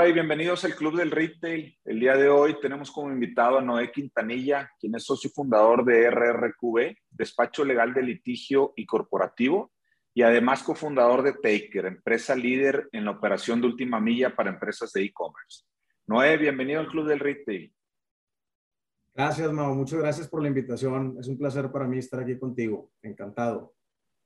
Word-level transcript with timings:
Hola 0.00 0.08
y 0.08 0.12
bienvenidos 0.14 0.64
al 0.64 0.74
Club 0.74 0.96
del 0.96 1.10
Retail. 1.10 1.78
El 1.84 2.00
día 2.00 2.16
de 2.16 2.26
hoy 2.30 2.58
tenemos 2.58 2.90
como 2.90 3.12
invitado 3.12 3.58
a 3.58 3.60
Noé 3.60 3.92
Quintanilla, 3.92 4.72
quien 4.80 4.94
es 4.94 5.04
socio 5.04 5.28
fundador 5.28 5.84
de 5.84 6.10
RRQB, 6.10 6.96
despacho 7.10 7.66
legal 7.66 7.92
de 7.92 8.00
litigio 8.00 8.72
y 8.76 8.86
corporativo, 8.86 9.72
y 10.14 10.22
además 10.22 10.62
cofundador 10.62 11.22
de 11.22 11.34
Taker, 11.34 11.84
empresa 11.84 12.34
líder 12.34 12.88
en 12.92 13.04
la 13.04 13.10
operación 13.10 13.60
de 13.60 13.66
última 13.66 14.00
milla 14.00 14.34
para 14.34 14.48
empresas 14.48 14.90
de 14.94 15.02
e-commerce. 15.02 15.64
Noé, 16.06 16.38
bienvenido 16.38 16.80
al 16.80 16.88
Club 16.88 17.06
del 17.06 17.18
Retail. 17.18 17.70
Gracias, 19.14 19.52
Mau. 19.52 19.74
Muchas 19.74 19.98
gracias 19.98 20.28
por 20.28 20.40
la 20.40 20.48
invitación. 20.48 21.18
Es 21.20 21.28
un 21.28 21.36
placer 21.36 21.70
para 21.70 21.86
mí 21.86 21.98
estar 21.98 22.20
aquí 22.20 22.38
contigo. 22.38 22.90
Encantado. 23.02 23.74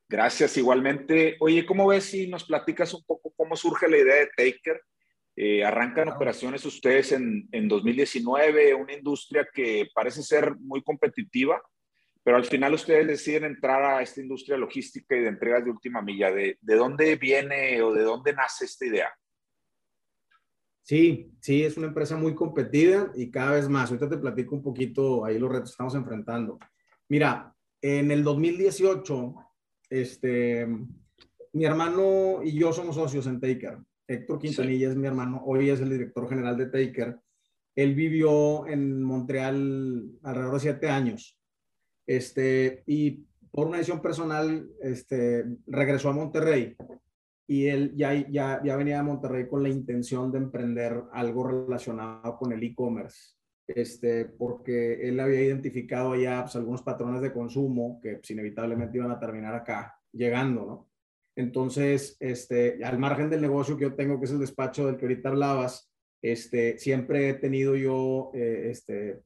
Gracias, 0.09 0.57
igualmente. 0.57 1.37
Oye, 1.41 1.67
¿cómo 1.67 1.89
ves 1.89 2.05
si 2.05 2.29
nos 2.29 2.45
platicas 2.45 2.95
un 2.95 3.03
poco 3.05 3.33
cómo 3.37 3.57
surge 3.57 3.89
la 3.89 3.99
idea 3.99 4.15
de 4.15 4.31
Taker? 4.37 4.81
Eh, 5.37 5.65
arrancan 5.65 6.09
operaciones 6.09 6.65
ustedes 6.65 7.13
en, 7.13 7.49
en 7.51 7.69
2019, 7.69 8.75
una 8.75 8.93
industria 8.93 9.49
que 9.53 9.89
parece 9.93 10.23
ser 10.23 10.55
muy 10.61 10.83
competitiva, 10.83 11.61
pero 12.23 12.37
al 12.37 12.45
final 12.45 12.75
ustedes 12.75 13.07
deciden 13.07 13.45
entrar 13.45 13.83
a 13.83 14.01
esta 14.01 14.21
industria 14.21 14.57
logística 14.57 15.17
y 15.17 15.21
de 15.21 15.29
entregas 15.29 15.65
de 15.65 15.71
última 15.71 16.01
milla. 16.01 16.31
¿De, 16.31 16.59
de 16.61 16.75
dónde 16.77 17.17
viene 17.17 17.83
o 17.83 17.93
de 17.93 18.03
dónde 18.03 18.33
nace 18.33 18.65
esta 18.65 18.87
idea? 18.87 19.09
Sí, 20.83 21.33
sí, 21.41 21.65
es 21.65 21.77
una 21.77 21.89
empresa 21.89 22.17
muy 22.17 22.35
competida 22.35 23.11
y 23.15 23.31
cada 23.31 23.53
vez 23.53 23.69
más. 23.69 23.91
Ahorita 23.91 24.09
te 24.09 24.19
platico 24.19 24.55
un 24.55 24.63
poquito 24.63 25.25
ahí 25.25 25.39
los 25.39 25.51
retos 25.51 25.71
que 25.71 25.73
estamos 25.73 25.95
enfrentando. 25.95 26.59
Mira, 27.09 27.55
en 27.81 28.11
el 28.11 28.23
2018, 28.23 29.35
este, 29.91 30.67
mi 31.53 31.65
hermano 31.65 32.43
y 32.43 32.59
yo 32.59 32.73
somos 32.73 32.97
socios 32.97 33.27
en 33.27 33.41
Taker. 33.41 33.79
Héctor 34.07 34.39
Quintanilla 34.39 34.89
es 34.89 34.97
mi 34.97 35.07
hermano, 35.07 35.43
hoy 35.45 35.71
es 35.71 35.81
el 35.81 35.91
director 35.91 36.29
general 36.29 36.57
de 36.57 36.67
Taker. 36.67 37.19
Él 37.75 37.95
vivió 37.95 38.67
en 38.67 39.03
Montreal 39.03 40.11
alrededor 40.23 40.55
de 40.55 40.61
siete 40.61 40.89
años. 40.89 41.39
Este, 42.07 42.83
y 42.87 43.27
por 43.51 43.67
una 43.67 43.79
decisión 43.79 44.03
personal, 44.03 44.69
este, 44.83 45.45
regresó 45.67 46.11
a 46.11 46.13
Monterrey 46.13 46.77
y 47.47 47.67
él 47.67 47.93
ya, 47.97 48.15
ya, 48.29 48.61
ya 48.63 48.77
venía 48.77 49.01
a 49.01 49.05
Monterrey 49.05 49.49
con 49.49 49.63
la 49.63 49.69
intención 49.69 50.31
de 50.31 50.39
emprender 50.39 51.05
algo 51.13 51.47
relacionado 51.47 52.37
con 52.37 52.53
el 52.53 52.63
e-commerce, 52.63 53.35
este, 53.67 54.27
porque 54.27 55.09
él 55.09 55.19
había 55.21 55.43
identificado 55.43 56.15
ya 56.17 56.43
pues, 56.43 56.57
algunos 56.57 56.83
patrones 56.83 57.23
de 57.23 57.33
consumo 57.33 58.01
que 58.03 58.17
pues, 58.17 58.31
inevitablemente 58.31 58.99
iban 58.99 59.11
a 59.11 59.19
terminar 59.19 59.55
acá, 59.55 59.99
llegando, 60.13 60.67
¿no? 60.67 60.94
Entonces, 61.37 62.17
este, 62.21 62.85
al 62.85 62.99
margen 62.99 63.31
del 63.31 63.43
negocio 63.43 63.77
que 63.77 63.85
yo 63.85 63.95
tengo, 63.95 64.19
que 64.19 64.27
es 64.27 64.33
el 64.33 64.39
despacho 64.39 64.87
del 64.87 64.97
que 64.97 65.05
ahorita 65.05 65.31
hablabas, 65.31 65.91
este, 66.23 66.79
siempre 66.79 67.29
he 67.29 67.35
tenido 67.35 67.77
yo 67.77 68.31
eh, 68.35 68.69
este, 68.71 69.21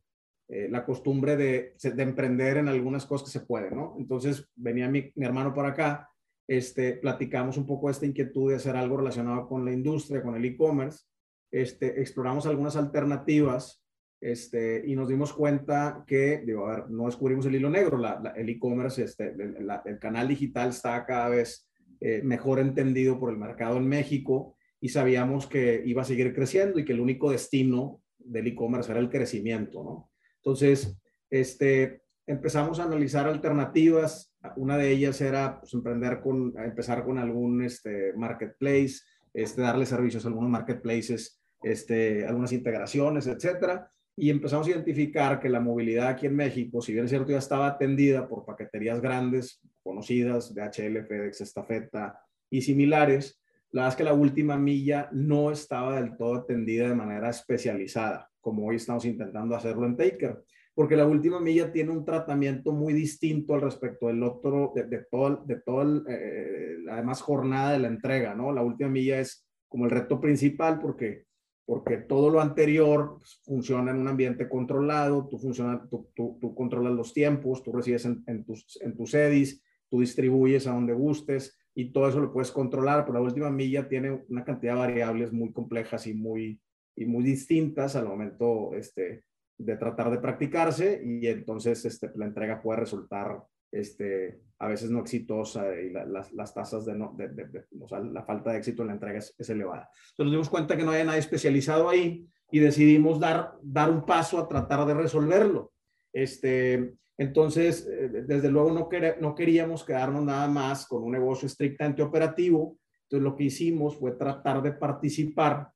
eh, 0.48 0.68
la 0.70 0.84
costumbre 0.84 1.36
de, 1.36 1.74
de, 1.82 2.02
emprender 2.02 2.56
en 2.56 2.68
algunas 2.68 3.06
cosas 3.06 3.28
que 3.28 3.38
se 3.38 3.46
pueden, 3.46 3.76
¿no? 3.76 3.96
Entonces, 3.98 4.48
venía 4.56 4.88
mi, 4.88 5.12
mi 5.14 5.26
hermano 5.26 5.52
por 5.52 5.66
acá 5.66 6.08
este, 6.48 6.94
platicamos 6.94 7.58
un 7.58 7.66
poco 7.66 7.90
esta 7.90 8.06
inquietud 8.06 8.50
de 8.50 8.56
hacer 8.56 8.74
algo 8.74 8.96
relacionado 8.96 9.46
con 9.46 9.64
la 9.64 9.72
industria, 9.72 10.22
con 10.22 10.34
el 10.34 10.44
e-commerce, 10.44 11.04
este, 11.52 12.00
exploramos 12.00 12.46
algunas 12.46 12.74
alternativas 12.76 13.84
este, 14.20 14.82
y 14.86 14.96
nos 14.96 15.08
dimos 15.08 15.32
cuenta 15.32 16.04
que, 16.06 16.42
digo, 16.44 16.66
a 16.66 16.76
ver, 16.76 16.90
no 16.90 17.06
descubrimos 17.06 17.44
el 17.46 17.54
hilo 17.54 17.70
negro, 17.70 17.98
la, 17.98 18.32
el 18.34 18.48
e-commerce, 18.48 19.04
este, 19.04 19.28
el, 19.28 19.68
el, 19.84 19.98
canal 19.98 20.26
digital 20.26 20.70
está 20.70 21.04
cada 21.04 21.28
vez 21.28 21.67
eh, 22.00 22.22
mejor 22.22 22.58
entendido 22.58 23.18
por 23.18 23.30
el 23.30 23.38
mercado 23.38 23.76
en 23.76 23.88
México 23.88 24.56
y 24.80 24.90
sabíamos 24.90 25.46
que 25.46 25.82
iba 25.84 26.02
a 26.02 26.04
seguir 26.04 26.34
creciendo 26.34 26.78
y 26.78 26.84
que 26.84 26.92
el 26.92 27.00
único 27.00 27.30
destino 27.30 28.02
del 28.18 28.46
e-commerce 28.46 28.90
era 28.90 29.00
el 29.00 29.10
crecimiento, 29.10 29.82
¿no? 29.82 30.10
Entonces, 30.36 30.96
este, 31.30 32.02
empezamos 32.26 32.78
a 32.78 32.84
analizar 32.84 33.26
alternativas. 33.26 34.32
Una 34.56 34.76
de 34.76 34.90
ellas 34.90 35.20
era 35.20 35.60
pues, 35.60 35.74
emprender 35.74 36.20
con, 36.20 36.54
empezar 36.58 37.04
con 37.04 37.18
algún 37.18 37.62
este, 37.62 38.12
marketplace, 38.14 39.00
este, 39.34 39.62
darle 39.62 39.86
servicios 39.86 40.24
a 40.24 40.28
algunos 40.28 40.50
marketplaces, 40.50 41.40
este, 41.62 42.26
algunas 42.26 42.52
integraciones, 42.52 43.26
etcétera. 43.26 43.90
Y 44.18 44.30
empezamos 44.30 44.66
a 44.66 44.70
identificar 44.70 45.38
que 45.38 45.48
la 45.48 45.60
movilidad 45.60 46.08
aquí 46.08 46.26
en 46.26 46.36
México, 46.36 46.82
si 46.82 46.92
bien 46.92 47.04
es 47.04 47.10
cierto, 47.10 47.30
ya 47.30 47.38
estaba 47.38 47.68
atendida 47.68 48.28
por 48.28 48.44
paqueterías 48.44 49.00
grandes, 49.00 49.60
conocidas, 49.82 50.54
DHL, 50.54 51.06
FedEx, 51.06 51.40
Estafeta 51.40 52.20
y 52.50 52.62
similares, 52.62 53.40
la 53.70 53.82
verdad 53.82 53.94
es 53.94 53.96
que 53.96 54.04
la 54.04 54.14
última 54.14 54.56
milla 54.56 55.08
no 55.12 55.50
estaba 55.50 56.00
del 56.00 56.16
todo 56.16 56.36
atendida 56.36 56.88
de 56.88 56.94
manera 56.94 57.30
especializada, 57.30 58.30
como 58.40 58.66
hoy 58.66 58.76
estamos 58.76 59.04
intentando 59.04 59.54
hacerlo 59.54 59.86
en 59.86 59.96
Taker 59.96 60.42
porque 60.78 60.94
la 60.94 61.08
última 61.08 61.40
milla 61.40 61.72
tiene 61.72 61.90
un 61.90 62.04
tratamiento 62.04 62.70
muy 62.70 62.92
distinto 62.92 63.52
al 63.52 63.62
respecto 63.62 64.06
del 64.06 64.22
otro, 64.22 64.70
de, 64.76 64.84
de 64.84 65.06
todo, 65.10 65.42
de 65.44 65.56
todo 65.56 65.82
el, 65.82 66.04
eh, 66.08 66.76
además 66.88 67.20
jornada 67.20 67.72
de 67.72 67.80
la 67.80 67.88
entrega, 67.88 68.36
¿no? 68.36 68.52
La 68.52 68.62
última 68.62 68.88
milla 68.88 69.18
es 69.18 69.44
como 69.66 69.86
el 69.86 69.90
reto 69.90 70.20
principal 70.20 70.78
porque, 70.78 71.24
porque 71.68 71.98
todo 71.98 72.30
lo 72.30 72.40
anterior 72.40 73.16
pues, 73.18 73.42
funciona 73.44 73.90
en 73.90 73.98
un 73.98 74.08
ambiente 74.08 74.48
controlado, 74.48 75.28
tú, 75.28 75.38
funciona, 75.38 75.86
tú, 75.86 76.54
controlas 76.54 76.94
los 76.94 77.12
tiempos, 77.12 77.62
tú 77.62 77.72
recibes 77.72 78.06
en, 78.06 78.24
en, 78.26 78.42
tus, 78.42 78.80
en 78.80 78.96
tus 78.96 79.12
edis, 79.12 79.62
tú 79.90 80.00
distribuyes 80.00 80.66
a 80.66 80.72
donde 80.72 80.94
gustes 80.94 81.58
y 81.74 81.92
todo 81.92 82.08
eso 82.08 82.20
lo 82.20 82.32
puedes 82.32 82.52
controlar, 82.52 83.04
pero 83.04 83.18
la 83.18 83.24
última 83.26 83.50
milla 83.50 83.86
tiene 83.86 84.18
una 84.30 84.44
cantidad 84.44 84.72
de 84.72 84.78
variables 84.78 85.30
muy 85.30 85.52
complejas 85.52 86.06
y 86.06 86.14
muy, 86.14 86.58
y 86.96 87.04
muy 87.04 87.22
distintas 87.22 87.96
al 87.96 88.08
momento 88.08 88.72
este, 88.72 89.24
de 89.58 89.76
tratar 89.76 90.10
de 90.10 90.20
practicarse 90.20 91.02
y 91.04 91.26
entonces 91.26 91.84
este, 91.84 92.10
la 92.14 92.24
entrega 92.24 92.62
puede 92.62 92.80
resultar 92.80 93.42
este, 93.70 94.40
a 94.58 94.68
veces 94.68 94.90
no 94.90 95.00
exitosa 95.00 95.72
y 95.80 95.90
las, 95.90 96.32
las, 96.32 96.54
tasas 96.54 96.84
de, 96.84 96.94
no, 96.94 97.14
de, 97.16 97.28
de, 97.28 97.64
o 97.80 97.88
sea, 97.88 98.00
la 98.00 98.24
falta 98.24 98.50
de 98.50 98.58
éxito 98.58 98.82
en 98.82 98.88
la 98.88 98.94
entrega 98.94 99.18
es, 99.18 99.34
es, 99.38 99.50
elevada. 99.50 99.88
Entonces 100.10 100.24
nos 100.24 100.32
dimos 100.32 100.48
cuenta 100.48 100.76
que 100.76 100.84
no 100.84 100.90
había 100.90 101.04
nadie 101.04 101.20
especializado 101.20 101.88
ahí 101.88 102.26
y 102.50 102.58
decidimos 102.58 103.20
dar, 103.20 103.52
dar 103.62 103.90
un 103.90 104.04
paso 104.04 104.38
a 104.38 104.48
tratar 104.48 104.86
de 104.86 104.94
resolverlo. 104.94 105.72
Este, 106.12 106.94
entonces, 107.16 107.86
eh, 107.86 108.24
desde 108.26 108.50
luego 108.50 108.72
no, 108.72 108.88
quer, 108.88 109.20
no 109.20 109.34
queríamos 109.34 109.84
quedarnos 109.84 110.24
nada 110.24 110.48
más 110.48 110.86
con 110.86 111.04
un 111.04 111.12
negocio 111.12 111.46
estrictamente 111.46 112.02
operativo. 112.02 112.78
Entonces 113.02 113.24
lo 113.24 113.36
que 113.36 113.44
hicimos 113.44 113.96
fue 113.96 114.12
tratar 114.12 114.62
de 114.62 114.72
participar 114.72 115.70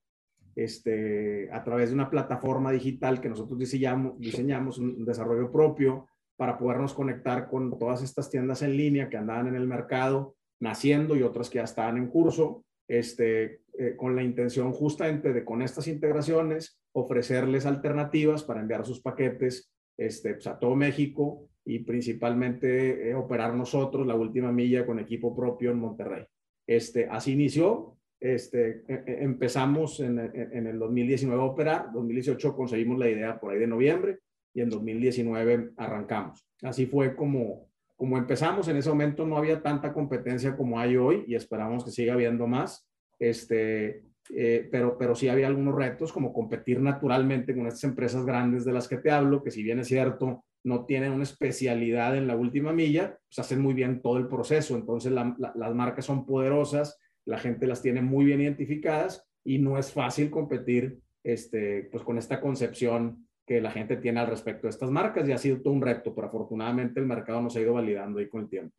este, 0.55 1.51
a 1.53 1.63
través 1.63 1.91
de 1.91 1.95
una 1.95 2.11
plataforma 2.11 2.73
digital 2.73 3.21
que 3.21 3.29
nosotros 3.29 3.59
diseñamos, 3.59 4.19
diseñamos 4.19 4.79
un 4.79 5.05
desarrollo 5.05 5.51
propio 5.51 6.07
para 6.43 6.59
podernos 6.59 6.93
conectar 6.93 7.49
con 7.49 7.79
todas 7.79 8.03
estas 8.03 8.29
tiendas 8.29 8.63
en 8.63 8.77
línea 8.77 9.09
que 9.09 9.17
andaban 9.17 9.47
en 9.47 9.55
el 9.55 9.69
mercado 9.69 10.35
naciendo 10.59 11.15
y 11.15 11.23
otras 11.23 11.49
que 11.49 11.59
ya 11.59 11.63
estaban 11.63 11.97
en 11.97 12.09
curso, 12.09 12.65
este, 12.89 13.61
eh, 13.79 13.95
con 13.97 14.17
la 14.17 14.25
intención 14.25 14.73
justamente 14.73 15.33
de 15.33 15.45
con 15.45 15.63
estas 15.63 15.87
integraciones 15.87 16.81
ofrecerles 16.97 17.65
alternativas 17.65 18.43
para 18.43 18.61
enviar 18.61 18.85
sus 18.85 19.01
paquetes 19.01 19.73
este, 19.97 20.35
pues, 20.35 20.49
a 20.49 20.59
todo 20.59 20.75
México 20.75 21.49
y 21.65 21.79
principalmente 21.79 23.11
eh, 23.11 23.15
operar 23.15 23.55
nosotros 23.55 24.05
la 24.05 24.17
última 24.17 24.51
milla 24.51 24.85
con 24.85 24.99
equipo 24.99 25.37
propio 25.37 25.71
en 25.71 25.79
Monterrey. 25.79 26.25
Este, 26.67 27.07
así 27.07 27.35
inició, 27.35 27.99
este, 28.19 28.83
e, 28.89 28.95
e, 29.07 29.23
empezamos 29.23 30.01
en, 30.01 30.19
en, 30.19 30.67
el 30.67 30.77
2019 30.81 31.41
a 31.41 31.45
operar, 31.45 31.93
2018 31.93 32.57
conseguimos 32.57 32.99
la 32.99 33.09
idea 33.09 33.39
por 33.39 33.53
ahí 33.53 33.61
de 33.61 33.69
noviembre 33.69 34.19
y 34.55 34.61
en 34.61 34.71
2019 34.71 35.73
arrancamos. 35.77 36.47
Así 36.63 36.87
fue 36.87 37.15
como, 37.17 37.69
como 37.97 38.19
empezamos. 38.19 38.69
En 38.69 38.77
ese 38.77 38.89
momento 38.89 39.27
no 39.27 39.37
había 39.37 39.63
tanta 39.63 39.93
competencia 39.93 40.57
como 40.57 40.79
hay 40.79 40.97
hoy 40.97 41.25
y 41.27 41.35
esperamos 41.35 41.85
que 41.85 41.91
siga 41.91 42.15
habiendo 42.15 42.47
más. 42.47 42.89
Este, 43.19 44.05
eh, 44.35 44.69
pero, 44.71 44.97
pero 44.99 45.15
sí 45.15 45.29
había 45.29 45.47
algunos 45.47 45.75
retos 45.75 46.13
como 46.13 46.33
competir 46.33 46.81
naturalmente 46.81 47.55
con 47.55 47.67
estas 47.67 47.85
empresas 47.85 48.25
grandes 48.25 48.65
de 48.65 48.73
las 48.73 48.89
que 48.89 48.99
te 48.99 49.11
hablo, 49.11 49.43
que 49.43 49.51
si 49.51 49.63
bien 49.63 49.79
es 49.79 49.89
cierto, 49.89 50.45
no 50.65 50.85
tienen 50.85 51.13
una 51.13 51.25
especialidad 51.25 52.17
en 52.17 52.27
la 52.27 52.37
última 52.37 52.73
milla, 52.73 53.19
pues 53.29 53.39
hacen 53.39 53.61
muy 53.61 53.75
bien 53.75 54.01
todo 54.01 54.19
el 54.19 54.29
proceso. 54.29 54.77
Entonces 54.77 55.13
la, 55.13 55.35
la, 55.39 55.53
las 55.57 55.75
marcas 55.75 56.05
son 56.05 56.25
poderosas 56.25 56.99
la 57.25 57.39
gente 57.39 57.67
las 57.67 57.83
tiene 57.83 58.03
muy 58.03 58.25
bien 58.25 58.41
identificadas 58.41 59.25
y 59.45 59.59
no 59.59 59.79
es 59.79 59.93
fácil 59.93 60.31
competir 60.31 60.99
este, 61.23 61.89
pues 61.91 62.03
con 62.03 62.19
esta 62.19 62.41
concepción 62.41 63.29
que 63.47 63.61
la 63.61 63.71
gente 63.71 63.97
tiene 63.97 64.21
al 64.21 64.29
respecto 64.29 64.63
de 64.67 64.71
estas 64.71 64.91
marcas 64.91 65.29
y 65.29 65.33
ha 65.33 65.39
sido 65.39 65.61
todo 65.61 65.73
un 65.73 65.83
reto, 65.83 66.15
pero 66.15 66.29
afortunadamente 66.29 67.01
el 67.01 67.07
mercado 67.07 67.41
nos 67.43 67.57
ha 67.57 67.61
ido 67.61 67.75
validando 67.75 68.19
ahí 68.19 68.29
con 68.29 68.43
el 68.43 68.49
tiempo. 68.49 68.75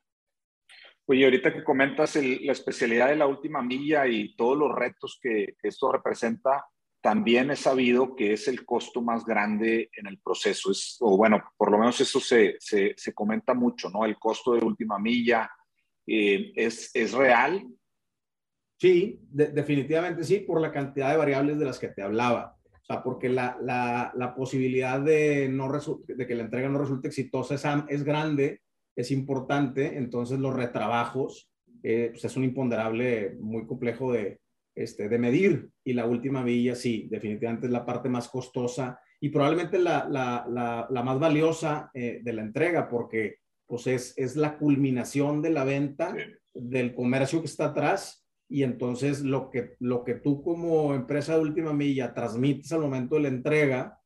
Oye, 1.05 1.25
ahorita 1.25 1.53
que 1.53 1.63
comentas 1.63 2.15
el, 2.15 2.45
la 2.45 2.53
especialidad 2.53 3.09
de 3.09 3.17
la 3.17 3.27
última 3.27 3.61
milla 3.61 4.07
y 4.07 4.35
todos 4.35 4.57
los 4.57 4.73
retos 4.73 5.19
que, 5.21 5.55
que, 5.61 5.67
esto 5.67 5.91
representa, 5.91 6.65
también 7.01 7.51
he 7.51 7.57
sabido 7.57 8.15
que 8.15 8.31
es 8.33 8.47
el 8.47 8.65
costo 8.65 9.01
más 9.01 9.25
grande 9.25 9.89
en 9.97 10.07
el 10.07 10.19
proceso. 10.19 10.71
Es, 10.71 10.97
o 11.01 11.17
bueno, 11.17 11.43
por 11.57 11.69
lo 11.69 11.77
menos 11.77 11.99
eso 11.99 12.21
se, 12.21 12.55
se, 12.59 12.93
se 12.95 13.13
comenta 13.13 13.53
mucho, 13.53 13.89
¿no? 13.89 14.05
El 14.05 14.17
costo 14.17 14.53
de 14.53 14.65
última 14.65 14.97
milla 14.97 15.51
eh, 16.07 16.53
es, 16.55 16.89
es 16.93 17.11
real 17.11 17.67
Sí, 18.83 19.17
definitivamente 19.29 20.25
sí, 20.25 20.41
por 20.41 20.59
la 20.59 20.69
cantidad 20.69 21.11
de 21.11 21.15
variables 21.15 21.57
de 21.57 21.63
las 21.63 21.79
que 21.79 21.87
te 21.87 22.01
hablaba. 22.01 22.52
O 22.83 22.85
sea, 22.85 23.01
porque 23.01 23.29
la, 23.29 23.57
la, 23.61 24.11
la 24.15 24.35
posibilidad 24.35 24.99
de, 24.99 25.47
no 25.47 25.71
de 26.05 26.27
que 26.27 26.35
la 26.35 26.43
entrega 26.43 26.67
no 26.67 26.79
resulte 26.79 27.07
exitosa 27.07 27.55
es, 27.55 27.63
es 27.87 28.03
grande, 28.03 28.61
es 28.95 29.09
importante, 29.09 29.97
entonces 29.97 30.37
los 30.37 30.53
retrabajos 30.53 31.49
eh, 31.81 32.09
pues 32.11 32.25
es 32.25 32.35
un 32.35 32.43
imponderable 32.43 33.37
muy 33.39 33.65
complejo 33.65 34.11
de, 34.11 34.39
este, 34.75 35.07
de 35.07 35.17
medir. 35.17 35.69
Y 35.83 35.93
la 35.93 36.05
última 36.05 36.43
villa, 36.43 36.75
sí, 36.75 37.07
definitivamente 37.09 37.67
es 37.67 37.71
la 37.71 37.85
parte 37.85 38.09
más 38.09 38.27
costosa 38.27 38.99
y 39.19 39.29
probablemente 39.29 39.79
la, 39.79 40.07
la, 40.09 40.45
la, 40.89 41.03
más 41.03 41.19
valiosa 41.19 41.89
eh, 41.93 42.19
de 42.21 42.33
la 42.33 42.41
entrega, 42.41 42.89
porque 42.89 43.37
pues 43.65 43.87
es, 43.87 44.13
es 44.17 44.35
la 44.35 44.57
culminación 44.57 45.41
de 45.41 45.49
la 45.51 45.63
venta 45.63 46.15
del 46.53 46.93
comercio 46.93 47.39
que 47.39 47.47
está 47.47 47.67
atrás 47.67 48.22
y 48.49 48.63
entonces 48.63 49.21
lo 49.21 49.49
que, 49.49 49.75
lo 49.79 50.03
que 50.03 50.15
tú 50.15 50.43
como 50.43 50.93
empresa 50.93 51.35
de 51.35 51.41
última 51.41 51.73
milla 51.73 52.13
transmites 52.13 52.71
al 52.71 52.81
momento 52.81 53.15
de 53.15 53.21
la 53.21 53.27
entrega, 53.29 53.99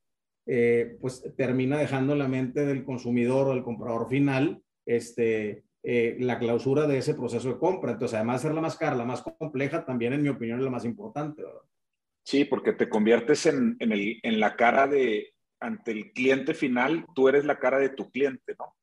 eh, 0.46 0.98
pues 1.02 1.24
termina 1.36 1.78
dejando 1.78 2.14
en 2.14 2.20
la 2.20 2.28
mente 2.28 2.66
del 2.66 2.86
consumidor 2.86 3.48
o 3.48 3.54
del 3.54 3.64
comprador 3.64 4.08
final 4.08 4.62
este, 4.86 5.66
eh, 5.84 6.18
la 6.20 6.40
clausura 6.40 6.88
de 6.88 6.98
ese 6.98 7.14
proceso 7.14 7.50
de 7.50 7.60
compra. 7.60 7.92
Entonces, 7.92 8.16
además 8.16 8.42
de 8.42 8.48
ser 8.48 8.56
la 8.56 8.62
más 8.62 8.78
cara, 8.78 8.96
la 8.96 9.06
más 9.06 9.22
compleja, 9.22 9.86
también 9.86 10.14
en 10.14 10.24
mi 10.24 10.30
opinión 10.30 10.60
es 10.60 10.66
la 10.66 10.72
más 10.72 10.86
importante. 10.86 11.44
Sí, 12.26 12.46
porque 12.46 12.74
te 12.74 12.90
conviertes 12.90 13.46
en, 13.46 13.76
en, 13.80 13.92
el, 13.92 14.20
en 14.24 14.40
la 14.40 14.56
cara 14.56 14.88
de, 14.88 15.34
ante 15.60 15.92
el 15.92 16.12
cliente 16.14 16.54
final, 16.54 17.06
tú 17.16 17.30
eres 17.30 17.46
la 17.46 17.60
cara 17.60 17.80
de 17.80 17.90
tu 17.90 18.10
cliente, 18.12 18.56
¿no? 18.58 18.76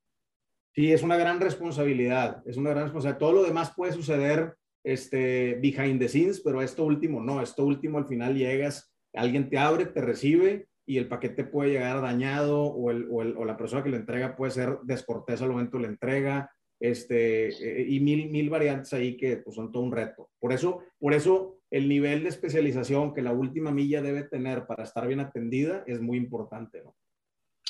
Sí, 0.74 0.92
es 0.92 1.02
una 1.02 1.16
gran 1.16 1.40
responsabilidad, 1.40 2.42
es 2.46 2.56
una 2.56 2.70
gran 2.70 2.84
responsabilidad. 2.84 3.18
Todo 3.18 3.32
lo 3.32 3.42
demás 3.44 3.72
puede 3.76 3.92
suceder 3.92 4.56
este, 4.84 5.54
behind 5.60 5.98
the 5.98 6.08
scenes, 6.08 6.40
pero 6.40 6.62
esto 6.62 6.84
último 6.84 7.20
no, 7.20 7.40
esto 7.40 7.64
último 7.64 7.98
al 7.98 8.06
final 8.06 8.36
llegas, 8.36 8.94
alguien 9.14 9.48
te 9.48 9.58
abre, 9.58 9.86
te 9.86 10.02
recibe 10.02 10.68
y 10.86 10.98
el 10.98 11.08
paquete 11.08 11.44
puede 11.44 11.70
llegar 11.70 12.02
dañado 12.02 12.62
o, 12.62 12.90
el, 12.90 13.08
o, 13.10 13.22
el, 13.22 13.36
o 13.36 13.44
la 13.44 13.56
persona 13.56 13.82
que 13.82 13.88
lo 13.88 13.96
entrega 13.96 14.36
puede 14.36 14.52
ser 14.52 14.78
descortés 14.82 15.40
al 15.40 15.50
momento 15.50 15.78
de 15.78 15.84
la 15.84 15.88
entrega, 15.88 16.50
este, 16.78 17.48
eh, 17.48 17.86
y 17.88 18.00
mil, 18.00 18.28
mil 18.30 18.50
variantes 18.50 18.92
ahí 18.92 19.16
que 19.16 19.38
pues, 19.38 19.56
son 19.56 19.72
todo 19.72 19.82
un 19.82 19.92
reto. 19.92 20.30
Por 20.38 20.52
eso, 20.52 20.82
por 20.98 21.14
eso 21.14 21.60
el 21.70 21.88
nivel 21.88 22.22
de 22.22 22.28
especialización 22.28 23.14
que 23.14 23.22
la 23.22 23.32
última 23.32 23.70
milla 23.72 24.02
debe 24.02 24.24
tener 24.24 24.66
para 24.66 24.84
estar 24.84 25.06
bien 25.06 25.20
atendida 25.20 25.82
es 25.86 26.00
muy 26.00 26.18
importante, 26.18 26.82
¿no? 26.84 26.94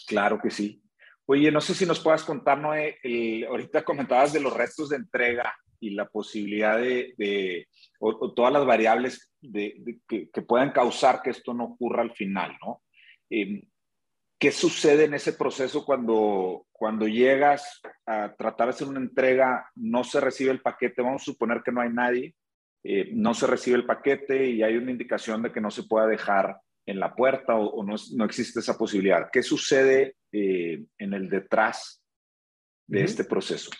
Claro 0.08 0.38
que 0.42 0.50
sí. 0.50 0.82
Oye, 1.26 1.50
no 1.50 1.60
sé 1.60 1.72
si 1.72 1.86
nos 1.86 2.00
puedas 2.00 2.24
contar, 2.24 2.58
Noé, 2.58 2.98
ahorita 3.48 3.82
comentabas 3.82 4.32
de 4.32 4.40
los 4.40 4.54
retos 4.54 4.90
de 4.90 4.96
entrega 4.96 5.54
y 5.84 5.90
la 5.90 6.08
posibilidad 6.08 6.78
de, 6.78 7.68
o, 8.00 8.32
todas 8.32 8.52
las 8.52 8.64
variables 8.64 9.32
de, 9.40 9.98
que, 10.08 10.42
puedan 10.42 10.72
causar 10.72 11.20
que 11.22 11.30
esto 11.30 11.52
no 11.52 11.64
ocurra 11.64 12.02
al 12.02 12.12
final, 12.12 12.56
¿no? 12.64 12.82
Em, 13.28 13.62
¿Qué 14.38 14.50
sucede 14.50 15.04
en 15.04 15.14
ese 15.14 15.32
proceso 15.32 15.84
cuando, 15.84 16.66
cuando 16.72 17.06
llegas 17.06 17.80
a 18.04 18.34
tratar 18.34 18.66
de 18.66 18.70
hacer 18.70 18.88
una 18.88 19.00
entrega, 19.00 19.70
no 19.74 20.04
se 20.04 20.20
recibe 20.20 20.50
el 20.50 20.60
paquete, 20.60 21.02
vamos 21.02 21.22
a 21.22 21.24
suponer 21.26 21.62
que 21.62 21.72
no 21.72 21.80
hay 21.80 21.90
nadie, 21.90 22.34
eh, 22.82 23.10
no 23.12 23.32
se 23.32 23.46
recibe 23.46 23.76
el 23.76 23.86
paquete 23.86 24.50
y 24.50 24.62
hay 24.62 24.76
una 24.76 24.90
indicación 24.90 25.42
de 25.42 25.52
que 25.52 25.60
no 25.60 25.70
se 25.70 25.84
pueda 25.84 26.06
dejar 26.06 26.58
en 26.84 27.00
la 27.00 27.14
puerta 27.14 27.54
o, 27.54 27.82
no, 27.84 27.94
no, 28.14 28.24
existe 28.24 28.60
esa 28.60 28.76
posibilidad? 28.76 29.28
¿Qué 29.32 29.42
sucede 29.42 30.16
eh, 30.32 30.84
en 30.98 31.14
el 31.14 31.30
detrás 31.30 32.02
de 32.86 33.04
este 33.04 33.24
proceso? 33.24 33.70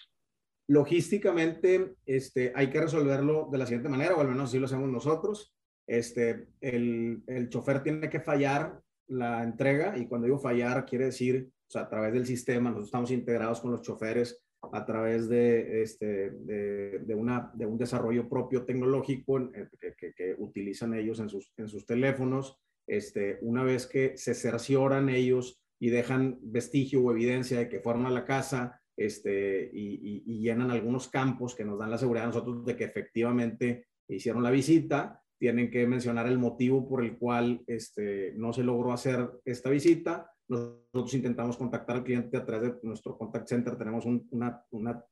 Logísticamente, 0.66 1.96
este, 2.06 2.52
hay 2.54 2.70
que 2.70 2.80
resolverlo 2.80 3.48
de 3.52 3.58
la 3.58 3.66
siguiente 3.66 3.88
manera, 3.88 4.14
o 4.14 4.20
al 4.20 4.28
menos 4.28 4.48
así 4.48 4.58
lo 4.58 4.66
hacemos 4.66 4.88
nosotros. 4.88 5.54
Este, 5.86 6.48
el, 6.60 7.22
el 7.26 7.48
chofer 7.50 7.82
tiene 7.82 8.08
que 8.08 8.20
fallar 8.20 8.80
la 9.06 9.42
entrega 9.42 9.98
y 9.98 10.06
cuando 10.06 10.24
digo 10.24 10.38
fallar 10.38 10.86
quiere 10.86 11.06
decir, 11.06 11.50
a 11.74 11.88
través 11.88 12.12
del 12.12 12.26
sistema, 12.26 12.70
nosotros 12.70 12.88
estamos 12.88 13.10
integrados 13.10 13.60
con 13.60 13.72
los 13.72 13.82
choferes 13.82 14.40
a 14.72 14.84
través 14.84 15.28
de, 15.28 15.82
este, 15.82 16.30
de, 16.30 17.14
una, 17.14 17.50
de 17.54 17.66
un 17.66 17.76
desarrollo 17.76 18.28
propio 18.28 18.64
tecnológico 18.64 19.38
eh, 19.40 19.68
que, 19.98 20.14
que, 20.14 20.34
utilizan 20.38 20.94
ellos 20.94 21.20
en 21.20 21.28
sus, 21.28 21.52
en 21.56 21.68
sus 21.68 21.84
teléfonos. 21.84 22.58
Este, 22.86 23.38
una 23.42 23.62
vez 23.62 23.86
que 23.86 24.16
se 24.16 24.34
cercioran 24.34 25.08
ellos 25.08 25.60
y 25.78 25.90
dejan 25.90 26.38
vestigio 26.40 27.02
o 27.02 27.10
evidencia 27.10 27.58
de 27.58 27.68
que 27.68 27.80
fueron 27.80 28.06
a 28.06 28.10
la 28.10 28.24
casa, 28.24 28.80
este, 28.96 29.70
y, 29.72 30.22
llenan 30.40 30.70
algunos 30.70 31.08
campos 31.08 31.54
que 31.54 31.64
nos 31.64 31.78
dan 31.78 31.90
la 31.90 31.98
seguridad 31.98 32.26
nosotros 32.26 32.64
de 32.64 32.76
que 32.76 32.84
efectivamente 32.84 33.86
hicieron 34.08 34.42
la 34.42 34.50
visita, 34.50 35.22
tienen 35.38 35.70
que 35.70 35.86
mencionar 35.86 36.26
el 36.26 36.38
motivo 36.38 36.86
por 36.88 37.02
el 37.02 37.16
cual 37.16 37.62
este, 37.66 38.34
no 38.36 38.52
se 38.52 38.62
logró 38.62 38.92
hacer 38.92 39.28
esta 39.44 39.70
visita. 39.70 40.30
Nosotros 40.48 41.14
intentamos 41.14 41.56
contactar 41.56 41.96
al 41.96 42.04
cliente 42.04 42.36
a 42.36 42.44
través 42.44 42.74
de 42.74 42.78
nuestro 42.82 43.16
contact 43.16 43.48
center. 43.48 43.76
Tenemos 43.76 44.04
un, 44.04 44.28
una, 44.30 44.62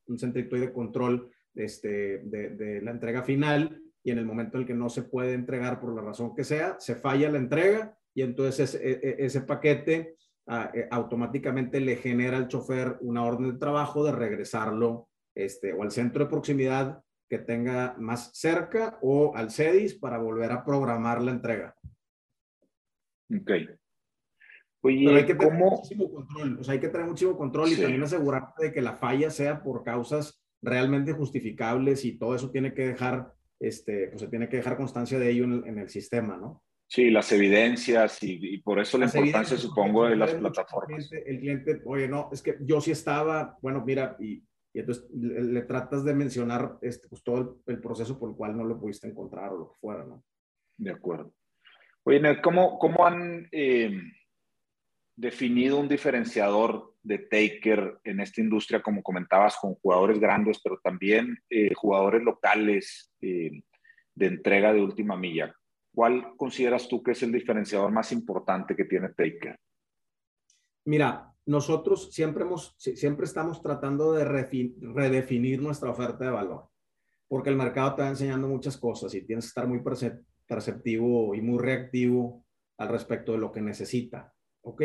de 0.06 0.72
control 0.72 1.30
este, 1.54 2.18
de, 2.24 2.80
la 2.82 2.92
entrega 2.92 3.22
final 3.22 3.82
y 4.04 4.10
en 4.10 4.18
el 4.18 4.26
momento 4.26 4.56
en 4.56 4.62
el 4.62 4.66
que 4.66 4.74
no 4.74 4.88
se 4.88 5.02
puede 5.02 5.32
entregar 5.32 5.80
por 5.80 5.94
la 5.94 6.02
razón 6.02 6.34
que 6.34 6.44
sea, 6.44 6.76
se 6.78 6.94
falla 6.94 7.30
la 7.30 7.38
entrega 7.38 7.96
y 8.14 8.22
entonces 8.22 8.74
ese, 8.74 8.90
e, 8.90 9.24
ese 9.24 9.42
paquete 9.42 10.16
automáticamente 10.90 11.80
le 11.80 11.96
genera 11.96 12.36
al 12.36 12.48
chofer 12.48 12.96
una 13.00 13.24
orden 13.24 13.52
de 13.52 13.58
trabajo 13.58 14.04
de 14.04 14.12
regresarlo 14.12 15.08
este, 15.34 15.72
o 15.72 15.82
al 15.82 15.90
centro 15.90 16.24
de 16.24 16.30
proximidad 16.30 17.02
que 17.28 17.38
tenga 17.38 17.94
más 17.98 18.30
cerca 18.34 18.98
o 19.00 19.34
al 19.34 19.50
CEDIS 19.50 19.94
para 19.94 20.18
volver 20.18 20.52
a 20.52 20.64
programar 20.64 21.22
la 21.22 21.30
entrega. 21.30 21.74
Ok. 23.34 23.50
Oye, 24.84 25.04
Pero 25.06 25.16
hay 25.16 25.26
que 25.26 25.34
tener 25.34 25.54
muchísimo 25.54 26.10
control, 26.12 26.58
o 26.58 26.64
sea, 26.64 26.74
hay 26.74 26.80
que 26.80 26.88
tener 26.88 27.06
muchísimo 27.06 27.36
control 27.36 27.68
y 27.70 27.76
también 27.76 28.02
asegurarte 28.02 28.64
de 28.64 28.72
que 28.72 28.82
la 28.82 28.96
falla 28.96 29.30
sea 29.30 29.62
por 29.62 29.84
causas 29.84 30.44
realmente 30.60 31.12
justificables 31.12 32.04
y 32.04 32.18
todo 32.18 32.34
eso 32.34 32.50
tiene 32.50 32.74
que 32.74 32.88
dejar, 32.88 33.32
este, 33.60 34.08
pues 34.08 34.22
se 34.22 34.28
tiene 34.28 34.48
que 34.48 34.56
dejar 34.56 34.76
constancia 34.76 35.20
de 35.20 35.30
ello 35.30 35.44
en 35.44 35.78
el 35.78 35.88
sistema, 35.88 36.36
¿no? 36.36 36.64
Sí, 36.92 37.08
las 37.08 37.32
evidencias 37.32 38.18
y, 38.20 38.58
por 38.58 38.78
eso 38.78 38.98
la 38.98 39.06
importancia, 39.06 39.56
supongo, 39.56 40.10
de 40.10 40.14
las 40.14 40.34
plataformas. 40.34 41.10
El 41.10 41.38
cliente, 41.38 41.80
oye, 41.86 42.06
no, 42.06 42.28
es 42.30 42.42
que 42.42 42.58
yo 42.60 42.82
sí 42.82 42.90
estaba, 42.90 43.56
bueno, 43.62 43.82
mira, 43.82 44.14
y, 44.20 44.44
entonces 44.74 45.08
le, 45.14 45.62
tratas 45.62 46.04
de 46.04 46.12
mencionar 46.12 46.76
este, 46.82 47.08
pues, 47.08 47.22
todo 47.22 47.62
el, 47.64 47.80
proceso 47.80 48.18
por 48.18 48.28
el 48.28 48.36
cual 48.36 48.58
no 48.58 48.64
lo 48.64 48.78
pudiste 48.78 49.08
encontrar 49.08 49.52
o 49.52 49.56
lo 49.56 49.68
que 49.70 49.78
fuera, 49.80 50.04
¿no? 50.04 50.22
De 50.76 50.90
acuerdo. 50.90 51.32
Oye, 52.02 52.20
¿cómo, 52.42 52.78
cómo 52.78 53.06
han 53.06 53.48
eh, 53.52 53.98
definido 55.16 55.78
un 55.78 55.88
diferenciador 55.88 56.94
de 57.02 57.20
Taker 57.20 58.00
en 58.04 58.20
esta 58.20 58.42
industria, 58.42 58.82
como 58.82 59.02
comentabas, 59.02 59.56
con 59.56 59.76
jugadores 59.76 60.20
grandes, 60.20 60.60
pero 60.62 60.78
también 60.84 61.38
eh, 61.48 61.72
jugadores 61.72 62.22
locales 62.22 63.10
eh, 63.22 63.62
de 64.14 64.26
entrega 64.26 64.74
de 64.74 64.82
última 64.82 65.16
milla? 65.16 65.56
¿Cuál 65.94 66.36
consideras 66.36 66.88
tú 66.88 67.02
que 67.02 67.12
es 67.12 67.22
el 67.22 67.32
diferenciador 67.32 67.92
más 67.92 68.12
importante 68.12 68.74
que 68.74 68.84
tiene 68.84 69.10
Taker? 69.10 69.58
Mira, 70.86 71.32
nosotros 71.46 72.12
siempre, 72.12 72.44
hemos, 72.44 72.74
siempre 72.78 73.26
estamos 73.26 73.60
tratando 73.62 74.12
de 74.12 74.24
redefinir 74.24 75.60
nuestra 75.60 75.90
oferta 75.90 76.24
de 76.24 76.30
valor, 76.30 76.68
porque 77.28 77.50
el 77.50 77.56
mercado 77.56 77.94
te 77.94 78.02
va 78.02 78.08
enseñando 78.08 78.48
muchas 78.48 78.78
cosas 78.78 79.14
y 79.14 79.26
tienes 79.26 79.44
que 79.44 79.48
estar 79.48 79.68
muy 79.68 79.82
perceptivo 80.46 81.34
y 81.34 81.40
muy 81.40 81.58
reactivo 81.58 82.44
al 82.78 82.88
respecto 82.88 83.32
de 83.32 83.38
lo 83.38 83.52
que 83.52 83.60
necesita, 83.60 84.32
¿ok? 84.62 84.82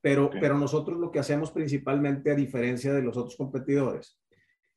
Pero, 0.00 0.30
pero 0.30 0.58
nosotros 0.58 0.98
lo 0.98 1.10
que 1.10 1.18
hacemos 1.18 1.52
principalmente, 1.52 2.30
a 2.30 2.34
diferencia 2.34 2.92
de 2.92 3.02
los 3.02 3.16
otros 3.16 3.36
competidores, 3.36 4.18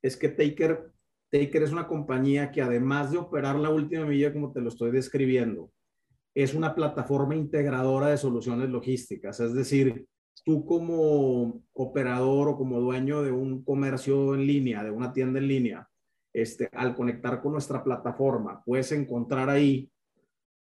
es 0.01 0.17
que 0.17 0.29
Taker 0.29 0.92
Taker 1.33 1.63
es 1.63 1.71
una 1.71 1.87
compañía 1.87 2.51
que 2.51 2.61
además 2.61 3.11
de 3.11 3.17
operar 3.17 3.55
la 3.55 3.71
última 3.71 4.05
milla, 4.05 4.31
como 4.31 4.51
te 4.51 4.61
lo 4.61 4.69
estoy 4.69 4.91
describiendo, 4.91 5.71
es 6.35 6.53
una 6.53 6.75
plataforma 6.75 7.35
integradora 7.35 8.09
de 8.09 8.17
soluciones 8.17 8.69
logísticas. 8.69 9.39
Es 9.39 9.55
decir, 9.55 10.05
tú 10.45 10.63
como 10.63 11.63
operador 11.73 12.49
o 12.49 12.55
como 12.55 12.79
dueño 12.79 13.23
de 13.23 13.31
un 13.31 13.63
comercio 13.63 14.35
en 14.35 14.45
línea, 14.45 14.83
de 14.83 14.91
una 14.91 15.11
tienda 15.11 15.39
en 15.39 15.47
línea, 15.47 15.89
este, 16.31 16.69
al 16.71 16.95
conectar 16.95 17.41
con 17.41 17.53
nuestra 17.53 17.83
plataforma, 17.83 18.61
puedes 18.63 18.91
encontrar 18.91 19.49
ahí 19.49 19.89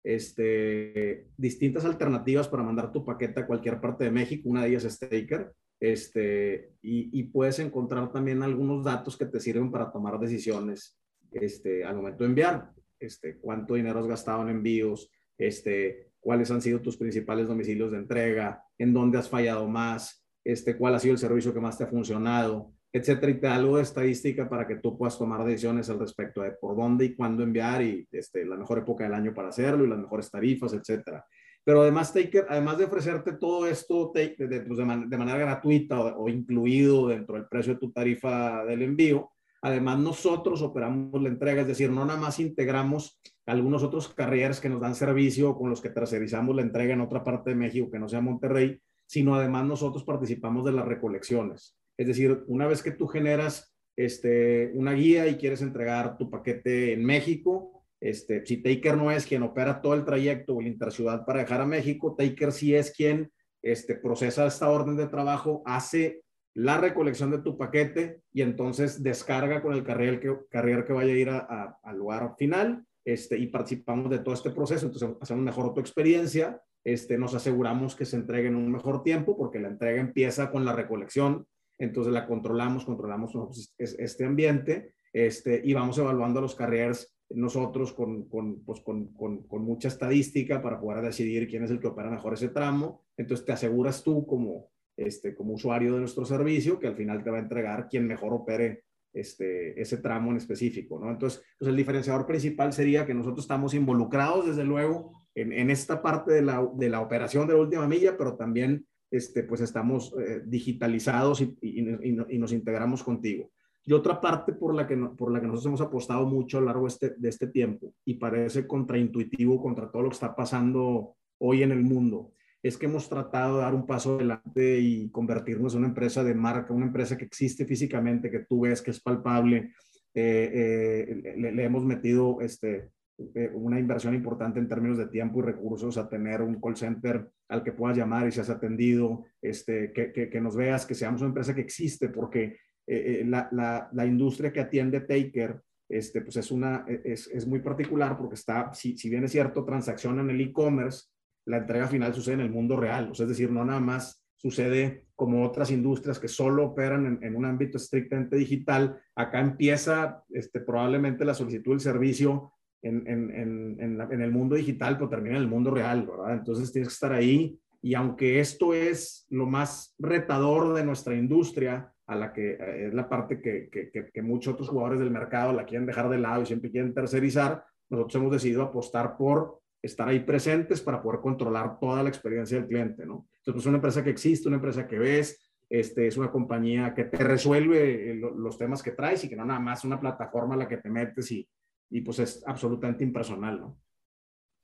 este, 0.04 1.28
distintas 1.38 1.86
alternativas 1.86 2.50
para 2.50 2.64
mandar 2.64 2.92
tu 2.92 3.06
paquete 3.06 3.40
a 3.40 3.48
cualquier 3.48 3.80
parte 3.80 4.04
de 4.04 4.12
México. 4.12 4.50
Una 4.50 4.64
de 4.64 4.70
ellas 4.70 4.84
es 4.84 5.00
Taker 5.00 5.50
este, 5.80 6.72
y, 6.82 7.24
puedes 7.26 7.60
encontrar 7.60 8.12
también 8.12 8.42
algunos 8.42 8.84
datos 8.84 9.16
que 9.16 9.26
te 9.26 9.40
sirven 9.40 9.72
para 9.72 9.92
tomar 9.92 10.20
decisiones 10.20 10.98
este, 11.32 11.84
al 11.84 11.96
momento 11.96 12.24
de 12.24 12.30
enviar. 12.30 12.72
Este, 13.00 13.38
cuánto 13.38 13.76
dinero 13.76 14.00
has 14.00 14.08
gastado 14.08 14.42
en 14.42 14.50
envíos, 14.50 15.12
este, 15.38 16.10
cuáles 16.20 16.50
han 16.50 16.62
sido 16.62 16.82
tus 16.82 16.98
principales 16.98 17.48
domicilios 17.48 17.92
de 17.92 17.98
entrega, 17.98 18.64
en 18.78 18.92
dónde 18.92 19.20
has 19.20 19.30
fallado 19.30 19.68
más, 19.68 20.26
este, 20.44 20.76
cuál 20.78 20.96
ha 20.96 21.00
sido 21.00 21.14
el 21.14 21.20
servicio 21.20 21.54
que 21.54 21.60
más 21.60 21.78
te 21.78 21.84
ha 21.84 21.88
funcionado. 21.88 22.74
etcétera, 22.92 23.32
y 23.32 23.36
te 23.36 23.46
da 23.46 23.56
algo 23.56 23.78
de 23.78 23.84
estadística 23.84 24.50
para 24.50 24.66
que 24.66 24.78
tú 24.78 24.98
puedas 24.98 25.20
tomar 25.20 25.46
decisiones 25.46 25.90
al 25.90 26.00
respecto 26.00 26.42
de 26.42 26.54
por 26.54 26.76
dónde 26.76 27.06
y 27.06 27.16
cuándo 27.16 27.44
enviar 27.44 27.84
y 27.84 28.08
este, 28.12 28.46
la 28.46 28.56
mejor 28.56 28.80
época 28.80 29.04
del 29.04 29.14
año 29.14 29.34
para 29.36 29.50
hacerlo 29.50 29.86
y 29.86 29.90
las 29.90 30.00
mejores 30.00 30.32
tarifas, 30.32 30.74
etcétera. 30.74 31.24
Pero 31.68 31.82
además, 31.82 32.14
Taker, 32.14 32.46
además 32.48 32.78
de 32.78 32.86
ofrecerte 32.86 33.34
todo 33.34 33.68
esto 33.68 34.14
de, 34.16 34.36
pues, 34.38 34.78
de, 34.80 34.86
manera 34.86 35.38
gratuita 35.38 36.00
o, 36.16 36.30
incluido 36.30 37.10
dentro 37.10 37.36
del 37.36 37.46
precio 37.50 37.74
de 37.74 37.80
tu 37.82 37.92
tarifa 37.92 38.64
del 38.64 38.84
envío, 38.84 39.32
además 39.62 40.00
nosotros 40.00 40.62
operamos 40.62 41.22
la 41.22 41.28
entrega, 41.28 41.64
es 41.64 41.68
decir, 41.68 41.92
no 41.92 42.06
nada 42.06 42.18
más 42.18 42.40
integramos 42.40 43.20
algunos 43.46 43.84
otros 43.84 44.08
carriers 44.08 44.62
que 44.62 44.70
nos 44.70 44.80
dan 44.80 44.96
servicio 44.96 45.58
con 45.58 45.70
los 45.70 45.82
que 45.82 45.90
tercerizamos 45.90 46.56
la 46.56 46.62
entrega 46.62 46.94
en 46.94 47.02
otra 47.02 47.22
parte 47.22 47.50
de 47.50 47.58
México 47.58 47.92
que 47.92 48.00
no 48.00 48.08
sea 48.08 48.22
Monterrey, 48.22 48.80
sino 49.06 49.36
además 49.36 49.66
nosotros 49.66 50.06
participamos 50.06 50.64
de 50.64 50.72
las 50.72 50.86
recolecciones. 50.86 51.76
Es 51.98 52.08
decir, 52.08 52.46
una 52.48 52.66
vez 52.66 52.82
que 52.82 52.92
tú 52.92 53.08
generas 53.08 53.76
este, 53.98 54.72
una 54.74 54.94
guía 54.94 55.28
y 55.28 55.36
quieres 55.36 55.62
entregar 55.62 56.18
tu 56.18 56.30
paquete 56.30 56.94
en 56.94 57.04
México, 57.04 57.77
este, 58.00 58.46
si 58.46 58.58
Taker 58.58 58.98
no 58.98 59.12
es 59.12 59.26
quien 59.26 59.44
opera 59.44 59.82
todo 59.82 59.94
el 59.94 60.06
trayecto 60.06 60.56
o 60.56 60.62
la 60.62 60.68
interciudad 60.68 61.26
para 61.26 61.40
dejar 61.40 61.62
a 61.62 61.66
México, 61.66 62.16
Taker 62.16 62.52
sí 62.52 62.76
es 62.76 62.92
quien 62.92 63.32
este, 63.62 63.96
procesa 63.96 64.46
esta 64.46 64.70
orden 64.70 64.96
de 64.96 65.08
trabajo, 65.08 65.64
hace 65.66 66.24
la 66.54 66.78
recolección 66.80 67.32
de 67.32 67.40
tu 67.40 67.58
paquete 67.58 68.22
y 68.34 68.42
entonces 68.42 69.04
descarga 69.04 69.62
con 69.62 69.74
el 69.74 69.84
carrier 69.84 70.20
que, 70.20 70.36
carrier 70.50 70.86
vaya 70.92 71.14
a 71.14 71.18
ir 71.18 71.30
al 71.30 71.98
lugar 71.98 72.34
final 72.38 72.84
este, 73.06 73.38
y 73.38 73.48
participamos 73.48 74.10
de 74.10 74.20
todo 74.20 74.34
este 74.34 74.52
proceso. 74.52 74.88
Entonces 74.88 75.10
hacemos 75.22 75.44
mejor 75.44 75.74
tu 75.74 75.80
experiencia, 75.80 76.62
este, 76.84 77.18
nos 77.18 77.34
aseguramos 77.34 77.96
que 77.96 78.06
se 78.06 78.16
entregue 78.16 78.48
en 78.48 78.56
un 78.56 78.72
mejor 78.72 79.04
tiempo 79.04 79.38
porque 79.38 79.60
la 79.60 79.68
entrega 79.68 80.00
empieza 80.00 80.50
con 80.50 80.66
la 80.66 80.74
recolección, 80.74 81.46
entonces 81.78 82.14
la 82.14 82.26
controlamos, 82.26 82.86
controlamos 82.86 83.36
este 83.78 84.26
ambiente 84.26 84.96
este, 85.14 85.62
y 85.64 85.74
vamos 85.74 85.98
evaluando 85.98 86.40
a 86.40 86.42
los 86.42 86.56
carriers 86.56 87.17
nosotros 87.30 87.94
con, 87.94 88.28
con, 88.30 88.64
pues 88.64 88.82
con, 88.82 89.14
con, 89.14 89.64
mucha 89.64 89.88
estadística 89.88 90.62
para 90.62 90.80
poder 90.80 91.04
decidir 91.04 91.48
quién 91.48 91.64
es 91.64 91.72
el 91.72 91.80
que 91.80 91.88
opera 91.88 92.10
mejor 92.10 92.34
ese 92.34 92.50
tramo. 92.50 93.04
Entonces 93.18 93.46
te 93.46 93.52
aseguras 93.52 94.04
tú 94.04 94.26
como, 94.26 94.70
este, 94.96 95.36
como 95.36 95.54
usuario 95.54 95.94
de 95.94 96.00
nuestro 96.00 96.26
servicio 96.26 96.80
que 96.80 96.88
al 96.88 96.96
final 96.96 97.24
te 97.24 97.30
va 97.30 97.38
a 97.38 97.42
entregar 97.42 97.88
quien 97.90 98.08
mejor 98.08 98.34
opere 98.34 98.84
este, 99.14 99.80
ese 99.80 99.98
tramo 99.98 100.32
en 100.32 100.38
específico. 100.38 101.00
¿no? 101.00 101.12
Entonces, 101.12 101.44
pues 101.60 101.70
el 101.70 101.76
diferenciador 101.76 102.26
principal 102.26 102.72
sería 102.72 103.06
que 103.06 103.14
nosotros 103.14 103.44
estamos 103.44 103.74
involucrados 103.74 104.48
desde 104.48 104.64
luego 104.64 105.12
en, 105.36 105.52
en 105.52 105.70
esta 105.70 106.02
parte 106.02 106.32
de 106.32 106.42
la, 106.42 106.68
de 106.76 106.90
la, 106.90 107.02
operación 107.02 107.48
de 107.48 107.54
la 107.54 107.62
última 107.62 107.88
milla, 107.88 108.16
pero 108.18 108.38
también 108.38 108.86
este, 109.12 109.44
pues 109.44 109.62
estamos 109.62 110.14
eh, 110.20 110.42
digitalizados 110.46 111.42
y, 111.42 111.58
y 111.62 112.38
nos 112.38 112.52
integramos 112.52 113.04
contigo. 113.04 113.52
Y 113.88 113.94
otra 113.94 114.20
parte 114.20 114.52
por 114.52 114.76
la, 114.76 114.86
que, 114.86 114.98
por 114.98 115.32
la 115.32 115.40
que 115.40 115.48
nosotros 115.48 115.68
hemos 115.68 115.82
apostado 115.82 116.26
mucho 116.26 116.58
a 116.58 116.60
lo 116.60 116.68
largo 116.68 116.88
este, 116.88 117.16
de 117.18 117.30
este 117.30 117.48
tiempo 117.48 117.94
y 118.04 118.16
parece 118.16 118.68
contraintuitivo 118.68 119.62
contra 119.62 119.90
todo 119.90 120.02
lo 120.02 120.10
que 120.10 120.16
está 120.16 120.36
pasando 120.36 121.16
hoy 121.38 121.64
en 121.64 121.72
el 121.72 121.84
mundo, 121.84 122.34
es 122.62 122.78
que 122.78 122.88
hemos 122.88 123.08
tratado 123.08 123.56
de 123.56 123.62
dar 123.62 123.74
un 123.74 123.86
paso 123.86 124.16
adelante 124.16 124.78
y 124.82 125.10
convertirnos 125.10 125.74
en 125.74 125.80
una 125.80 125.88
empresa 125.88 126.22
de 126.22 126.36
marca, 126.36 126.74
una 126.74 126.88
empresa 126.88 127.18
que 127.18 127.24
existe 127.24 127.66
físicamente, 127.66 128.30
que 128.30 128.40
tú 128.40 128.60
ves 128.60 128.82
que 128.82 128.92
es 128.92 129.00
palpable. 129.00 129.72
Eh, 130.14 131.14
eh, 131.16 131.34
le, 131.38 131.64
hemos 131.64 131.86
metido 131.86 132.42
este, 132.42 132.90
eh, 133.36 133.52
una 133.54 133.80
inversión 133.80 134.14
importante 134.14 134.60
en 134.60 134.68
términos 134.68 134.98
de 134.98 135.08
tiempo 135.08 135.40
y 135.40 135.44
recursos 135.44 135.98
a 135.98 136.10
tener 136.10 136.42
un 136.42 136.60
call 136.60 136.76
center 136.76 137.26
al 137.48 137.64
que 137.64 137.72
puedas 137.72 137.96
llamar 137.96 138.28
y 138.28 138.34
seas 138.34 138.50
atendido, 138.50 139.24
este, 139.42 139.94
que, 139.94 140.12
que, 140.12 140.30
que 140.30 140.42
nos 140.42 140.58
veas, 140.58 140.86
que 140.86 140.94
seamos 140.94 141.22
una 141.22 141.30
empresa 141.30 141.56
que 141.56 141.62
existe, 141.62 142.10
porque 142.10 142.58
eh, 142.88 143.20
eh, 143.22 143.26
la, 143.26 143.50
la, 143.52 143.90
la, 143.92 144.06
industria 144.06 144.52
que 144.52 144.62
atiende 144.62 145.02
Taker, 145.02 145.62
este, 145.90 146.22
pues 146.22 146.38
es, 146.38 146.52
una, 146.52 146.86
e, 146.88 147.02
es, 147.04 147.28
es 147.28 147.46
muy 147.46 147.60
particular 147.60 148.18
porque 148.18 148.36
está, 148.36 148.74
si, 148.74 148.98
si 148.98 149.10
bien 149.10 149.26
es 149.26 149.32
cierto, 149.32 149.66
transacción 149.66 150.20
en 150.20 150.30
el 150.30 150.40
e-commerce, 150.40 151.08
la 151.46 151.58
entrega 151.58 151.88
final 151.88 152.14
sucede 152.14 152.36
en 152.36 152.42
el 152.42 152.50
mundo 152.50 152.78
real, 152.78 153.12
o 153.12 153.14
sea, 153.14 153.26
es 153.26 153.30
decir, 153.30 153.52
no 153.52 153.66
nada 153.66 153.80
más 153.80 154.24
sucede 154.38 155.08
como 155.16 155.44
otras 155.44 155.72
industrias 155.72 156.20
que 156.20 156.28
solo 156.28 156.66
operan 156.66 157.06
en, 157.06 157.24
en 157.24 157.36
un 157.36 157.46
ámbito 157.46 157.78
estrictamente 157.78 158.36
digital. 158.36 159.00
Acá 159.16 159.40
empieza 159.40 160.24
este, 160.30 160.60
probablemente 160.60 161.26
la 161.26 161.34
solicitud 161.34 161.72
del 161.72 161.80
servicio 161.80 162.54
en, 162.84 163.08
en, 163.08 163.32
en, 163.32 164.00
en, 164.00 164.22
el 164.22 164.32
mundo 164.32 164.56
digital, 164.56 164.96
pero 164.96 165.10
termina 165.10 165.38
en 165.38 165.42
el 165.42 165.50
mundo 165.50 165.72
real, 165.72 166.06
¿verdad? 166.06 166.36
Entonces 166.36 166.72
tienes 166.72 166.90
que 166.90 166.94
estar 166.94 167.14
ahí 167.14 167.60
y 167.82 167.96
aunque 167.96 168.40
esto 168.40 168.74
es 168.74 169.26
lo 169.30 169.46
más 169.48 169.96
retador 169.98 170.74
de 170.76 170.86
nuestra 170.86 171.16
industria, 171.16 171.92
a 172.08 172.16
la 172.16 172.34
que 172.34 172.52
eh, 172.52 172.88
es 172.88 172.94
la 172.94 173.08
parte 173.08 173.42
que, 173.42 173.70
que, 173.70 173.92
que, 173.92 174.22
muchos 174.22 174.54
otros 174.54 174.70
jugadores 174.70 175.00
del 175.00 175.12
mercado 175.12 175.54
la 175.54 175.66
quieren 175.66 175.86
dejar 175.86 176.10
de 176.10 176.18
lado 176.18 176.42
y 176.42 176.46
siempre 176.46 176.72
quieren 176.72 176.94
tercerizar, 176.94 177.66
nosotros 177.90 178.16
hemos 178.16 178.32
decidido 178.32 178.64
apostar 178.64 179.18
por 179.18 179.62
estar 179.82 180.08
ahí 180.08 180.22
presentes 180.22 180.82
para 180.82 181.02
poder 181.02 181.20
controlar 181.22 181.80
toda 181.80 182.02
la 182.02 182.10
experiencia 182.10 182.58
del 182.58 182.68
cliente, 182.68 183.06
¿no? 183.06 183.28
Entonces, 183.38 183.54
pues, 183.54 183.58
es 183.58 183.66
una 183.68 183.78
empresa 183.78 184.04
que 184.04 184.10
existe, 184.10 184.48
una 184.48 184.58
empresa 184.58 184.88
que 184.88 184.98
ves, 184.98 185.52
este, 185.70 186.08
es 186.08 186.18
una 186.18 186.32
compañía 186.32 186.94
que 186.94 187.06
te 187.06 187.24
resuelve 187.24 188.12
eh, 188.12 188.16
los 188.16 188.58
temas 188.58 188.82
que 188.82 188.92
traes 188.92 189.24
y 189.24 189.30
que 189.30 189.36
no 189.36 189.46
nada 189.46 189.60
más 189.60 189.84
una 189.84 190.00
plataforma 190.00 190.56
a 190.56 190.58
la 190.58 190.68
que 190.68 190.78
te 190.78 190.90
metes 190.90 191.32
y, 191.32 191.48
y 191.90 192.02
pues 192.02 192.20
es 192.20 192.44
absolutamente 192.48 193.04
impersonal, 193.04 193.60
¿no? 193.60 193.80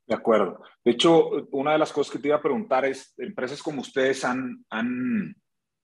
De 0.05 0.15
acuerdo. 0.15 0.61
De 0.83 0.91
hecho, 0.91 1.47
una 1.51 1.73
de 1.73 1.77
las 1.77 1.93
cosas 1.93 2.11
que 2.11 2.19
te 2.19 2.27
iba 2.27 2.37
a 2.37 2.41
preguntar 2.41 2.85
es, 2.85 3.13
empresas 3.17 3.63
como 3.63 3.81
ustedes 3.81 4.25
han, 4.25 4.65
han 4.69 5.35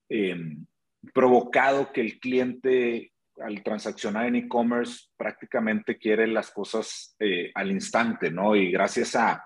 eh, 0.09 0.57
provocado 1.13 1.91
que 1.91 2.01
el 2.01 2.19
cliente 2.19 3.11
al 3.41 3.63
transaccionar 3.63 4.27
en 4.27 4.35
e-commerce 4.35 5.07
prácticamente 5.17 5.97
quiere 5.97 6.27
las 6.27 6.51
cosas 6.51 7.15
eh, 7.19 7.51
al 7.55 7.71
instante, 7.71 8.29
¿no? 8.31 8.55
Y 8.55 8.71
gracias 8.71 9.15
a, 9.15 9.43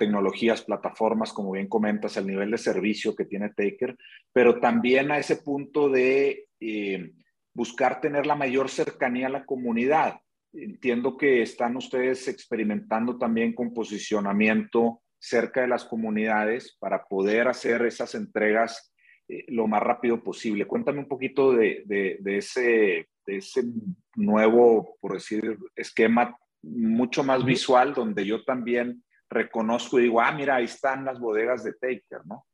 tecnologías, 0.00 0.62
plataformas, 0.62 1.32
como 1.32 1.52
bien 1.52 1.68
comentas, 1.68 2.16
al 2.16 2.26
nivel 2.26 2.50
de 2.50 2.58
servicio 2.58 3.14
que 3.14 3.24
tiene 3.24 3.50
Taker, 3.50 3.96
pero 4.32 4.58
también 4.58 5.12
a 5.12 5.18
ese 5.18 5.36
punto 5.36 5.88
de 5.88 6.48
eh, 6.58 7.12
buscar 7.54 8.00
tener 8.00 8.26
la 8.26 8.34
mayor 8.34 8.68
cercanía 8.68 9.28
a 9.28 9.30
la 9.30 9.44
comunidad. 9.44 10.18
Entiendo 10.52 11.16
que 11.16 11.40
están 11.40 11.76
ustedes 11.76 12.26
experimentando 12.26 13.16
también 13.16 13.54
con 13.54 13.72
posicionamiento 13.72 15.02
cerca 15.20 15.60
de 15.60 15.68
las 15.68 15.84
comunidades 15.84 16.76
para 16.80 17.04
poder 17.04 17.46
hacer 17.46 17.82
esas 17.86 18.16
entregas 18.16 18.92
eh, 19.28 19.44
lo 19.48 19.66
más 19.66 19.82
rápido 19.82 20.22
posible. 20.22 20.66
Cuéntame 20.66 21.00
un 21.00 21.08
poquito 21.08 21.52
de, 21.52 21.82
de, 21.86 22.38
ese, 22.38 23.08
de 23.26 23.36
ese 23.36 23.64
nuevo, 24.14 24.96
por 25.00 25.14
decir, 25.14 25.58
esquema 25.74 26.36
mucho 26.62 27.24
más 27.24 27.44
visual, 27.44 27.94
donde 27.94 28.24
yo 28.24 28.44
también 28.44 29.02
reconozco 29.28 29.98
y 29.98 30.04
digo, 30.04 30.20
ah, 30.20 30.32
mira, 30.32 30.56
ahí 30.56 30.64
están 30.64 31.04
las 31.04 31.18
bodegas 31.18 31.64
de 31.64 31.72
Taker, 31.72 32.24
¿no? 32.26 32.46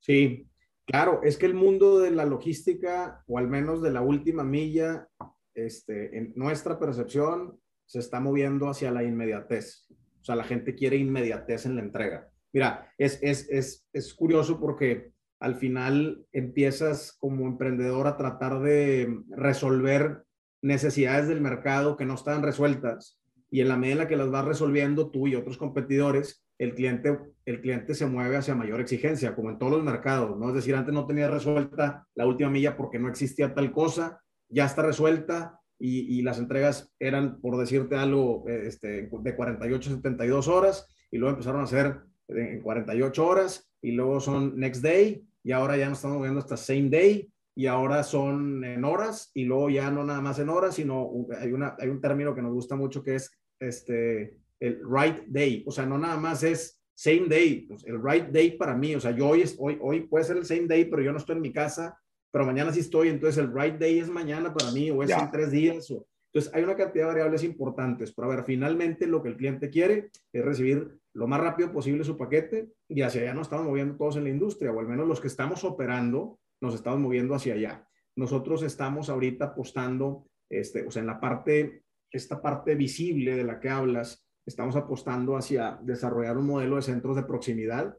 Sí, 0.00 0.48
claro, 0.86 1.20
es 1.22 1.36
que 1.36 1.46
el 1.46 1.54
mundo 1.54 2.00
de 2.00 2.10
la 2.10 2.24
logística, 2.24 3.22
o 3.26 3.38
al 3.38 3.48
menos 3.48 3.82
de 3.82 3.90
la 3.90 4.00
última 4.00 4.42
milla, 4.42 5.08
este, 5.54 6.16
en 6.16 6.32
nuestra 6.34 6.78
percepción, 6.78 7.60
se 7.86 7.98
está 7.98 8.20
moviendo 8.20 8.68
hacia 8.68 8.90
la 8.90 9.02
inmediatez. 9.02 9.86
O 10.20 10.24
sea, 10.24 10.36
la 10.36 10.44
gente 10.44 10.74
quiere 10.74 10.96
inmediatez 10.96 11.66
en 11.66 11.76
la 11.76 11.82
entrega. 11.82 12.28
Mira, 12.52 12.92
es, 12.98 13.18
es, 13.22 13.48
es, 13.50 13.88
es 13.92 14.14
curioso 14.14 14.58
porque 14.58 15.12
al 15.40 15.56
final 15.56 16.26
empiezas 16.32 17.16
como 17.18 17.46
emprendedor 17.46 18.06
a 18.06 18.16
tratar 18.16 18.60
de 18.60 19.22
resolver 19.30 20.24
necesidades 20.62 21.28
del 21.28 21.40
mercado 21.40 21.96
que 21.96 22.04
no 22.04 22.14
están 22.14 22.42
resueltas 22.42 23.18
y 23.50 23.62
en 23.62 23.68
la 23.68 23.76
medida 23.76 23.92
en 23.92 23.98
la 24.00 24.08
que 24.08 24.16
las 24.16 24.30
vas 24.30 24.44
resolviendo 24.44 25.10
tú 25.10 25.26
y 25.26 25.34
otros 25.34 25.56
competidores, 25.56 26.46
el 26.58 26.74
cliente, 26.74 27.18
el 27.46 27.60
cliente 27.62 27.94
se 27.94 28.06
mueve 28.06 28.36
hacia 28.36 28.54
mayor 28.54 28.80
exigencia, 28.80 29.34
como 29.34 29.50
en 29.50 29.58
todos 29.58 29.72
los 29.72 29.82
mercados, 29.82 30.38
¿no? 30.38 30.50
Es 30.50 30.54
decir, 30.54 30.76
antes 30.76 30.94
no 30.94 31.06
tenía 31.06 31.28
resuelta 31.28 32.06
la 32.14 32.26
última 32.26 32.50
milla 32.50 32.76
porque 32.76 32.98
no 32.98 33.08
existía 33.08 33.54
tal 33.54 33.72
cosa, 33.72 34.20
ya 34.48 34.66
está 34.66 34.82
resuelta 34.82 35.58
y, 35.78 36.20
las 36.20 36.38
entregas 36.38 36.92
eran, 36.98 37.40
por 37.40 37.56
decirte 37.56 37.96
algo, 37.96 38.44
este, 38.46 39.08
de 39.10 39.34
48 39.34 39.90
a 39.90 39.94
72 39.94 40.48
horas 40.48 40.86
y 41.10 41.16
luego 41.16 41.32
empezaron 41.32 41.62
a 41.62 41.66
ser 41.66 42.00
en 42.28 42.60
48 42.60 43.26
horas 43.26 43.72
y 43.80 43.92
luego 43.92 44.20
son 44.20 44.56
next 44.56 44.82
day 44.82 45.26
y 45.42 45.52
ahora 45.52 45.76
ya 45.76 45.88
nos 45.88 45.98
estamos 45.98 46.18
moviendo 46.18 46.40
hasta 46.40 46.56
same 46.56 46.88
day 46.88 47.30
y 47.54 47.66
ahora 47.66 48.02
son 48.02 48.64
en 48.64 48.84
horas 48.84 49.30
y 49.34 49.44
luego 49.44 49.70
ya 49.70 49.90
no 49.90 50.04
nada 50.04 50.20
más 50.20 50.38
en 50.38 50.48
horas, 50.48 50.74
sino 50.74 51.26
hay, 51.38 51.52
una, 51.52 51.76
hay 51.78 51.88
un 51.88 52.00
término 52.00 52.34
que 52.34 52.42
nos 52.42 52.52
gusta 52.52 52.76
mucho 52.76 53.02
que 53.02 53.16
es 53.16 53.30
este, 53.58 54.36
el 54.60 54.80
right 54.88 55.24
day, 55.26 55.64
o 55.66 55.70
sea, 55.70 55.86
no 55.86 55.98
nada 55.98 56.16
más 56.16 56.42
es 56.42 56.80
same 56.94 57.26
day, 57.28 57.66
pues, 57.66 57.84
el 57.86 58.02
right 58.02 58.26
day 58.28 58.56
para 58.56 58.76
mí, 58.76 58.94
o 58.94 59.00
sea, 59.00 59.10
yo 59.10 59.28
hoy, 59.28 59.44
hoy, 59.58 59.78
hoy 59.80 60.00
puede 60.02 60.24
ser 60.24 60.36
el 60.36 60.44
same 60.44 60.66
day, 60.66 60.84
pero 60.84 61.02
yo 61.02 61.12
no 61.12 61.18
estoy 61.18 61.36
en 61.36 61.42
mi 61.42 61.52
casa, 61.52 61.98
pero 62.30 62.46
mañana 62.46 62.72
sí 62.72 62.80
estoy, 62.80 63.08
entonces 63.08 63.42
el 63.42 63.52
right 63.52 63.76
day 63.76 63.98
es 63.98 64.08
mañana 64.08 64.54
para 64.54 64.70
mí 64.70 64.90
o 64.90 65.02
es 65.02 65.10
en 65.10 65.30
tres 65.30 65.50
días. 65.50 65.90
O, 65.90 66.06
entonces 66.32 66.54
hay 66.54 66.62
una 66.62 66.76
cantidad 66.76 67.06
de 67.06 67.12
variables 67.12 67.42
importantes, 67.42 68.12
pero 68.12 68.30
a 68.30 68.36
ver, 68.36 68.44
finalmente 68.44 69.06
lo 69.06 69.22
que 69.22 69.30
el 69.30 69.36
cliente 69.36 69.68
quiere 69.68 70.10
es 70.32 70.44
recibir 70.44 70.99
lo 71.14 71.26
más 71.26 71.40
rápido 71.40 71.72
posible 71.72 72.04
su 72.04 72.16
paquete 72.16 72.70
y 72.88 73.02
hacia 73.02 73.22
allá 73.22 73.34
nos 73.34 73.46
estamos 73.46 73.66
moviendo 73.66 73.96
todos 73.96 74.16
en 74.16 74.24
la 74.24 74.30
industria, 74.30 74.72
o 74.72 74.80
al 74.80 74.88
menos 74.88 75.06
los 75.06 75.20
que 75.20 75.26
estamos 75.26 75.64
operando 75.64 76.38
nos 76.60 76.74
estamos 76.74 77.00
moviendo 77.00 77.34
hacia 77.34 77.54
allá. 77.54 77.86
nosotros 78.16 78.62
estamos 78.62 79.08
ahorita 79.08 79.46
apostando, 79.46 80.26
este, 80.50 80.86
o 80.86 80.90
sea, 80.90 81.00
en 81.00 81.06
la 81.06 81.20
parte, 81.20 81.84
esta 82.10 82.42
parte 82.42 82.74
visible 82.74 83.36
de 83.36 83.44
la 83.44 83.60
que 83.60 83.70
hablas, 83.70 84.26
estamos 84.44 84.76
apostando 84.76 85.36
hacia 85.36 85.78
desarrollar 85.82 86.36
un 86.36 86.46
modelo 86.46 86.76
de 86.76 86.82
centros 86.82 87.16
de 87.16 87.22
proximidad 87.22 87.96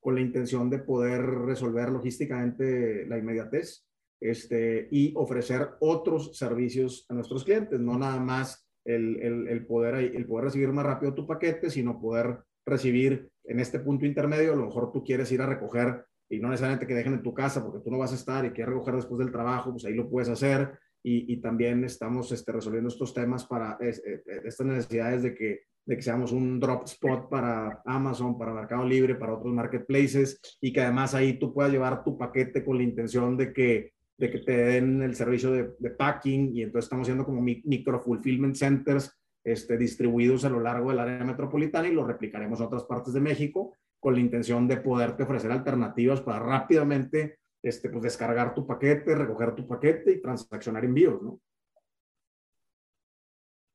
con 0.00 0.14
la 0.14 0.22
intención 0.22 0.70
de 0.70 0.78
poder 0.78 1.22
resolver 1.22 1.90
logísticamente 1.90 3.06
la 3.06 3.18
inmediatez 3.18 3.86
este, 4.20 4.88
y 4.90 5.12
ofrecer 5.14 5.70
otros 5.80 6.36
servicios 6.36 7.06
a 7.08 7.14
nuestros 7.14 7.44
clientes, 7.44 7.78
no 7.78 7.98
nada 7.98 8.18
más 8.18 8.66
el, 8.84 9.46
el, 9.48 9.66
poder, 9.66 9.94
el 9.96 10.26
poder 10.26 10.46
recibir 10.46 10.72
más 10.72 10.86
rápido 10.86 11.14
tu 11.14 11.26
paquete, 11.26 11.70
sino 11.70 12.00
poder 12.00 12.38
recibir 12.64 13.30
en 13.44 13.60
este 13.60 13.80
punto 13.80 14.06
intermedio, 14.06 14.52
a 14.52 14.56
lo 14.56 14.66
mejor 14.66 14.92
tú 14.92 15.02
quieres 15.02 15.30
ir 15.32 15.42
a 15.42 15.46
recoger 15.46 16.04
y 16.28 16.38
no 16.38 16.48
necesariamente 16.48 16.86
que 16.86 16.94
dejen 16.94 17.14
en 17.14 17.22
tu 17.22 17.34
casa 17.34 17.62
porque 17.62 17.80
tú 17.80 17.90
no 17.90 17.98
vas 17.98 18.12
a 18.12 18.14
estar 18.14 18.44
y 18.44 18.50
quieres 18.50 18.72
recoger 18.72 18.94
después 18.94 19.18
del 19.18 19.32
trabajo, 19.32 19.72
pues 19.72 19.84
ahí 19.84 19.94
lo 19.94 20.08
puedes 20.08 20.28
hacer. 20.28 20.78
Y, 21.02 21.32
y 21.32 21.40
también 21.40 21.82
estamos 21.82 22.30
este, 22.30 22.52
resolviendo 22.52 22.88
estos 22.88 23.14
temas 23.14 23.46
para 23.46 23.78
eh, 23.80 23.90
eh, 24.06 24.22
estas 24.44 24.66
necesidades 24.66 25.22
de 25.22 25.34
que, 25.34 25.60
de 25.86 25.96
que 25.96 26.02
seamos 26.02 26.30
un 26.30 26.60
drop 26.60 26.84
spot 26.84 27.28
para 27.28 27.82
Amazon, 27.86 28.38
para 28.38 28.52
Mercado 28.52 28.84
Libre, 28.84 29.14
para 29.14 29.34
otros 29.34 29.52
marketplaces 29.52 30.40
y 30.60 30.72
que 30.72 30.82
además 30.82 31.14
ahí 31.14 31.38
tú 31.38 31.52
puedas 31.54 31.72
llevar 31.72 32.04
tu 32.04 32.18
paquete 32.18 32.62
con 32.64 32.76
la 32.76 32.84
intención 32.84 33.36
de 33.36 33.52
que, 33.52 33.94
de 34.18 34.30
que 34.30 34.38
te 34.40 34.56
den 34.56 35.02
el 35.02 35.16
servicio 35.16 35.50
de, 35.50 35.70
de 35.78 35.90
packing 35.90 36.54
y 36.54 36.62
entonces 36.62 36.84
estamos 36.84 37.06
haciendo 37.06 37.24
como 37.24 37.40
micro 37.40 37.98
fulfillment 37.98 38.54
centers 38.54 39.19
este, 39.44 39.76
distribuidos 39.76 40.44
a 40.44 40.50
lo 40.50 40.60
largo 40.60 40.90
del 40.90 41.00
área 41.00 41.24
metropolitana 41.24 41.88
y 41.88 41.92
lo 41.92 42.06
replicaremos 42.06 42.60
en 42.60 42.66
otras 42.66 42.84
partes 42.84 43.14
de 43.14 43.20
México 43.20 43.76
con 43.98 44.14
la 44.14 44.20
intención 44.20 44.66
de 44.66 44.78
poderte 44.78 45.22
ofrecer 45.22 45.52
alternativas 45.52 46.20
para 46.22 46.38
rápidamente 46.38 47.38
este, 47.62 47.90
pues, 47.90 48.02
descargar 48.02 48.54
tu 48.54 48.66
paquete, 48.66 49.14
recoger 49.14 49.54
tu 49.54 49.66
paquete 49.66 50.12
y 50.12 50.22
transaccionar 50.22 50.84
envíos, 50.84 51.22
¿no? 51.22 51.40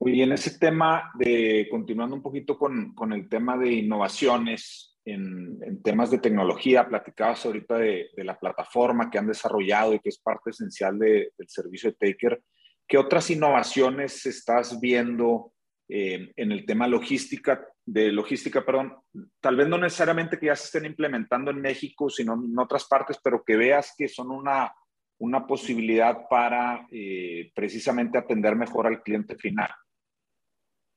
Y 0.01 0.21
en 0.21 0.33
ese 0.33 0.59
tema 0.59 1.11
de, 1.17 1.67
continuando 1.71 2.15
un 2.15 2.21
poquito 2.21 2.57
con, 2.57 2.93
con 2.93 3.13
el 3.13 3.27
tema 3.27 3.57
de 3.57 3.71
innovaciones 3.71 4.99
en, 5.05 5.57
en 5.63 5.81
temas 5.81 6.11
de 6.11 6.19
tecnología, 6.19 6.87
platicabas 6.87 7.45
ahorita 7.45 7.77
de, 7.77 8.09
de, 8.15 8.23
la 8.23 8.37
plataforma 8.37 9.09
que 9.09 9.17
han 9.17 9.27
desarrollado 9.27 9.93
y 9.93 9.99
que 9.99 10.09
es 10.09 10.19
parte 10.19 10.49
esencial 10.49 10.99
de, 10.99 11.31
del 11.37 11.47
servicio 11.47 11.89
de 11.89 11.95
Taker. 11.95 12.43
¿Qué 12.87 12.97
otras 12.97 13.31
innovaciones 13.31 14.25
estás 14.25 14.79
viendo 14.79 15.53
eh, 15.87 16.31
en 16.35 16.51
el 16.51 16.65
tema 16.65 16.87
logística, 16.87 17.67
de 17.85 18.11
logística, 18.11 18.65
perdón, 18.65 18.95
tal 19.39 19.55
vez 19.55 19.67
no 19.67 19.77
necesariamente 19.77 20.39
que 20.39 20.47
ya 20.47 20.55
se 20.55 20.65
estén 20.65 20.85
implementando 20.85 21.51
en 21.51 21.61
México, 21.61 22.09
sino 22.09 22.33
en 22.33 22.57
otras 22.57 22.85
partes, 22.85 23.19
pero 23.23 23.43
que 23.43 23.55
veas 23.55 23.93
que 23.95 24.07
son 24.07 24.31
una, 24.31 24.73
una 25.19 25.45
posibilidad 25.45 26.27
para 26.27 26.87
eh, 26.91 27.51
precisamente 27.53 28.17
atender 28.17 28.55
mejor 28.55 28.87
al 28.87 29.03
cliente 29.03 29.35
final. 29.35 29.69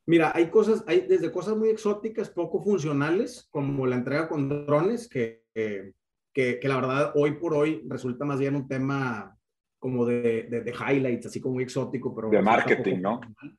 Mira, 0.07 0.33
hay 0.35 0.49
cosas, 0.49 0.83
hay 0.87 1.01
desde 1.01 1.31
cosas 1.31 1.55
muy 1.55 1.69
exóticas, 1.69 2.31
poco 2.31 2.63
funcionales, 2.63 3.47
como 3.51 3.87
la 3.87 3.97
entrega 3.97 4.27
con 4.27 4.49
drones, 4.49 5.07
que, 5.07 5.43
que, 5.53 5.93
que 6.33 6.69
la 6.69 6.77
verdad 6.77 7.13
hoy 7.15 7.33
por 7.33 7.53
hoy 7.53 7.83
resulta 7.87 8.25
más 8.25 8.39
bien 8.39 8.57
un 8.57 8.67
tema 8.67 9.37
como 9.79 10.07
de, 10.07 10.45
de, 10.45 10.63
de 10.63 10.73
highlights, 10.73 11.27
así 11.27 11.43
como 11.43 11.57
muy 11.57 11.65
exótico, 11.65 12.15
pero... 12.15 12.31
De 12.31 12.41
marketing, 12.41 13.03
¿no? 13.03 13.21
Funcional. 13.21 13.59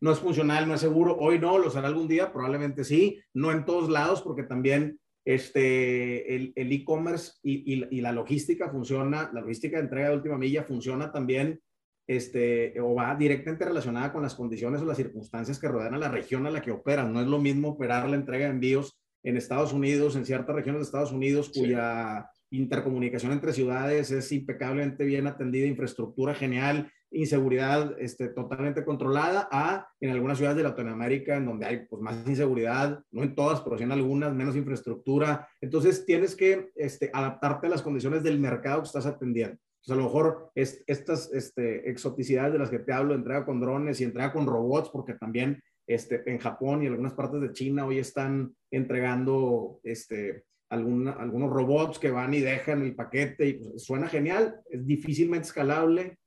No 0.00 0.12
es 0.12 0.18
funcional, 0.18 0.66
no 0.66 0.74
es 0.74 0.80
seguro. 0.80 1.16
Hoy 1.18 1.38
no, 1.38 1.58
lo 1.58 1.70
será 1.70 1.88
algún 1.88 2.08
día, 2.08 2.32
probablemente 2.32 2.84
sí. 2.84 3.20
No 3.34 3.52
en 3.52 3.64
todos 3.64 3.88
lados, 3.88 4.22
porque 4.22 4.42
también 4.42 4.98
este, 5.24 6.34
el 6.34 6.72
e-commerce 6.72 7.34
y, 7.42 7.74
y, 7.74 7.86
y, 7.90 8.00
la 8.00 8.12
logística 8.12 8.68
funciona, 8.70 9.30
la 9.32 9.40
logística 9.40 9.76
de 9.76 9.84
entrega 9.84 10.08
de 10.08 10.16
última 10.16 10.36
milla 10.36 10.64
funciona 10.64 11.12
también 11.12 11.60
este, 12.08 12.78
o 12.80 12.94
va 12.94 13.14
directamente 13.14 13.64
relacionada 13.64 14.12
con 14.12 14.22
las 14.22 14.34
condiciones 14.34 14.82
o 14.82 14.84
las 14.84 14.96
circunstancias 14.96 15.58
que 15.58 15.68
rodean 15.68 15.94
a 15.94 15.98
la 15.98 16.08
región 16.08 16.46
a 16.46 16.50
la 16.50 16.60
que 16.60 16.70
operan. 16.70 17.12
No 17.12 17.20
es 17.20 17.26
lo 17.26 17.38
mismo 17.38 17.68
operar 17.68 18.08
la 18.08 18.16
entrega 18.16 18.46
de 18.46 18.52
envíos 18.52 18.98
en 19.22 19.36
Estados 19.36 19.72
Unidos, 19.72 20.16
en 20.16 20.26
ciertas 20.26 20.54
regiones 20.54 20.80
de 20.80 20.84
Estados 20.86 21.12
Unidos, 21.12 21.50
cuya 21.54 22.28
sí. 22.50 22.58
intercomunicación 22.58 23.32
entre 23.32 23.52
ciudades 23.52 24.10
es 24.10 24.32
impecablemente 24.32 25.04
bien 25.04 25.26
atendida, 25.26 25.66
infraestructura 25.66 26.34
genial, 26.34 26.90
inseguridad 27.12 27.94
este, 27.98 28.28
totalmente 28.28 28.84
controlada 28.84 29.48
a 29.50 29.88
en 30.00 30.10
algunas 30.10 30.38
ciudades 30.38 30.56
de 30.56 30.64
Latinoamérica 30.64 31.36
en 31.36 31.46
donde 31.46 31.66
hay 31.66 31.86
pues, 31.86 32.02
más 32.02 32.26
inseguridad, 32.26 33.02
no 33.10 33.22
en 33.22 33.34
todas, 33.34 33.60
pero 33.60 33.76
sí 33.76 33.84
en 33.84 33.92
algunas, 33.92 34.34
menos 34.34 34.56
infraestructura. 34.56 35.48
Entonces 35.60 36.04
tienes 36.04 36.34
que 36.34 36.70
este, 36.74 37.10
adaptarte 37.12 37.66
a 37.66 37.70
las 37.70 37.82
condiciones 37.82 38.22
del 38.22 38.38
mercado 38.38 38.82
que 38.82 38.86
estás 38.86 39.06
atendiendo. 39.06 39.58
Entonces, 39.82 39.92
a 39.92 39.96
lo 39.96 40.04
mejor 40.04 40.50
es, 40.54 40.84
estas 40.86 41.32
este, 41.32 41.90
exoticidades 41.90 42.52
de 42.52 42.58
las 42.58 42.70
que 42.70 42.78
te 42.78 42.92
hablo, 42.92 43.14
entrega 43.14 43.44
con 43.44 43.60
drones 43.60 44.00
y 44.00 44.04
entrega 44.04 44.32
con 44.32 44.46
robots, 44.46 44.88
porque 44.90 45.14
también 45.14 45.60
este, 45.86 46.22
en 46.30 46.38
Japón 46.38 46.82
y 46.82 46.86
algunas 46.86 47.14
partes 47.14 47.40
de 47.40 47.52
China 47.52 47.86
hoy 47.86 47.98
están 47.98 48.54
entregando 48.70 49.80
este, 49.82 50.44
alguna, 50.70 51.12
algunos 51.12 51.50
robots 51.50 51.98
que 51.98 52.10
van 52.10 52.32
y 52.32 52.40
dejan 52.40 52.82
el 52.82 52.94
paquete 52.94 53.46
y 53.48 53.52
pues, 53.54 53.84
suena 53.84 54.08
genial, 54.08 54.60
es 54.70 54.86
difícilmente 54.86 55.48
escalable, 55.48 56.18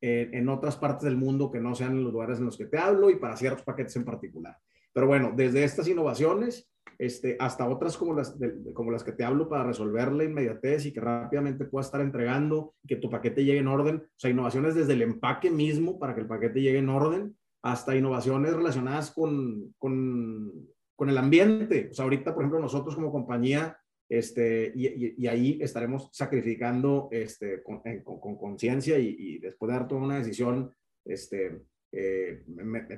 en, 0.00 0.48
otras 0.48 0.76
partes 0.76 1.04
del 1.04 1.16
mundo 1.16 1.50
que 1.50 1.60
no 1.60 1.74
sean 1.74 2.02
los 2.02 2.12
lugares 2.12 2.38
en 2.38 2.44
los 2.44 2.56
que 2.56 2.66
te 2.66 2.78
hablo 2.78 3.10
y 3.10 3.16
para 3.16 3.36
ciertos 3.36 3.64
paquetes 3.64 3.96
en 3.96 4.04
particular. 4.04 4.56
Pero 4.92 5.06
bueno, 5.06 5.32
desde 5.34 5.64
estas 5.64 5.88
innovaciones 5.88 6.70
este, 6.98 7.36
hasta 7.38 7.68
otras 7.68 7.96
como 7.96 8.14
las, 8.14 8.36
como 8.72 8.90
las 8.90 9.04
que 9.04 9.12
te 9.12 9.24
hablo 9.24 9.48
para 9.48 9.64
resolver 9.64 10.12
la 10.12 10.24
inmediatez 10.24 10.86
y 10.86 10.92
que 10.92 11.00
rápidamente 11.00 11.66
puedas 11.66 11.86
estar 11.86 12.00
entregando, 12.00 12.74
que 12.86 12.96
tu 12.96 13.10
paquete 13.10 13.44
llegue 13.44 13.58
en 13.58 13.68
orden. 13.68 13.96
O 13.96 14.18
sea, 14.18 14.30
innovaciones 14.30 14.74
desde 14.74 14.94
el 14.94 15.02
empaque 15.02 15.50
mismo 15.50 15.98
para 15.98 16.14
que 16.14 16.22
el 16.22 16.26
paquete 16.26 16.60
llegue 16.60 16.78
en 16.78 16.88
orden, 16.88 17.36
hasta 17.62 17.96
innovaciones 17.96 18.54
relacionadas 18.54 19.10
con, 19.10 19.74
con, 19.78 20.52
con 20.94 21.10
el 21.10 21.18
ambiente. 21.18 21.88
O 21.90 21.94
sea, 21.94 22.04
ahorita, 22.04 22.34
por 22.34 22.44
ejemplo, 22.44 22.60
nosotros 22.60 22.94
como 22.94 23.12
compañía 23.12 23.76
este, 24.08 24.72
y, 24.74 25.22
y, 25.22 25.26
ahí 25.26 25.58
estaremos 25.60 26.08
sacrificando 26.12 27.08
este, 27.10 27.62
con 27.62 28.36
conciencia 28.36 28.98
y, 28.98 29.16
y, 29.18 29.38
después 29.38 29.68
de 29.68 29.78
dar 29.78 29.88
toda 29.88 30.02
una 30.02 30.18
decisión 30.18 30.72
este, 31.04 31.60
eh, 31.92 32.44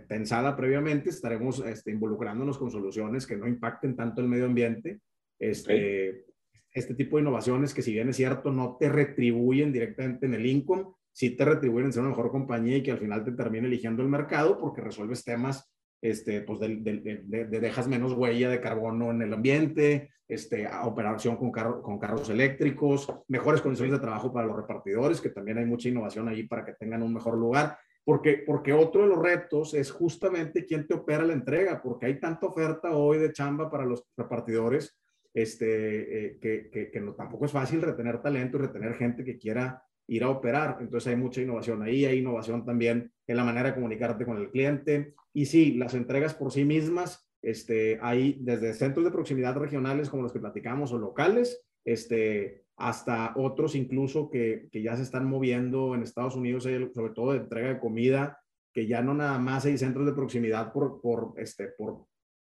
pensada 0.09 0.57
previamente, 0.57 1.11
estaremos 1.11 1.65
este, 1.65 1.91
involucrándonos 1.91 2.59
con 2.59 2.71
soluciones 2.71 3.27
que 3.27 3.37
no 3.37 3.47
impacten 3.47 3.95
tanto 3.95 4.21
el 4.21 4.29
medio 4.29 4.47
ambiente. 4.47 5.01
Este, 5.39 6.27
este 6.73 6.95
tipo 6.95 7.17
de 7.17 7.23
innovaciones 7.23 7.73
que 7.73 7.83
si 7.83 7.93
bien 7.93 8.09
es 8.09 8.17
cierto 8.17 8.51
no 8.51 8.77
te 8.79 8.89
retribuyen 8.89 9.73
directamente 9.73 10.27
en 10.27 10.35
el 10.35 10.47
income, 10.47 10.87
sí 11.13 11.31
te 11.31 11.45
retribuyen 11.45 11.87
en 11.87 11.93
ser 11.93 12.01
una 12.03 12.11
mejor 12.11 12.31
compañía 12.31 12.77
y 12.77 12.83
que 12.83 12.91
al 12.91 12.99
final 12.99 13.25
te 13.25 13.33
termine 13.33 13.69
eligiendo 13.69 14.03
el 14.03 14.09
mercado 14.09 14.59
porque 14.59 14.81
resuelves 14.81 15.25
temas 15.25 15.71
este, 16.01 16.43
pues 16.43 16.61
de, 16.61 16.77
de, 16.77 17.23
de, 17.25 17.45
de, 17.47 17.61
dejas 17.61 17.89
menos 17.89 18.13
huella 18.13 18.49
de 18.49 18.61
carbono 18.61 19.11
en 19.11 19.23
el 19.23 19.33
ambiente, 19.33 20.11
este, 20.29 20.69
operación 20.85 21.37
con, 21.37 21.51
carro, 21.51 21.83
con 21.83 21.99
carros 21.99 22.29
eléctricos, 22.31 23.13
mejores 23.29 23.61
condiciones 23.61 23.95
de 23.95 24.01
trabajo 24.01 24.33
para 24.33 24.47
los 24.47 24.57
repartidores, 24.57 25.21
que 25.21 25.31
también 25.31 25.59
hay 25.59 25.65
mucha 25.65 25.89
innovación 25.89 26.29
ahí 26.29 26.45
para 26.45 26.65
que 26.65 26.75
tengan 26.75 27.03
un 27.03 27.15
mejor 27.15 27.37
lugar, 27.37 27.79
porque, 28.05 28.43
porque 28.47 28.73
otro 28.73 29.03
de 29.03 29.09
los 29.09 29.19
retos 29.19 29.75
es 29.75 29.91
justamente 29.91 30.65
quién 30.65 30.87
te 30.87 30.95
opera 30.95 31.25
la 31.25 31.33
entrega, 31.33 31.83
porque 31.83 32.07
hay 32.07 32.21
tanta 32.21 32.47
oferta 32.47 32.93
hoy 32.93 33.19
de 33.19 33.33
chamba 33.33 33.71
para 33.71 33.85
los 33.85 34.05
repartidores 34.17 34.99
este, 35.35 36.27
eh, 36.27 36.39
que, 36.41 36.71
que, 36.71 36.91
que 36.91 37.01
no, 37.01 37.15
tampoco 37.15 37.45
es 37.45 37.53
fácil 37.53 37.83
retener 37.83 38.21
talento 38.23 38.57
y 38.57 38.61
retener 38.61 38.95
gente 38.95 39.25
que 39.25 39.39
quiera 39.39 39.83
ir 40.09 40.25
a 40.25 40.31
operar. 40.31 40.79
Entonces 40.81 41.09
hay 41.09 41.17
mucha 41.17 41.41
innovación 41.41 41.83
ahí, 41.83 42.05
hay 42.05 42.19
innovación 42.19 42.65
también 42.65 43.13
en 43.27 43.37
la 43.37 43.45
manera 43.45 43.69
de 43.69 43.75
comunicarte 43.75 44.25
con 44.25 44.39
el 44.39 44.51
cliente. 44.51 45.15
Y 45.39 45.47
sí, 45.47 45.75
las 45.75 45.95
entregas 45.95 46.35
por 46.35 46.51
sí 46.51 46.65
mismas, 46.65 47.31
este, 47.43 48.01
hay 48.03 48.39
desde 48.41 48.75
centros 48.75 49.05
de 49.05 49.13
proximidad 49.13 49.55
regionales 49.57 50.11
como 50.11 50.25
los 50.25 50.33
que 50.33 50.41
platicamos 50.41 50.93
o 50.93 50.99
locales, 50.99 51.65
este, 51.85 52.65
hasta 52.77 53.35
otros 53.37 53.77
incluso 53.77 54.31
que, 54.31 54.69
que 54.73 54.83
ya 54.83 54.97
se 54.97 55.05
están 55.05 55.27
moviendo 55.27 55.95
en 55.95 56.03
Estados 56.03 56.35
Unidos, 56.35 56.65
sobre 56.65 57.15
todo 57.15 57.31
de 57.31 57.39
entrega 57.39 57.69
de 57.69 57.79
comida, 57.79 58.41
que 58.73 58.89
ya 58.89 59.01
no 59.01 59.15
nada 59.15 59.39
más 59.39 59.65
hay 59.65 59.79
centros 59.79 60.07
de 60.07 60.13
proximidad 60.13 60.73
por, 60.73 61.01
por, 61.01 61.35
este, 61.37 61.69
por 61.69 62.07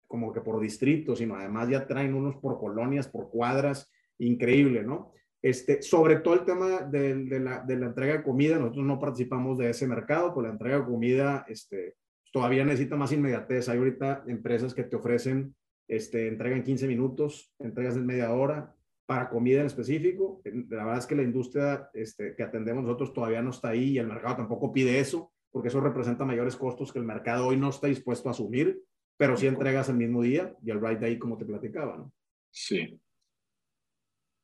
como 0.06 0.32
que 0.32 0.40
por 0.40 0.58
distrito, 0.58 1.14
sino 1.14 1.36
además 1.36 1.68
ya 1.68 1.86
traen 1.86 2.14
unos 2.14 2.36
por 2.36 2.58
colonias, 2.58 3.06
por 3.06 3.28
cuadras, 3.28 3.92
increíble, 4.16 4.82
¿no? 4.82 5.12
Este, 5.42 5.82
sobre 5.82 6.20
todo 6.20 6.32
el 6.32 6.46
tema 6.46 6.84
de, 6.84 7.38
la, 7.38 7.60
de, 7.60 7.76
la, 7.76 7.86
entrega 7.86 8.14
de 8.14 8.22
comida, 8.22 8.58
nosotros 8.58 8.86
no 8.86 8.98
participamos 8.98 9.58
de 9.58 9.68
ese 9.68 9.86
mercado, 9.86 10.32
pues 10.32 10.46
la 10.46 10.52
entrega 10.54 10.78
de 10.78 10.86
comida 10.86 11.44
este, 11.48 11.94
todavía 12.32 12.64
necesita 12.64 12.96
más 12.96 13.12
inmediatez. 13.12 13.68
Hay 13.68 13.78
ahorita 13.78 14.24
empresas 14.26 14.74
que 14.74 14.84
te 14.84 14.96
ofrecen 14.96 15.54
este, 15.86 16.28
entrega 16.28 16.56
en 16.56 16.62
15 16.62 16.86
minutos, 16.86 17.54
entregas 17.58 17.96
en 17.96 18.06
media 18.06 18.32
hora, 18.32 18.74
para 19.06 19.30
comida 19.30 19.60
en 19.60 19.66
específico. 19.66 20.42
La 20.44 20.84
verdad 20.84 20.98
es 20.98 21.06
que 21.06 21.16
la 21.16 21.22
industria 21.22 21.88
este, 21.94 22.36
que 22.36 22.42
atendemos 22.42 22.84
nosotros 22.84 23.14
todavía 23.14 23.40
no 23.40 23.50
está 23.50 23.70
ahí 23.70 23.92
y 23.92 23.98
el 23.98 24.06
mercado 24.06 24.36
tampoco 24.36 24.70
pide 24.70 25.00
eso, 25.00 25.32
porque 25.50 25.68
eso 25.68 25.80
representa 25.80 26.26
mayores 26.26 26.56
costos 26.56 26.92
que 26.92 26.98
el 26.98 27.06
mercado 27.06 27.46
hoy 27.46 27.56
no 27.56 27.70
está 27.70 27.86
dispuesto 27.86 28.28
a 28.28 28.32
asumir, 28.32 28.82
pero 29.16 29.36
sí 29.36 29.46
entregas 29.46 29.88
el 29.88 29.96
mismo 29.96 30.22
día 30.22 30.54
y 30.62 30.70
el 30.70 30.80
right 30.80 30.98
day 30.98 31.18
como 31.18 31.38
te 31.38 31.46
platicaba, 31.46 31.96
¿no? 31.96 32.12
Sí. 32.50 33.00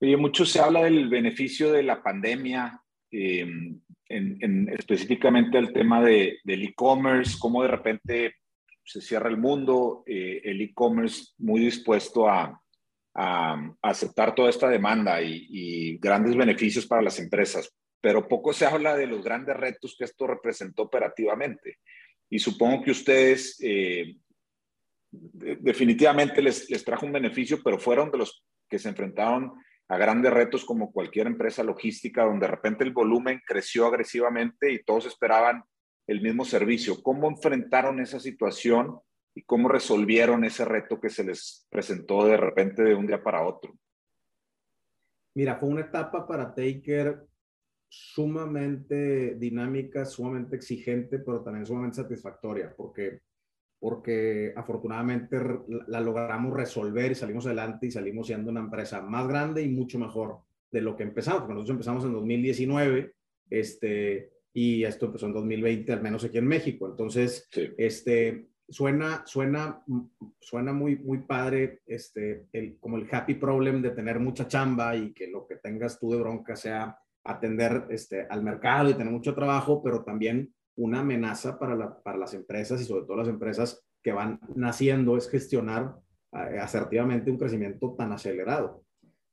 Oye, 0.01 0.17
mucho 0.17 0.47
se 0.47 0.61
habla 0.61 0.85
del 0.85 1.09
beneficio 1.09 1.71
de 1.71 1.83
la 1.83 2.03
pandemia 2.03 2.84
em, 3.15 3.81
en, 4.09 4.69
específicamente 4.71 5.59
el 5.59 5.73
tema 5.73 6.03
de, 6.03 6.39
del 6.45 6.65
e-commerce, 6.65 7.37
cómo 7.39 7.63
de 7.63 7.69
repente 7.69 8.35
se 8.85 9.01
cierra 9.01 9.29
el 9.29 9.37
mundo, 9.37 10.03
eh, 10.07 10.41
el 10.45 10.61
e-commerce 10.61 11.33
muy 11.39 11.61
dispuesto 11.61 12.29
a, 12.29 12.61
a, 13.15 13.75
aceptar 13.83 14.35
toda 14.35 14.51
esta 14.51 14.69
demanda 14.69 15.23
y, 15.23 15.97
grandes 15.99 16.37
beneficios 16.37 16.87
para 16.87 17.03
las 17.03 17.19
empresas, 17.19 17.75
pero 18.01 18.29
poco 18.29 18.53
se 18.53 18.67
habla 18.67 18.97
de 18.97 19.07
los 19.07 19.23
grandes 19.23 19.57
retos 19.57 19.95
que 19.99 20.05
esto 20.05 20.27
representó 20.27 20.83
operativamente. 20.83 21.79
Y 22.29 22.39
supongo 22.39 22.83
que 22.83 22.91
ustedes 22.91 23.59
eh, 23.63 24.17
definitivamente 25.11 26.43
les, 26.43 26.69
les 26.69 26.85
trajo 26.85 27.07
un 27.07 27.13
beneficio, 27.13 27.61
pero 27.63 27.79
fueron 27.79 28.11
de 28.11 28.19
los 28.19 28.45
que 28.69 28.79
se 28.79 28.89
enfrentaron 28.89 29.53
a 29.89 29.97
grandes 29.99 30.33
retos 30.33 30.65
como 30.65 30.93
cualquier 30.93 31.27
empresa 31.27 31.63
logística, 31.63 32.25
donde 32.25 32.47
de 32.47 32.53
repente 32.53 32.85
el 32.85 32.93
volumen 32.93 33.43
creció 33.47 33.87
agresivamente 33.87 34.73
y 34.73 34.83
todos 34.83 35.07
esperaban 35.07 35.65
el 36.07 36.21
mismo 36.21 36.45
servicio. 36.45 37.03
¿Cómo 37.03 37.29
enfrentaron 37.29 38.01
esa 38.01 38.21
situación 38.21 38.99
y 39.35 39.43
cómo 39.43 39.69
resolvieron 39.69 40.45
ese 40.45 40.65
reto 40.65 41.01
que 41.01 41.11
se 41.11 41.25
les 41.25 41.67
presentó 41.71 42.27
de 42.27 42.37
repente 42.37 42.83
de 42.83 42.95
un 42.95 43.07
día 43.07 43.23
para 43.23 43.47
otro? 43.47 43.75
Mira, 45.35 45.57
fue 45.57 45.69
una 45.69 45.81
etapa 45.83 46.27
para 46.27 46.55
Taker 46.55 47.27
sumamente 47.89 49.35
dinámica, 49.35 50.05
sumamente 50.05 50.57
exigente, 50.57 51.19
pero 51.19 51.43
también 51.43 51.67
sumamente 51.67 51.97
satisfactoria, 51.97 52.75
porque, 52.77 53.21
porque 53.85 54.55
afortunadamente 54.57 55.39
la 55.89 56.01
logramos 56.01 56.57
resolver 56.57 57.13
y 57.13 57.15
salimos 57.15 57.45
adelante 57.45 57.87
y 57.87 57.91
salimos 57.91 58.29
siendo 58.29 58.51
una 58.51 58.61
empresa 58.61 59.03
más 59.03 59.29
grande 59.29 59.61
y 59.61 59.69
mucho 59.69 59.99
mejor 59.99 60.39
de 60.73 60.81
lo 60.81 60.97
que 60.97 61.03
empezamos, 61.03 61.43
porque 61.43 61.53
nosotros 61.53 61.75
empezamos 61.75 62.05
en 62.07 62.15
2019, 62.15 63.13
este, 63.51 64.31
y 64.55 64.85
esto 64.85 65.05
empezó 65.05 65.27
en 65.27 65.35
2020, 65.35 65.93
al 65.93 66.01
menos 66.01 66.25
aquí 66.25 66.39
en 66.39 66.47
México. 66.47 66.89
Entonces, 66.89 67.47
este, 67.77 68.49
suena, 68.67 69.23
suena, 69.27 69.85
suena 70.41 70.73
muy, 70.73 70.97
muy 70.97 71.19
padre, 71.19 71.83
este, 71.85 72.47
el, 72.55 72.79
como 72.79 72.97
el 72.97 73.07
happy 73.13 73.35
problem 73.35 73.83
de 73.83 73.91
tener 73.91 74.19
mucha 74.19 74.49
chamba 74.49 74.97
y 74.97 75.13
que 75.13 75.27
lo 75.27 75.47
que 75.47 75.57
tengas 75.57 76.01
tú 76.01 76.11
de 76.11 76.21
bronca 76.21 76.57
sea 76.57 76.99
atender 77.23 77.85
este, 77.91 78.27
al 78.31 78.43
mercado 78.43 78.89
y 78.89 78.95
tener 78.95 79.13
mucho 79.13 79.35
trabajo, 79.35 79.83
pero 79.83 80.03
también 80.03 80.55
una 80.77 81.01
amenaza 81.01 81.59
para, 81.59 81.75
la, 81.75 82.03
para 82.03 82.19
las 82.19 82.35
empresas 82.35 82.81
y 82.81 82.85
sobre 82.85 83.05
todo 83.05 83.17
las 83.17 83.29
empresas 83.29 83.85
que 84.03 84.13
van 84.13 84.41
naciendo 84.55 85.17
es 85.17 85.29
gestionar 85.29 85.95
eh, 86.33 86.59
asertivamente 86.59 87.31
un 87.31 87.39
crecimiento 87.39 87.95
tan 87.97 88.13
acelerado. 88.13 88.83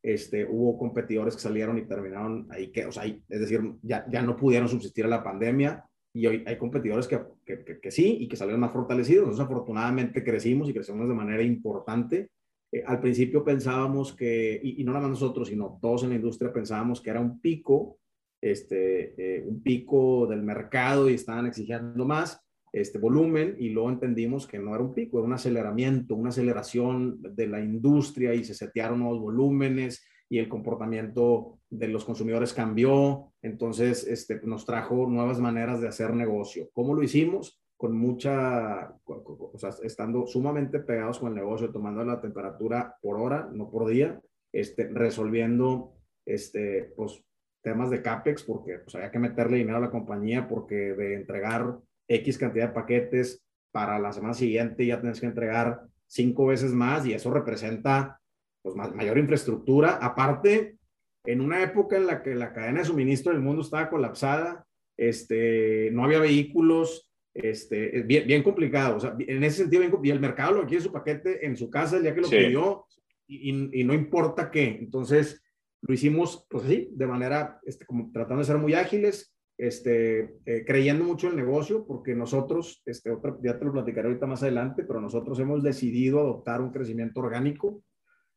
Este, 0.04 0.46
hubo 0.46 0.78
competidores 0.78 1.36
que 1.36 1.42
salieron 1.42 1.78
y 1.78 1.88
terminaron 1.88 2.48
ahí, 2.50 2.72
que, 2.72 2.86
o 2.86 2.92
sea, 2.92 3.06
es 3.06 3.40
decir, 3.40 3.62
ya, 3.84 4.06
ya 4.10 4.22
no 4.22 4.36
pudieron 4.36 4.68
subsistir 4.68 5.06
a 5.06 5.10
la 5.10 5.24
pandemia, 5.24 5.86
y 6.14 6.26
hoy 6.26 6.44
hay 6.46 6.58
competidores 6.58 7.08
que, 7.08 7.20
que, 7.46 7.80
que, 7.80 7.92
sí 7.92 8.18
y 8.20 8.28
que 8.28 8.36
salieron 8.36 8.60
más 8.60 8.74
fortalecidos. 8.74 9.28
Nosotros 9.28 9.50
afortunadamente 9.50 10.24
crecimos 10.24 10.70
y 10.70 10.74
crecemos 10.74 11.08
de 11.08 11.16
manera 11.16 11.42
importante. 11.42 12.30
Eh, 12.72 12.84
al 12.86 13.00
principio 13.00 13.44
pensábamos 13.44 14.14
que, 14.14 14.60
y, 14.62 14.84
no 14.84 14.92
nada 14.92 15.08
más 15.08 15.22
nosotros, 15.22 15.48
sino 15.48 15.80
todos 15.82 16.04
en 16.04 16.10
la 16.10 16.16
industria 16.16 16.52
pensábamos 16.52 17.02
que 17.02 17.10
era 17.10 17.22
un 17.22 17.40
pico, 17.40 17.98
este, 18.42 19.14
eh, 19.38 19.44
un 19.46 19.62
pico 19.62 20.28
del 20.28 20.42
mercado 20.42 21.10
y 21.10 21.14
estaban 21.14 21.46
exigiendo 21.46 22.06
más 22.06 22.42
este 22.74 22.98
volumen 23.00 23.56
y 23.60 23.70
luego 23.70 23.90
entendimos 23.90 24.48
que 24.48 24.58
no 24.58 24.74
era 24.74 24.84
un 24.84 24.94
pico, 24.94 25.20
era 25.20 25.28
un 25.28 25.34
aceleramiento, 25.34 26.16
una 26.16 26.30
aceleración 26.30 27.22
de 27.22 27.48
la 27.48 27.60
industria 27.60 28.34
y 28.34 28.44
se 28.44 28.54
setearon 28.54 29.00
nuevos 29.00 29.20
volúmenes 29.20 30.06
y 30.30 30.40
el 30.40 30.48
comportamiento 30.48 31.60
de 31.70 31.90
los 31.90 32.06
consumidores 32.06 32.54
cambió, 32.54 33.34
entonces 33.42 34.08
este, 34.08 34.40
nos 34.44 34.66
trajo 34.66 35.06
nuevas 35.08 35.40
maneras 35.40 35.82
de 35.82 35.90
hacer 35.90 36.14
negocio. 36.14 36.70
¿Cómo 36.72 36.94
lo 36.94 37.04
hicimos? 37.04 37.62
Con 37.76 37.98
mucha, 37.98 38.96
o 39.06 39.58
sea, 39.58 39.72
estando 39.84 40.26
sumamente 40.28 40.80
pegados 40.80 41.20
con 41.20 41.30
el 41.30 41.36
negocio, 41.36 41.72
tomando 41.72 42.06
la 42.06 42.22
temperatura 42.22 42.96
por 43.02 43.18
hora, 43.18 43.50
no 43.52 43.70
por 43.70 43.90
día, 43.90 44.22
este, 44.54 44.88
resolviendo 44.88 45.96
este, 46.26 46.94
pues, 46.96 47.22
temas 47.62 47.90
de 47.90 48.02
CAPEX, 48.02 48.44
porque 48.44 48.80
pues, 48.80 48.96
había 48.96 49.12
que 49.12 49.20
meterle 49.20 49.58
dinero 49.58 49.78
a 49.78 49.82
la 49.82 49.92
compañía, 49.92 50.48
porque 50.48 50.76
de 50.76 51.16
entregar 51.16 51.78
X 52.08 52.38
cantidad 52.38 52.70
de 52.70 52.74
paquetes 52.74 53.44
para 53.72 54.00
la 54.00 54.12
semana 54.12 54.34
siguiente 54.34 54.86
ya 54.86 55.00
tienes 55.00 55.20
que 55.20 55.28
entregar 55.28 55.82
cinco 56.08 56.48
veces 56.48 56.74
más 56.74 57.06
y 57.06 57.14
eso 57.14 57.32
representa 57.32 58.20
pues, 58.62 58.76
mayor 58.76 59.18
infraestructura. 59.18 59.98
Aparte, 60.02 60.78
en 61.26 61.42
una 61.42 61.62
época 61.62 61.98
en 61.98 62.08
la 62.08 62.22
que 62.22 62.36
la 62.36 62.54
cadena 62.54 62.80
de 62.80 62.86
suministro 62.86 63.32
del 63.32 63.42
mundo 63.42 63.62
estaba 63.62 63.90
colapsada, 63.90 64.66
este, 64.98 65.90
no 65.92 66.04
había 66.04 66.20
vehículos, 66.20 67.10
este, 67.34 68.04
bien, 68.04 68.28
bien 68.28 68.44
complicado. 68.44 68.98
O 68.98 69.00
sea, 69.00 69.16
en 69.20 69.44
ese 69.44 69.58
sentido, 69.58 69.82
bien, 69.82 70.00
y 70.04 70.10
el 70.10 70.20
mercado 70.20 70.54
lo 70.54 70.68
quiere 70.68 70.84
su 70.84 70.92
paquete 70.92 71.46
en 71.46 71.56
su 71.56 71.70
casa 71.70 71.98
el 71.98 72.04
día 72.04 72.14
que 72.14 72.22
lo 72.22 72.30
pidió 72.30 72.86
y, 73.28 73.80
y, 73.80 73.84
no 73.84 73.94
importa 73.94 74.52
qué. 74.52 74.78
Entonces, 74.80 75.42
lo 75.82 75.94
hicimos, 75.94 76.46
pues 76.50 76.66
así, 76.66 76.90
de 76.94 77.08
manera, 77.08 77.60
este, 77.64 77.86
como 77.86 78.12
tratando 78.12 78.40
de 78.40 78.46
ser 78.46 78.58
muy 78.58 78.74
ágiles, 78.74 79.36
este, 79.58 80.38
eh, 80.46 80.64
creyendo 80.66 81.04
mucho 81.04 81.28
en 81.28 81.34
el 81.34 81.46
negocio, 81.46 81.86
porque 81.86 82.16
nosotros, 82.16 82.82
este, 82.86 83.12
otra, 83.12 83.38
ya 83.44 83.60
te 83.60 83.66
lo 83.66 83.72
platicaré 83.72 84.08
ahorita 84.08 84.26
más 84.26 84.44
adelante, 84.44 84.84
pero 84.84 85.02
nosotros 85.02 85.40
hemos 85.40 85.64
decidido 85.64 86.20
adoptar 86.20 86.62
un 86.62 86.72
crecimiento 86.72 87.20
orgánico 87.20 87.84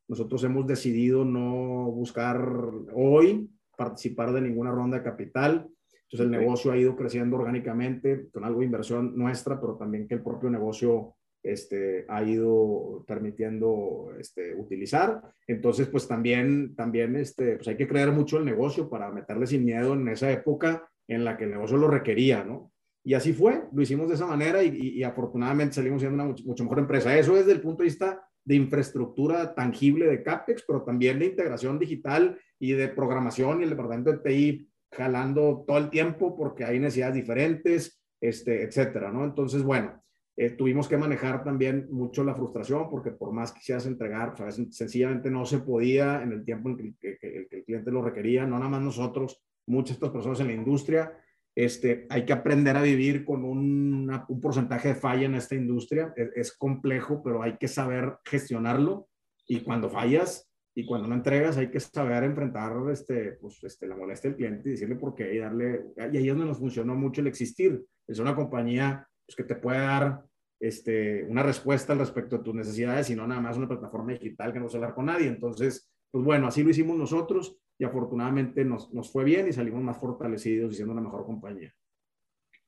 nosotros 0.09 0.44
hemos 0.44 0.66
decidido 0.66 1.24
no 1.24 1.90
buscar 1.90 2.46
hoy 2.94 3.50
participar 3.76 4.33
de 4.33 4.42
ninguna 4.42 4.70
ronda 4.70 4.98
de 4.98 5.04
capital. 5.04 5.68
Entonces 6.04 6.20
el 6.20 6.30
negocio 6.30 6.72
ha 6.72 6.76
ido 6.76 6.94
creciendo 6.94 7.37
orgánicamente 7.37 8.28
con 8.30 8.44
algo 8.44 8.61
de 8.61 8.66
inversión 8.66 9.16
nuestra, 9.16 9.61
pero 9.61 9.76
también 9.76 10.07
que 10.07 10.14
el 10.14 10.22
propio 10.22 10.50
negocio 10.50 11.16
este, 11.44 12.07
ha 12.09 12.24
ido 12.24 13.04
permitiendo 13.07 14.12
este, 14.18 14.54
utilizar. 14.54 15.22
Entonces, 15.46 15.87
pues 15.88 16.09
también, 16.09 16.74
también 16.74 17.14
este, 17.16 17.57
pues 17.57 17.68
hay 17.68 17.76
que 17.76 17.87
creer 17.87 18.11
mucho 18.11 18.38
el 18.38 18.44
negocio 18.44 18.88
para 18.88 19.12
meterle 19.12 19.46
sin 19.46 19.64
miedo 19.64 19.92
en 19.92 20.09
esa 20.09 20.33
época 20.33 20.88
en 21.07 21.24
la 21.24 21.37
que 21.37 21.44
el 21.44 21.50
negocio 21.50 21.76
lo 21.76 21.87
requería, 21.88 22.42
¿no? 22.42 22.72
Y 23.07 23.12
así 23.12 23.35
fue, 23.35 23.64
lo 23.70 23.83
hicimos 23.83 24.09
de 24.09 24.14
esa 24.14 24.26
manera 24.26 24.62
y, 24.62 24.74
y, 24.74 25.02
afortunadamente 25.02 25.74
salimos 25.74 26.00
siendo 26.00 26.14
una 26.14 26.24
mucho, 26.24 26.42
mucho, 26.46 26.64
mejor 26.64 26.78
empresa. 26.78 27.16
Eso 27.16 27.35
desde 27.35 27.52
el 27.52 27.61
punto 27.61 27.83
de 27.83 27.90
vista 27.90 28.26
de 28.42 28.54
infraestructura 28.54 29.54
tangible 29.54 30.07
de 30.07 30.22
CAPEX, 30.22 30.64
pero 30.66 30.83
también 30.83 31.18
de 31.18 31.26
integración 31.26 31.78
digital 31.78 32.38
y 32.59 32.72
de 32.72 32.88
programación 32.88 33.61
y 33.61 33.64
el 33.64 33.70
departamento 33.70 34.11
de 34.11 34.18
TI 34.18 34.68
jalando 34.90 35.64
todo 35.66 35.76
el 35.76 35.90
tiempo 35.90 36.35
porque 36.37 36.64
hay 36.64 36.78
necesidades 36.78 37.14
diferentes, 37.14 38.00
este, 38.20 38.62
etcétera, 38.62 39.12
¿no? 39.12 39.24
Entonces, 39.24 39.62
bueno, 39.62 40.02
eh, 40.37 40.51
tuvimos 40.51 40.88
que 40.88 40.97
manejar 40.97 41.44
también 41.44 41.87
mucho 41.90 42.25
la 42.25 42.35
frustración 42.35 42.90
porque 42.90 43.12
por 43.12 43.33
más 43.33 43.53
que 43.53 43.61
quisieras 43.61 43.87
entregar, 43.87 44.35
pues 44.35 44.61
sencillamente 44.70 45.31
no 45.31 45.44
se 45.47 45.59
podía 45.59 46.23
en 46.23 46.33
el 46.33 46.44
tiempo 46.44 46.70
en 46.70 46.97
que, 47.01 47.16
que, 47.18 47.49
el 47.51 47.64
cliente 47.64 47.92
lo 47.92 48.03
requería, 48.03 48.44
no 48.44 48.59
nada 48.59 48.70
más 48.70 48.83
nosotros, 48.83 49.42
muchas 49.66 49.90
de 49.90 49.94
estas 49.94 50.11
personas 50.11 50.40
en 50.40 50.49
la 50.49 50.55
industria, 50.55 51.12
este, 51.55 52.07
hay 52.11 52.25
que 52.25 52.33
aprender 52.33 52.77
a 52.77 52.83
vivir 52.83 53.25
con 53.25 53.44
un 53.44 54.11
porcentaje 54.42 54.88
de 54.88 54.94
falla 54.94 55.27
en 55.27 55.37
esta 55.37 55.55
industria. 55.55 56.12
Es, 56.16 56.53
complejo, 56.57 57.23
pero 57.23 57.42
hay 57.42 57.57
que 57.57 57.68
saber 57.68 58.16
gestionarlo. 58.25 59.09
Y 59.47 59.61
cuando 59.61 59.88
fallas 59.88 60.51
y 60.75 60.85
cuando 60.85 61.07
no 61.07 61.14
entregas, 61.14 61.57
hay 61.57 61.70
que 61.70 61.79
saber 61.79 62.25
enfrentar 62.25 62.73
este, 62.90 63.33
pues, 63.40 63.62
este, 63.62 63.87
la 63.87 63.97
molestia 63.97 64.31
del 64.31 64.37
cliente 64.37 64.68
y 64.68 64.73
decirle 64.73 64.97
por 64.97 65.14
qué 65.14 65.33
y 65.33 65.38
darle. 65.38 65.85
Y 65.97 66.16
ahí 66.16 66.29
es 66.29 66.35
donde 66.35 66.47
nos 66.47 66.59
funcionó 66.59 66.97
mucho 66.97 67.20
el 67.20 67.29
existir. 67.29 67.85
Es 68.09 68.18
una 68.18 68.35
compañía 68.35 69.07
pues, 69.26 69.37
que 69.37 69.44
te 69.44 69.56
puede 69.56 69.78
dar 69.78 70.24
este, 70.60 71.24
una 71.24 71.42
respuesta 71.42 71.92
al 71.92 71.98
respecto 71.98 72.38
de 72.38 72.44
tus 72.44 72.54
necesidades 72.54 73.10
y 73.10 73.16
no 73.16 73.26
nada 73.26 73.40
más 73.40 73.56
una 73.56 73.68
plataforma 73.68 74.12
digital 74.12 74.52
que 74.52 74.60
no 74.60 74.68
se 74.68 74.76
hablar 74.76 74.94
con 74.94 75.06
nadie. 75.06 75.28
Entonces, 75.28 75.90
pues 76.10 76.24
bueno, 76.24 76.46
así 76.46 76.62
lo 76.62 76.70
hicimos 76.70 76.96
nosotros 76.96 77.56
y 77.78 77.84
afortunadamente 77.84 78.64
nos, 78.64 78.92
nos 78.92 79.10
fue 79.10 79.24
bien 79.24 79.48
y 79.48 79.52
salimos 79.52 79.82
más 79.82 79.98
fortalecidos 79.98 80.72
y 80.72 80.76
siendo 80.76 80.92
una 80.92 81.02
mejor 81.02 81.26
compañía. 81.26 81.74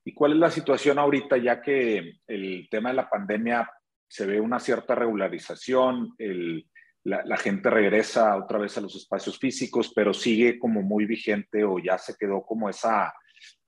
¿Y 0.04 0.14
cuál 0.14 0.32
es 0.32 0.38
la 0.38 0.50
situación 0.50 0.98
ahorita, 0.98 1.36
ya 1.36 1.60
que 1.60 2.20
el 2.26 2.68
tema 2.70 2.90
de 2.90 2.96
la 2.96 3.10
pandemia 3.10 3.68
se 4.08 4.26
ve 4.26 4.40
una 4.40 4.60
cierta 4.60 4.94
regularización, 4.94 6.14
el, 6.18 6.68
la, 7.02 7.24
la, 7.24 7.36
gente 7.36 7.70
regresa 7.70 8.36
otra 8.36 8.58
vez 8.58 8.76
a 8.78 8.80
los 8.80 8.94
espacios 8.94 9.38
físicos, 9.38 9.92
pero 9.94 10.14
sigue 10.14 10.60
como 10.60 10.82
muy 10.82 11.06
vigente 11.06 11.64
o 11.64 11.80
ya 11.80 11.98
se 11.98 12.14
quedó 12.16 12.42
como 12.42 12.68
esa 12.68 13.12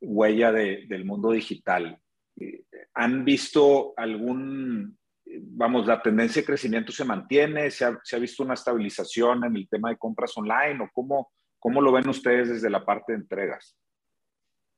huella 0.01 0.53
de, 0.53 0.87
del 0.89 1.05
mundo 1.05 1.33
digital? 1.33 2.01
¿Han 2.95 3.25
visto 3.25 3.95
algún, 3.97 4.99
vamos, 5.25 5.87
la 5.87 6.03
tendencia 6.03 6.43
de 6.43 6.47
crecimiento 6.47 6.93
se 6.93 7.05
mantiene? 7.05 7.71
¿Se 7.71 7.85
ha, 7.85 7.99
se 8.03 8.17
ha, 8.17 8.19
visto 8.19 8.43
una 8.43 8.55
estabilización 8.55 9.45
en 9.45 9.57
el 9.57 9.69
tema 9.69 9.91
de 9.91 9.99
compras 9.99 10.37
online 10.37 10.83
o 10.83 10.91
cómo, 10.93 11.33
cómo 11.59 11.81
lo 11.81 11.93
ven 11.93 12.09
ustedes 12.09 12.49
desde 12.49 12.71
la 12.71 12.85
parte 12.85 13.13
de 13.13 13.19
entregas? 13.19 13.77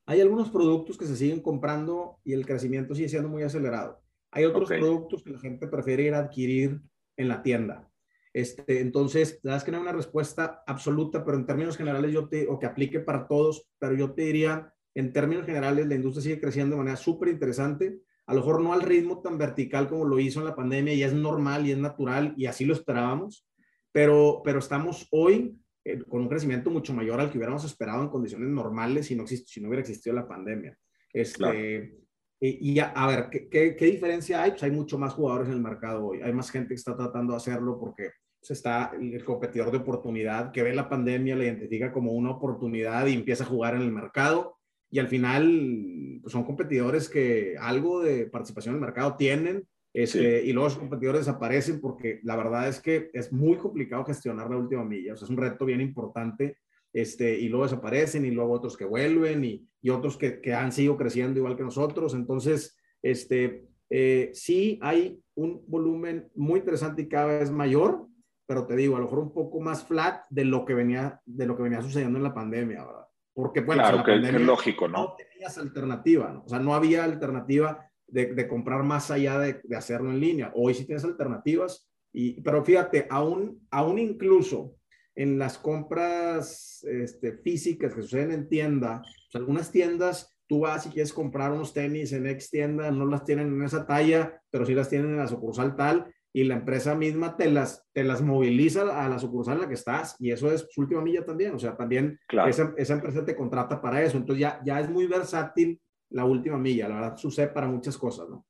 Hay 0.06 0.20
algunos 0.20 0.50
productos 0.50 0.98
que 0.98 1.06
se 1.06 1.16
siguen 1.16 1.40
comprando 1.40 2.18
y 2.24 2.32
el 2.32 2.44
crecimiento 2.44 2.94
sigue 2.94 3.08
siendo 3.08 3.28
muy 3.28 3.42
acelerado. 3.42 4.02
Hay 4.32 4.44
otros 4.44 4.64
okay. 4.64 4.80
productos 4.80 5.22
que 5.22 5.30
la 5.30 5.38
gente 5.38 5.68
prefiere 5.68 6.04
ir 6.04 6.14
a 6.14 6.18
adquirir 6.18 6.80
en 7.16 7.28
la 7.28 7.42
tienda. 7.42 7.88
Este, 8.32 8.80
entonces, 8.80 9.40
sabes 9.42 9.64
que 9.64 9.70
no 9.70 9.78
hay 9.78 9.82
una 9.82 9.92
respuesta 9.92 10.62
absoluta, 10.66 11.24
pero 11.24 11.36
en 11.36 11.46
términos 11.46 11.76
generales 11.76 12.12
yo 12.12 12.28
te, 12.28 12.46
o 12.48 12.58
que 12.58 12.66
aplique 12.66 13.00
para 13.00 13.26
todos, 13.26 13.68
pero 13.78 13.94
yo 13.94 14.12
te 14.12 14.22
diría, 14.22 14.72
en 14.94 15.12
términos 15.12 15.46
generales, 15.46 15.86
la 15.86 15.94
industria 15.94 16.22
sigue 16.22 16.40
creciendo 16.40 16.74
de 16.74 16.78
manera 16.78 16.96
súper 16.96 17.28
interesante, 17.28 18.00
a 18.26 18.34
lo 18.34 18.40
mejor 18.40 18.60
no 18.60 18.72
al 18.72 18.82
ritmo 18.82 19.20
tan 19.20 19.38
vertical 19.38 19.88
como 19.88 20.04
lo 20.04 20.18
hizo 20.18 20.40
en 20.40 20.46
la 20.46 20.54
pandemia, 20.54 20.94
y 20.94 21.02
es 21.02 21.12
normal 21.12 21.66
y 21.66 21.72
es 21.72 21.78
natural, 21.78 22.34
y 22.36 22.46
así 22.46 22.64
lo 22.64 22.74
esperábamos, 22.74 23.46
pero, 23.92 24.42
pero 24.44 24.58
estamos 24.58 25.08
hoy 25.10 25.56
eh, 25.84 25.98
con 26.08 26.22
un 26.22 26.28
crecimiento 26.28 26.70
mucho 26.70 26.92
mayor 26.92 27.20
al 27.20 27.30
que 27.30 27.38
hubiéramos 27.38 27.64
esperado 27.64 28.02
en 28.02 28.08
condiciones 28.08 28.48
normales 28.48 29.06
si 29.06 29.16
no, 29.16 29.26
si 29.26 29.60
no 29.60 29.68
hubiera 29.68 29.80
existido 29.80 30.14
la 30.14 30.28
pandemia. 30.28 30.76
Este, 31.12 31.94
y, 32.42 32.78
a, 32.78 33.06
ver, 33.06 33.28
¿qué, 33.30 33.76
¿qué, 33.76 33.86
diferencia 33.86 34.42
hay? 34.42 34.52
Pues 34.52 34.62
hay 34.62 34.70
mucho 34.70 34.96
más 34.98 35.12
jugadores 35.12 35.48
en 35.48 35.54
el 35.54 35.60
mercado 35.60 36.06
hoy. 36.06 36.22
Hay 36.22 36.32
más 36.32 36.50
gente 36.50 36.68
que 36.68 36.74
está 36.74 36.96
tratando 36.96 37.34
de 37.34 37.36
hacerlo 37.36 37.78
porque 37.78 38.12
pues, 38.40 38.52
está 38.52 38.92
el 38.98 39.22
competidor 39.24 39.70
de 39.70 39.78
oportunidad 39.78 40.50
que 40.50 40.62
ve 40.62 40.74
la 40.74 40.88
pandemia, 40.88 41.36
la 41.36 41.44
identifica 41.44 41.92
como 41.92 42.12
una 42.12 42.30
oportunidad 42.30 43.06
y 43.06 43.14
empieza 43.14 43.44
a 43.44 43.48
jugar 43.48 43.74
en 43.74 43.82
el 43.82 43.92
mercado. 43.92 44.58
Y 44.90 44.98
al 44.98 45.08
final 45.08 46.20
pues 46.22 46.32
son 46.32 46.44
competidores 46.44 47.08
que 47.08 47.56
algo 47.58 48.02
de 48.02 48.26
participación 48.26 48.74
en 48.74 48.80
el 48.80 48.86
mercado 48.86 49.16
tienen 49.16 49.66
este, 49.92 50.44
y 50.44 50.52
luego 50.52 50.68
los 50.68 50.78
competidores 50.78 51.22
desaparecen 51.22 51.80
porque 51.80 52.20
la 52.22 52.36
verdad 52.36 52.68
es 52.68 52.80
que 52.80 53.10
es 53.12 53.32
muy 53.32 53.56
complicado 53.56 54.04
gestionar 54.04 54.48
la 54.48 54.56
última 54.56 54.84
milla. 54.84 55.14
O 55.14 55.16
sea, 55.16 55.26
es 55.26 55.30
un 55.30 55.36
reto 55.36 55.64
bien 55.64 55.80
importante 55.80 56.58
este, 56.92 57.38
y 57.38 57.48
luego 57.48 57.64
desaparecen 57.64 58.24
y 58.24 58.30
luego 58.30 58.52
otros 58.52 58.76
que 58.76 58.84
vuelven 58.84 59.44
y, 59.44 59.66
y 59.82 59.90
otros 59.90 60.16
que, 60.16 60.40
que, 60.40 60.54
han 60.54 60.72
seguido 60.72 60.96
creciendo 60.96 61.38
igual 61.38 61.56
que 61.56 61.64
nosotros. 61.64 62.14
Entonces, 62.14 62.76
este, 63.02 63.64
eh, 63.88 64.30
sí 64.32 64.78
hay 64.82 65.20
un 65.34 65.64
volumen 65.66 66.30
muy 66.34 66.60
interesante 66.60 67.02
y 67.02 67.08
cada 67.08 67.38
vez 67.38 67.50
mayor, 67.50 68.06
pero 68.46 68.66
te 68.66 68.76
digo, 68.76 68.96
a 68.96 69.00
lo 69.00 69.06
mejor 69.06 69.18
un 69.20 69.32
poco 69.32 69.60
más 69.60 69.84
flat 69.84 70.22
de 70.30 70.44
lo 70.44 70.64
que 70.64 70.74
venía, 70.74 71.20
de 71.24 71.46
lo 71.46 71.56
que 71.56 71.64
venía 71.64 71.82
sucediendo 71.82 72.18
en 72.18 72.24
la 72.24 72.34
pandemia, 72.34 72.84
¿verdad? 72.84 73.06
Porque, 73.32 73.60
bueno, 73.60 73.82
claro, 73.82 74.04
que, 74.04 74.14
es 74.14 74.40
lógico, 74.40 74.88
¿no? 74.88 74.98
No 74.98 75.14
tenías 75.16 75.56
alternativa, 75.58 76.30
¿no? 76.32 76.44
O 76.44 76.48
sea, 76.48 76.58
no 76.58 76.74
había 76.74 77.04
alternativa 77.04 77.88
de, 78.06 78.34
de 78.34 78.48
comprar 78.48 78.82
más 78.82 79.10
allá 79.10 79.38
de, 79.38 79.60
de, 79.62 79.76
hacerlo 79.76 80.10
en 80.10 80.20
línea. 80.20 80.52
Hoy 80.54 80.74
sí 80.74 80.84
tienes 80.84 81.04
alternativas, 81.04 81.88
y, 82.12 82.40
pero 82.42 82.64
fíjate, 82.64 83.06
aún, 83.08 83.66
aún 83.70 83.98
incluso 83.98 84.76
en 85.14 85.38
las 85.38 85.58
compras 85.58 86.84
este, 86.84 87.32
físicas 87.38 87.94
que 87.94 88.02
suceden 88.02 88.32
en 88.32 88.48
tienda, 88.48 89.02
pues, 89.02 89.34
algunas 89.34 89.70
tiendas, 89.70 90.36
tú 90.46 90.60
vas 90.60 90.86
y 90.86 90.90
quieres 90.90 91.12
comprar 91.12 91.52
unos 91.52 91.72
tenis 91.72 92.12
en 92.12 92.26
X 92.26 92.50
tienda, 92.50 92.90
no 92.90 93.06
las 93.06 93.24
tienen 93.24 93.48
en 93.48 93.62
esa 93.62 93.86
talla, 93.86 94.42
pero 94.50 94.66
sí 94.66 94.74
las 94.74 94.88
tienen 94.88 95.10
en 95.10 95.18
la 95.18 95.28
sucursal 95.28 95.76
tal, 95.76 96.12
y 96.32 96.44
la 96.44 96.54
empresa 96.54 96.94
misma 96.94 97.36
te 97.36 97.50
las, 97.50 97.86
te 97.92 98.04
las 98.04 98.22
moviliza 98.22 99.04
a 99.04 99.08
la 99.08 99.18
sucursal 99.18 99.54
en 99.56 99.62
la 99.62 99.68
que 99.68 99.74
estás, 99.74 100.16
y 100.18 100.30
eso 100.30 100.50
es 100.52 100.66
su 100.70 100.82
última 100.82 101.00
milla 101.00 101.24
también, 101.24 101.54
o 101.54 101.58
sea, 101.58 101.76
también 101.76 102.18
esa, 102.46 102.72
esa, 102.76 102.94
empresa 102.94 103.24
te 103.24 103.34
contrata 103.34 103.80
para 103.80 104.02
eso, 104.02 104.16
entonces 104.16 104.40
ya, 104.40 104.60
ya 104.64 104.80
es 104.80 104.88
muy 104.88 105.06
versátil 105.06 105.80
la 106.10 106.24
última 106.24 106.58
milla, 106.58 106.88
la 106.88 106.96
verdad 106.96 107.16
sucede 107.16 107.48
para 107.48 107.66
muchas 107.66 107.96
cosas, 107.98 108.28
¿no? 108.28 108.46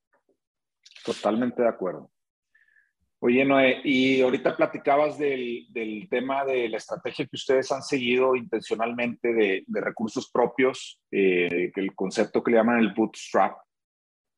Totalmente 1.05 1.63
de 1.63 1.69
acuerdo. 1.69 2.11
Oye, 3.23 3.45
Noé, 3.45 3.83
y 3.85 4.23
ahorita 4.23 4.57
platicabas 4.57 5.19
del, 5.19 5.67
del, 5.71 6.09
tema 6.09 6.43
de 6.47 6.71
la 6.71 6.79
estrategia 6.79 7.27
que 7.27 7.37
ustedes 7.37 7.71
han 7.71 7.83
seguido 7.83 8.35
intencionalmente 8.35 9.35
de, 9.35 9.65
de 9.67 9.81
recursos 9.83 10.31
propios, 10.31 10.99
eh, 11.11 11.71
el 11.75 11.95
concepto 11.95 12.43
que 12.43 12.51
le 12.51 12.57
llaman 12.57 12.79
el 12.79 12.95
bootstrap. 12.95 13.59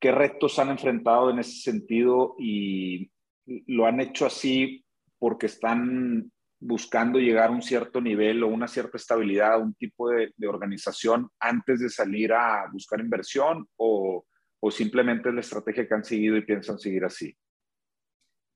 ¿Qué 0.01 0.11
retos 0.11 0.59
han 0.59 0.69
enfrentado 0.69 1.29
en 1.29 1.39
ese 1.39 1.61
sentido 1.61 2.35
y 2.37 3.09
lo 3.45 3.85
han 3.85 3.99
hecho 3.99 4.25
así 4.25 4.85
porque 5.19 5.47
están 5.47 6.31
buscando 6.59 7.19
llegar 7.19 7.49
a 7.49 7.51
un 7.53 7.61
cierto 7.61 7.99
nivel 7.99 8.43
o 8.43 8.47
una 8.47 8.67
cierta 8.67 8.97
estabilidad, 8.97 9.61
un 9.61 9.73
tipo 9.73 10.09
de, 10.09 10.33
organización 10.47 11.29
antes 11.39 11.81
de 11.81 11.89
salir 11.89 12.31
a 12.33 12.69
buscar 12.71 12.99
inversión 13.01 13.67
o, 13.75 14.25
o 14.61 14.71
simplemente 14.71 15.29
es 15.29 15.35
la 15.35 15.41
estrategia 15.41 15.87
que 15.87 15.93
han 15.93 16.05
seguido 16.05 16.37
y 16.37 16.45
piensan 16.45 16.79
seguir 16.79 17.03
así? 17.03 17.35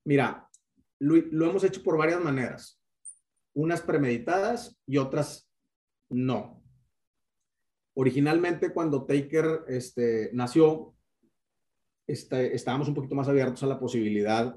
Mira, 0.06 0.48
lo, 1.00 1.16
hemos 1.50 1.64
hecho 1.66 1.84
por 1.84 1.98
varias 1.98 2.22
maneras. 2.22 2.82
Unas 3.54 3.82
premeditadas 3.82 4.80
y 4.86 4.98
otras 4.98 5.50
no. 6.10 6.64
Originalmente, 7.94 8.72
cuando 8.72 9.06
Taker 9.06 9.66
este, 9.68 10.30
nació, 10.34 10.96
este, 12.08 12.56
estábamos 12.56 12.88
un 12.88 12.94
poquito 12.94 13.16
más 13.16 13.28
abiertos 13.28 13.64
a 13.64 13.68
la 13.68 13.80
posibilidad 13.80 14.56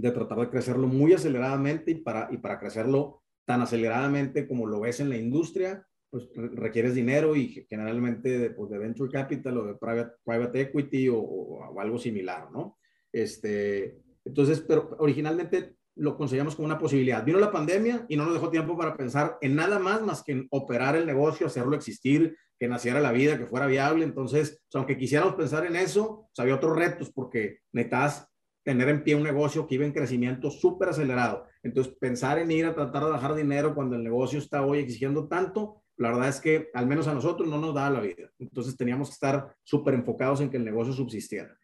de 0.00 0.10
tratar 0.10 0.38
de 0.38 0.50
crecerlo 0.50 0.86
muy 0.86 1.12
aceleradamente 1.12 1.92
y 1.92 1.96
para, 1.96 2.28
y 2.30 2.38
para 2.38 2.58
crecerlo 2.58 3.22
tan 3.44 3.60
aceleradamente 3.60 4.48
como 4.48 4.66
lo 4.66 4.80
ves 4.80 5.00
en 5.00 5.10
la 5.10 5.16
industria, 5.16 5.86
pues 6.10 6.28
requieres 6.34 6.94
dinero 6.94 7.34
y 7.36 7.66
generalmente 7.68 8.38
de, 8.38 8.50
pues, 8.50 8.70
venture 8.70 9.10
capital 9.10 9.58
o 9.58 9.66
de 9.66 9.74
private, 9.74 10.12
private 10.24 10.60
equity 10.60 11.08
o, 11.08 11.18
o, 11.18 11.80
algo 11.80 11.98
similar, 11.98 12.50
¿no? 12.52 12.78
Este, 13.12 13.98
entonces, 14.24 14.60
pero 14.60 14.96
originalmente 14.98 15.76
lo 15.96 16.16
conseguíamos 16.16 16.56
como 16.56 16.66
una 16.66 16.78
posibilidad. 16.78 17.24
Vino 17.24 17.38
la 17.38 17.52
pandemia 17.52 18.06
y 18.08 18.16
no 18.16 18.24
nos 18.24 18.34
dejó 18.34 18.50
tiempo 18.50 18.76
para 18.76 18.96
pensar 18.96 19.38
en 19.40 19.54
nada 19.54 19.78
más 19.78 20.02
más 20.02 20.22
que 20.22 20.32
en 20.32 20.46
operar 20.50 20.96
el 20.96 21.06
negocio, 21.06 21.46
hacerlo 21.46 21.76
existir, 21.76 22.36
que 22.58 22.68
naciera 22.68 23.00
la 23.00 23.12
vida, 23.12 23.38
que 23.38 23.46
fuera 23.46 23.66
viable. 23.66 24.04
Entonces, 24.04 24.62
aunque 24.72 24.96
quisiéramos 24.96 25.34
pensar 25.34 25.66
en 25.66 25.76
eso, 25.76 26.28
pues, 26.28 26.38
había 26.38 26.56
otros 26.56 26.76
retos 26.76 27.10
porque 27.12 27.58
necesitas 27.72 28.28
tener 28.64 28.88
en 28.88 29.04
pie 29.04 29.14
un 29.14 29.22
negocio 29.22 29.66
que 29.66 29.76
iba 29.76 29.84
en 29.84 29.92
crecimiento 29.92 30.50
súper 30.50 30.88
acelerado. 30.88 31.46
Entonces, 31.62 31.94
pensar 32.00 32.38
en 32.38 32.50
ir 32.50 32.66
a 32.66 32.74
tratar 32.74 33.04
de 33.04 33.10
bajar 33.10 33.34
dinero 33.34 33.74
cuando 33.74 33.94
el 33.94 34.02
negocio 34.02 34.38
está 34.38 34.64
hoy 34.64 34.78
exigiendo 34.78 35.28
tanto, 35.28 35.82
la 35.96 36.08
verdad 36.10 36.28
es 36.28 36.40
que 36.40 36.70
al 36.74 36.86
menos 36.86 37.06
a 37.06 37.14
nosotros 37.14 37.48
no 37.48 37.58
nos 37.58 37.74
daba 37.74 37.90
la 37.90 38.00
vida. 38.00 38.30
Entonces, 38.38 38.76
teníamos 38.76 39.08
que 39.10 39.14
estar 39.14 39.54
súper 39.62 39.94
enfocados 39.94 40.40
en 40.40 40.50
que 40.50 40.56
el 40.56 40.64
negocio 40.64 40.92
subsistiera 40.92 41.56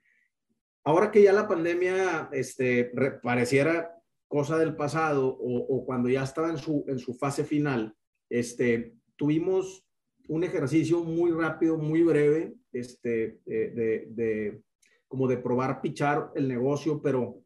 ahora 0.84 1.10
que 1.10 1.22
ya 1.22 1.32
la 1.32 1.48
pandemia 1.48 2.28
este, 2.32 2.92
pareciera 3.22 3.96
cosa 4.28 4.58
del 4.58 4.76
pasado 4.76 5.26
o, 5.26 5.84
cuando 5.84 6.08
ya 6.08 6.22
estaba 6.22 6.50
en 6.50 6.58
su, 6.58 6.84
en 6.86 6.98
su 6.98 7.14
fase 7.14 7.44
final, 7.44 7.94
este, 8.28 8.94
tuvimos 9.16 9.84
un 10.28 10.44
ejercicio 10.44 11.02
muy 11.02 11.32
rápido, 11.32 11.76
muy 11.76 12.02
breve, 12.02 12.54
este, 12.72 13.40
de, 13.44 14.06
de, 14.10 14.62
como 15.10 15.26
de 15.26 15.38
probar 15.38 15.80
pichar 15.80 16.30
el 16.36 16.46
negocio, 16.46 17.02
pero 17.02 17.42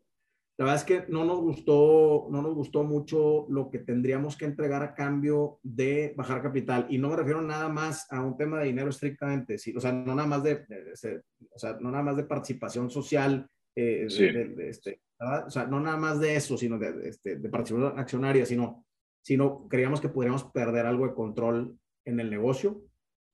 la 0.58 0.66
verdad 0.66 0.80
es 0.80 0.84
que 0.84 1.04
no 1.10 1.24
nos 1.24 1.40
gustó, 1.40 2.28
no 2.30 2.42
nos 2.42 2.54
gustó 2.54 2.84
mucho 2.84 3.46
lo 3.48 3.70
que 3.70 3.78
tendríamos 3.78 4.36
que 4.36 4.44
entregar 4.44 4.82
a 4.82 4.94
cambio 4.94 5.58
de 5.62 6.12
bajar 6.14 6.42
capital. 6.42 6.86
Y 6.90 6.98
no 6.98 7.08
me 7.08 7.16
refiero 7.16 7.40
nada 7.40 7.68
más 7.68 8.06
a 8.12 8.22
un 8.22 8.36
tema 8.36 8.60
de 8.60 8.66
dinero 8.66 8.90
estrictamente, 8.90 9.58
sí, 9.58 9.74
o 9.74 9.80
sea, 9.80 9.92
no 9.92 10.14
nada 10.14 10.28
más 10.28 10.44
de, 10.44 10.64
o 11.50 11.58
sea, 11.58 11.76
no 11.80 11.90
nada 11.90 12.04
más 12.04 12.16
de 12.16 12.24
participación 12.24 12.90
social, 12.90 13.48
eh, 13.74 14.06
este, 14.58 15.00
o 15.18 15.50
sea, 15.50 15.66
no 15.66 15.80
nada 15.80 15.96
más 15.96 16.20
de 16.20 16.36
eso, 16.36 16.56
sino 16.56 16.78
de, 16.78 17.08
este, 17.08 17.36
de 17.36 17.48
participación 17.48 17.98
accionaria, 17.98 18.44
sino, 18.44 18.84
sino 19.22 19.66
creíamos 19.68 20.00
que 20.02 20.10
podríamos 20.10 20.44
perder 20.44 20.86
algo 20.86 21.06
de 21.08 21.14
control 21.14 21.78
en 22.04 22.20
el 22.20 22.30
negocio. 22.30 22.84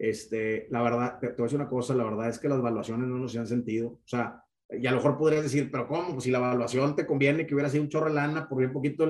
Este, 0.00 0.66
la 0.70 0.80
verdad, 0.80 1.18
te, 1.20 1.26
te 1.28 1.34
voy 1.34 1.42
a 1.42 1.44
decir 1.44 1.60
una 1.60 1.68
cosa, 1.68 1.94
la 1.94 2.04
verdad 2.04 2.30
es 2.30 2.38
que 2.38 2.48
las 2.48 2.62
valuaciones 2.62 3.06
no 3.06 3.18
nos 3.18 3.36
han 3.36 3.46
sentido, 3.46 3.88
o 3.88 4.00
sea, 4.06 4.42
y 4.70 4.86
a 4.86 4.92
lo 4.92 4.96
mejor 4.96 5.18
podrías 5.18 5.42
decir, 5.42 5.70
pero 5.70 5.86
¿cómo? 5.86 6.12
Pues 6.12 6.24
si 6.24 6.30
la 6.30 6.38
evaluación 6.38 6.96
te 6.96 7.04
conviene 7.04 7.46
que 7.46 7.52
hubiera 7.52 7.68
sido 7.68 7.82
un 7.82 7.90
chorro 7.90 8.06
de 8.06 8.14
lana 8.14 8.48
por 8.48 8.62
un 8.62 8.72
poquito, 8.72 9.06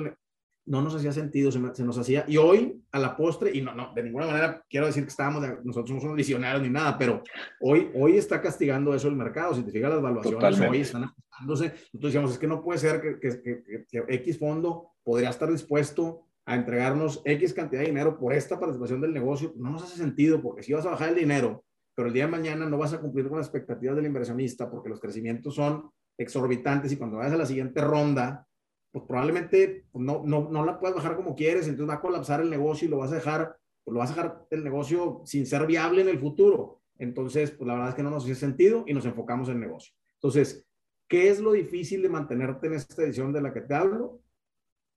no 0.66 0.82
nos 0.82 0.96
hacía 0.96 1.12
sentido, 1.12 1.52
se, 1.52 1.60
se, 1.74 1.84
nos 1.84 1.96
hacía. 1.96 2.24
Y 2.26 2.38
hoy, 2.38 2.82
a 2.90 2.98
la 2.98 3.16
postre, 3.16 3.56
y 3.56 3.60
no, 3.60 3.72
no, 3.72 3.92
de 3.94 4.02
ninguna 4.02 4.26
manera 4.26 4.64
quiero 4.68 4.86
decir 4.86 5.04
que 5.04 5.10
estábamos, 5.10 5.46
nosotros 5.62 5.94
no 5.94 6.00
somos 6.00 6.16
visionarios 6.16 6.60
ni 6.60 6.70
nada, 6.70 6.98
pero 6.98 7.22
hoy, 7.60 7.88
hoy 7.94 8.16
está 8.16 8.40
castigando 8.40 8.92
eso 8.92 9.06
el 9.06 9.14
mercado. 9.14 9.54
Si 9.54 9.62
te 9.62 9.70
fijas, 9.70 9.90
las 9.90 10.00
evaluaciones 10.00 10.60
hoy 10.60 10.80
están 10.80 11.04
ajustándose. 11.04 11.66
Nosotros 11.66 12.02
decíamos, 12.02 12.32
es 12.32 12.38
que 12.38 12.48
no 12.48 12.64
puede 12.64 12.80
ser 12.80 13.00
que, 13.00 13.20
que, 13.20 13.40
que, 13.40 13.84
que 13.88 14.04
X 14.16 14.40
fondo 14.40 14.90
podría 15.04 15.30
estar 15.30 15.48
dispuesto 15.52 16.26
a 16.50 16.56
entregarnos 16.56 17.22
X 17.24 17.54
cantidad 17.54 17.80
de 17.80 17.88
dinero 17.88 18.18
por 18.18 18.32
esta 18.32 18.58
participación 18.58 19.00
del 19.00 19.12
negocio. 19.12 19.52
No 19.56 19.70
nos 19.70 19.82
hace 19.82 19.96
sentido, 19.96 20.42
porque 20.42 20.62
si 20.62 20.72
vas 20.72 20.86
a 20.86 20.90
bajar 20.90 21.10
el 21.10 21.16
dinero 21.16 21.64
pero 22.00 22.08
el 22.08 22.14
día 22.14 22.24
de 22.24 22.30
mañana 22.30 22.64
no 22.64 22.78
vas 22.78 22.94
a 22.94 23.00
cumplir 23.00 23.28
con 23.28 23.36
las 23.36 23.48
expectativas 23.48 23.94
del 23.94 24.06
inversionista 24.06 24.70
porque 24.70 24.88
los 24.88 25.00
crecimientos 25.00 25.54
son 25.54 25.90
exorbitantes 26.16 26.90
y 26.92 26.96
cuando 26.96 27.18
vayas 27.18 27.34
a 27.34 27.36
la 27.36 27.44
siguiente 27.44 27.82
ronda, 27.82 28.46
pues 28.90 29.04
probablemente 29.06 29.84
no, 29.92 30.22
no, 30.24 30.48
no 30.50 30.64
la 30.64 30.80
puedes 30.80 30.96
bajar 30.96 31.14
como 31.14 31.34
quieres, 31.34 31.68
entonces 31.68 31.90
va 31.90 31.98
a 31.98 32.00
colapsar 32.00 32.40
el 32.40 32.48
negocio 32.48 32.88
y 32.88 32.90
lo 32.90 32.96
vas 32.96 33.12
a 33.12 33.16
dejar, 33.16 33.54
pues 33.84 33.92
lo 33.92 34.00
vas 34.00 34.10
a 34.10 34.14
dejar 34.14 34.46
el 34.48 34.64
negocio 34.64 35.20
sin 35.26 35.44
ser 35.44 35.66
viable 35.66 36.00
en 36.00 36.08
el 36.08 36.18
futuro. 36.18 36.80
Entonces, 36.98 37.50
pues 37.50 37.68
la 37.68 37.74
verdad 37.74 37.90
es 37.90 37.94
que 37.94 38.02
no 38.02 38.08
nos 38.08 38.24
hace 38.24 38.34
sentido 38.34 38.84
y 38.86 38.94
nos 38.94 39.04
enfocamos 39.04 39.50
en 39.50 39.56
el 39.56 39.60
negocio. 39.60 39.94
Entonces, 40.14 40.66
¿qué 41.06 41.28
es 41.28 41.38
lo 41.38 41.52
difícil 41.52 42.00
de 42.00 42.08
mantenerte 42.08 42.66
en 42.66 42.72
esta 42.72 43.02
edición 43.02 43.30
de 43.32 43.42
la 43.42 43.52
que 43.52 43.60
te 43.60 43.74
hablo? 43.74 44.20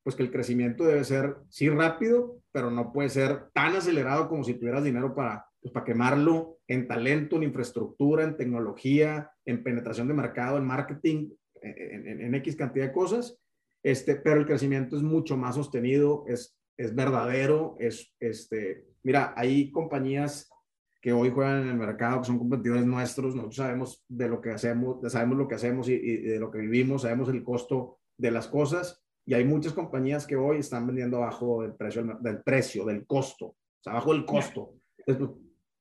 Pues 0.04 0.16
que 0.16 0.24
el 0.24 0.32
crecimiento 0.32 0.84
debe 0.84 1.04
ser, 1.04 1.38
sí, 1.50 1.70
rápido, 1.70 2.42
pero 2.52 2.70
no 2.70 2.92
puede 2.92 3.10
ser 3.10 3.50
tan 3.54 3.76
acelerado 3.76 4.28
como 4.28 4.44
si 4.44 4.56
tuvieras 4.56 4.84
dinero 4.84 5.16
para, 5.16 5.46
pues 5.62 5.74
para 5.74 5.86
quemarlo 5.86 6.58
en 6.68 6.88
talento, 6.88 7.38
en 7.38 7.44
infraestructura, 7.44 8.24
en 8.24 8.36
tecnología, 8.36 9.32
en 9.46 9.64
penetración 9.64 10.08
de 10.08 10.14
mercado, 10.14 10.58
en 10.58 10.66
marketing, 10.66 11.30
en, 11.62 12.22
en, 12.22 12.36
X 12.36 12.56
cantidad 12.56 12.88
de 12.88 12.92
cosas. 12.92 13.40
este, 13.82 14.16
pero 14.16 14.40
el 14.40 14.46
crecimiento 14.46 14.98
es 14.98 15.04
mucho 15.04 15.38
más 15.38 15.56
sostenido, 15.56 16.26
es, 16.28 16.58
es 16.78 16.94
verdadero, 16.94 17.78
es, 17.80 18.14
este, 18.20 18.86
mira, 19.04 19.34
hay 19.38 19.72
compañías 19.72 20.50
que 21.04 21.12
hoy 21.12 21.30
juegan 21.32 21.64
en 21.64 21.68
el 21.68 21.76
mercado, 21.76 22.22
que 22.22 22.28
son 22.28 22.40
competidores 22.40 22.86
nuestros, 22.86 23.36
nosotros 23.36 23.58
sabemos 23.58 24.06
de 24.08 24.30
lo 24.30 24.40
que 24.40 24.52
hacemos, 24.52 25.00
sabemos 25.12 25.38
lo 25.38 25.50
que 25.50 25.56
hacemos 25.56 25.90
y, 25.90 25.98
de 25.98 26.40
lo 26.40 26.50
que 26.50 26.60
vivimos, 26.60 27.02
sabemos 27.02 27.28
el 27.28 27.44
costo 27.44 28.00
de 28.18 28.32
las 28.32 28.48
cosas, 28.48 29.03
y 29.26 29.34
hay 29.34 29.46
muchas 29.46 29.74
compañías 29.74 30.28
que 30.28 30.36
hoy 30.36 30.60
están 30.60 30.86
vendiendo 30.86 31.18
abajo 31.18 31.62
del 31.62 31.76
precio, 31.76 32.04
del, 32.20 32.42
precio, 32.44 32.86
del 32.86 33.06
costo, 33.06 33.46
o 33.46 33.56
sea, 33.82 33.94
abajo 33.94 34.14
del 34.14 34.26
costo. 34.26 34.74
Entonces, 34.98 35.28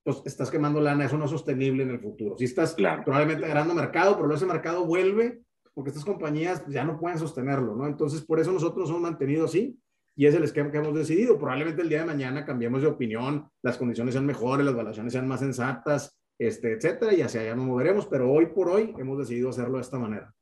pues, 0.04 0.16
pues 0.16 0.26
estás 0.26 0.50
quemando 0.50 0.80
lana, 0.80 1.06
eso 1.06 1.18
no 1.18 1.24
es 1.24 1.30
sostenible 1.30 1.82
en 1.82 1.90
el 1.90 2.00
futuro. 2.00 2.36
Si 2.38 2.44
estás 2.44 2.74
probablemente 2.74 3.46
ganando 3.46 3.74
mercado, 3.74 4.16
pero 4.16 4.34
ese 4.34 4.46
mercado 4.46 4.84
vuelve 4.84 5.42
porque 5.74 5.90
estas 5.90 6.04
compañías 6.04 6.64
ya 6.68 6.84
no 6.84 6.98
pueden 6.98 7.18
sostenerlo, 7.18 7.74
¿no? 7.74 7.86
Entonces, 7.86 8.22
por 8.22 8.38
eso 8.38 8.52
nosotros 8.52 8.80
nos 8.80 8.90
hemos 8.90 9.02
mantenido 9.02 9.46
así 9.46 9.78
y 10.14 10.26
es 10.26 10.34
el 10.34 10.44
esquema 10.44 10.70
que 10.70 10.78
hemos 10.78 10.94
decidido. 10.94 11.38
Probablemente 11.38 11.82
el 11.82 11.88
día 11.88 12.00
de 12.00 12.06
mañana 12.06 12.44
cambiemos 12.44 12.82
de 12.82 12.88
opinión, 12.88 13.48
las 13.62 13.78
condiciones 13.78 14.14
sean 14.14 14.26
mejores, 14.26 14.66
las 14.66 14.74
valuaciones 14.74 15.12
sean 15.12 15.26
más 15.26 15.40
sensatas, 15.40 16.18
este, 16.38 16.72
etcétera, 16.72 17.14
y 17.14 17.22
hacia 17.22 17.40
allá 17.40 17.54
nos 17.54 17.66
moveremos, 17.66 18.06
pero 18.06 18.30
hoy 18.30 18.46
por 18.46 18.68
hoy 18.68 18.94
hemos 18.98 19.18
decidido 19.18 19.50
hacerlo 19.50 19.76
de 19.76 19.82
esta 19.82 19.98
manera. 19.98 20.34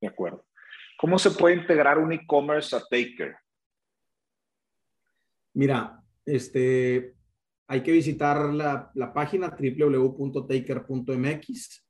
De 0.00 0.08
acuerdo. 0.08 0.44
¿Cómo 0.98 1.18
se 1.18 1.32
puede 1.32 1.56
integrar 1.56 1.98
un 1.98 2.12
e-commerce 2.12 2.74
a 2.74 2.80
Taker? 2.80 3.36
Mira, 5.54 6.02
este, 6.24 7.14
hay 7.68 7.82
que 7.82 7.92
visitar 7.92 8.52
la, 8.52 8.90
la 8.94 9.12
página 9.12 9.54
www.taker.mx. 9.58 11.84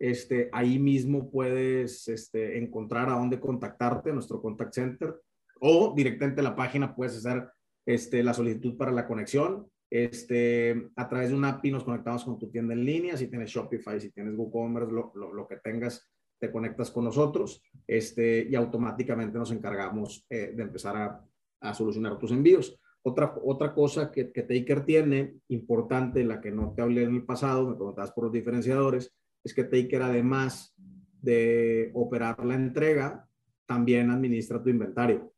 Este, 0.00 0.48
ahí 0.52 0.78
mismo 0.78 1.28
puedes 1.30 2.06
este, 2.08 2.58
encontrar 2.58 3.08
a 3.08 3.14
dónde 3.14 3.40
contactarte, 3.40 4.12
nuestro 4.12 4.40
contact 4.40 4.74
center 4.74 5.20
o 5.60 5.94
directamente 5.94 6.40
en 6.40 6.44
la 6.44 6.56
página 6.56 6.94
puedes 6.94 7.16
hacer 7.16 7.48
este, 7.86 8.22
la 8.22 8.34
solicitud 8.34 8.76
para 8.76 8.92
la 8.92 9.06
conexión. 9.06 9.68
Este, 9.90 10.90
a 10.96 11.08
través 11.08 11.30
de 11.30 11.36
una 11.36 11.48
API 11.48 11.70
nos 11.70 11.84
conectamos 11.84 12.24
con 12.24 12.38
tu 12.38 12.50
tienda 12.50 12.74
en 12.74 12.84
línea, 12.84 13.16
si 13.16 13.28
tienes 13.28 13.50
Shopify, 13.50 13.98
si 13.98 14.10
tienes 14.10 14.34
WooCommerce, 14.36 14.92
lo, 14.92 15.12
lo, 15.14 15.48
que 15.48 15.56
tengas, 15.56 16.06
te 16.38 16.50
conectas 16.50 16.90
con 16.90 17.04
nosotros 17.04 17.62
este, 17.86 18.46
y 18.48 18.54
automáticamente 18.54 19.38
nos 19.38 19.50
encargamos 19.50 20.24
eh, 20.30 20.52
de 20.54 20.62
empezar 20.62 20.96
a, 20.96 21.24
a, 21.60 21.74
solucionar 21.74 22.18
tus 22.18 22.30
envíos. 22.30 22.78
Otra, 23.02 23.34
otra 23.44 23.74
cosa 23.74 24.10
que, 24.10 24.32
que 24.32 24.42
Taker 24.42 24.84
tiene, 24.84 25.34
importante, 25.48 26.24
la 26.24 26.40
que 26.40 26.50
no 26.50 26.72
te 26.74 26.82
hablé 26.82 27.04
en 27.04 27.14
el 27.14 27.24
pasado, 27.24 27.68
me 27.68 27.76
preguntabas 27.76 28.12
por 28.12 28.24
los 28.24 28.32
diferenciadores, 28.32 29.14
es 29.44 29.54
que 29.54 29.64
Taker 29.64 30.02
además 30.02 30.74
de 31.20 31.90
operar 31.94 32.44
la 32.44 32.54
entrega, 32.54 33.28
también 33.66 34.10
administra 34.10 34.62
tu 34.62 34.70
inventario. 34.70 35.32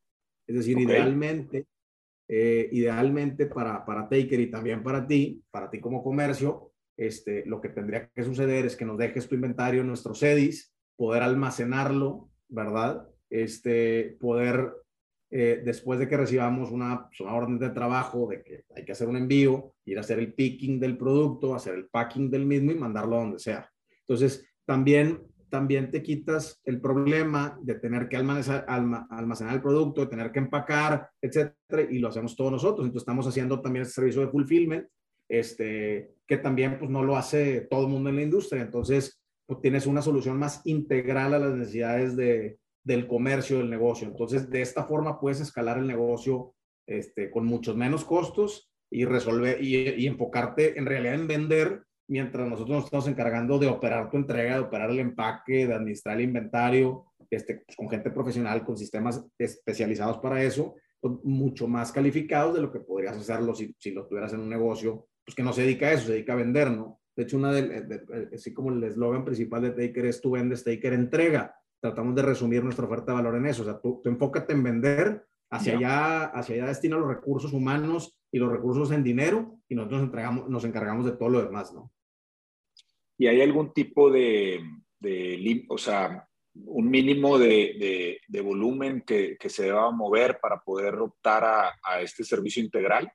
Es 0.47 0.57
decir, 0.57 0.79
idealmente, 0.79 1.67
eh, 2.29 2.69
idealmente 2.73 3.47
para, 3.47 3.85
para 3.85 4.09
Taker 4.09 4.41
y 4.41 4.51
también 4.51 4.83
para 4.83 5.07
ti, 5.07 5.43
para 5.51 5.71
ti 5.71 5.81
como 5.81 6.03
comercio, 6.03 6.73
este, 6.97 7.45
lo 7.47 7.61
que 7.61 7.71
tendría 7.71 8.09
que 8.09 8.23
suceder 8.23 8.67
es 8.67 8.77
que 8.77 8.85
nos 8.85 8.99
dejes 8.99 9.27
tu 9.27 9.35
inventario 9.35 9.81
en 9.81 9.87
nuestro 9.87 10.15
CEDIS, 10.15 10.73
poder 11.01 11.23
almacenarlo, 11.23 12.29
¿verdad? 12.51 13.09
Este, 13.31 14.19
poder, 14.21 14.71
eh, 15.31 15.63
después 15.65 15.99
de 15.99 16.07
que 16.07 16.19
recibamos 16.19 16.71
una, 16.71 17.07
pues, 17.07 17.21
una, 17.21 17.33
orden 17.33 17.59
de 17.59 17.71
trabajo 17.71 18.29
de 18.29 18.43
que 18.43 18.65
hay 18.77 18.85
que 18.85 18.93
hacer 18.93 19.09
un 19.09 19.17
envío, 19.17 19.73
ir 19.87 19.97
a 19.97 20.03
hacer 20.03 20.19
el 20.19 20.35
picking 20.35 20.79
del 20.79 20.99
producto, 20.99 21.55
hacer 21.55 21.75
el 21.75 21.87
packing 21.87 22.31
del 22.31 22.45
mismo 22.45 22.73
y 22.73 22.75
mandarlo 22.75 23.17
a 23.17 23.21
donde 23.21 23.39
sea. 23.39 23.67
Entonces, 24.01 24.47
también 24.67 25.23
también 25.49 25.91
te 25.91 26.03
quitas 26.03 26.61
el 26.65 26.83
problema 26.83 27.59
de 27.63 27.77
tener 27.77 28.07
que 28.07 28.19
almacenar, 28.19 28.67
almacenar, 28.69 29.55
el 29.55 29.63
producto, 29.63 30.03
de 30.03 30.07
tener 30.07 30.31
que 30.31 30.39
empacar, 30.39 31.09
etcétera, 31.21 31.91
y 31.91 31.99
lo 31.99 32.09
hacemos 32.09 32.37
todos 32.37 32.53
nosotros. 32.53 32.87
Entonces 32.87 33.03
estamos 33.03 33.27
haciendo 33.27 33.61
también 33.63 33.85
este 33.85 33.95
servicio 33.95 34.21
de 34.21 34.29
fulfillment, 34.29 34.87
este, 35.29 36.13
que 36.27 36.37
también 36.37 36.79
pues 36.79 36.91
no 36.91 37.03
lo 37.03 37.17
hace 37.17 37.63
todo 37.63 37.87
el 37.87 37.89
mundo 37.89 38.11
en 38.11 38.17
la 38.17 38.23
industria. 38.23 38.63
Entonces, 38.63 39.20
tienes 39.59 39.87
una 39.87 40.03
solución 40.03 40.39
más 40.39 40.63
integral 40.65 41.35
a 41.35 41.39
las 41.39 41.55
necesidades 41.55 42.17
de, 42.17 42.59
del 42.85 43.07
comercio, 43.07 43.59
del 43.59 43.71
negocio. 43.71 44.07
Entonces, 44.07 44.51
de 44.51 44.63
esta 44.63 44.85
forma 44.85 45.21
puedes 45.21 45.41
escalar 45.41 45.79
el 45.79 45.87
negocio 45.87 46.55
este, 46.87 47.31
con 47.31 47.47
muchos 47.47 47.77
menos 47.77 48.05
costos 48.05 48.71
y 48.91 49.05
resolver 49.05 49.63
y, 49.63 50.07
enfocarte 50.07 50.79
en 50.79 50.87
realidad 50.87 51.15
en 51.15 51.29
vender 51.29 51.83
mientras 52.09 52.49
nosotros 52.49 52.77
nos 52.77 52.85
estamos 52.87 53.07
encargando 53.07 53.59
de 53.59 53.69
operar 53.69 54.11
tu 54.11 54.17
entrega, 54.17 54.55
de 54.55 54.61
operar 54.61 54.91
el 54.91 54.99
empaque, 54.99 55.67
de 55.67 55.75
administrar 55.75 56.17
el 56.17 56.25
inventario, 56.25 57.07
este, 57.31 57.63
pues, 57.65 57.77
con 57.77 57.89
gente 57.89 58.11
profesional, 58.11 58.65
con 58.65 58.77
sistemas 58.77 59.25
especializados 59.39 60.19
para 60.19 60.43
eso, 60.43 60.75
pues, 61.01 61.15
mucho 61.23 61.69
más 61.69 61.93
calificados 61.93 62.55
de 62.55 62.63
lo 62.63 62.73
que 62.73 62.81
podrías 62.81 63.17
hacerlo 63.17 63.55
si, 63.55 63.75
si 63.79 63.93
lo 63.93 64.09
tuvieras 64.09 64.33
en 64.33 64.41
un 64.41 64.49
negocio, 64.49 65.07
pues 65.25 65.37
que 65.37 65.43
no 65.45 65.53
se 65.53 65.63
dedica 65.63 65.87
a 65.87 65.93
eso, 65.93 66.07
se 66.07 66.13
dedica 66.13 66.33
a 66.33 66.37
vender, 66.37 66.71
¿no? 66.73 67.00
De 67.17 67.25
hecho, 67.25 67.37
una 67.37 67.53
de, 67.53 68.29
así 68.35 68.55
como 68.55 68.71
el 68.71 68.83
eslogan 68.85 69.25
principal 69.25 69.63
de 69.63 69.71
Taker 69.71 70.07
es 70.07 70.21
tú 70.21 70.33
vendes, 70.33 70.65
Taker 70.65 70.93
entrega. 70.93 71.55
Tratamos 71.81 72.15
de 72.15 72.23
resumir 72.23 72.63
nuestra 72.63 72.87
oferta 72.87 73.13
de 73.13 73.17
valor 73.17 73.37
en 73.37 73.47
eso. 73.47 73.63
O 73.63 73.65
sea, 73.65 73.81
tú, 73.81 74.01
tú 74.03 74.11
enfócate 74.11 74.53
en 74.53 74.63
vender, 74.63 75.27
hacia 75.51 75.77
allá, 75.77 76.25
hacia 76.27 76.55
allá 76.55 76.67
destina 76.67 76.97
los 76.97 77.09
recursos 77.09 77.53
humanos 77.53 78.17
y 78.31 78.39
los 78.39 78.51
recursos 78.51 78.91
en 78.93 79.03
dinero 79.03 79.59
y 79.69 79.75
nosotros 79.75 80.03
entregamos, 80.03 80.49
nos 80.49 80.65
encargamos 80.65 81.05
de 81.05 81.13
todo 81.13 81.29
lo 81.29 81.43
demás, 81.43 81.73
¿no? 81.73 81.93
¿Y 83.19 83.27
hay 83.27 83.43
algún 83.43 83.73
tipo 83.75 84.11
de, 84.11 84.61
de 84.99 85.67
o 85.69 85.77
sea, 85.77 86.27
un 86.55 86.89
mínimo 86.89 87.39
de, 87.39 88.19
de, 88.27 88.41
volumen 88.41 89.03
que, 89.03 89.37
que, 89.39 89.51
se 89.51 89.65
deba 89.65 89.91
mover 89.91 90.39
para 90.41 90.61
poder 90.61 90.95
optar 90.95 91.45
a, 91.45 91.73
a, 91.83 92.01
este 92.01 92.25
servicio 92.25 92.63
integral? 92.63 93.13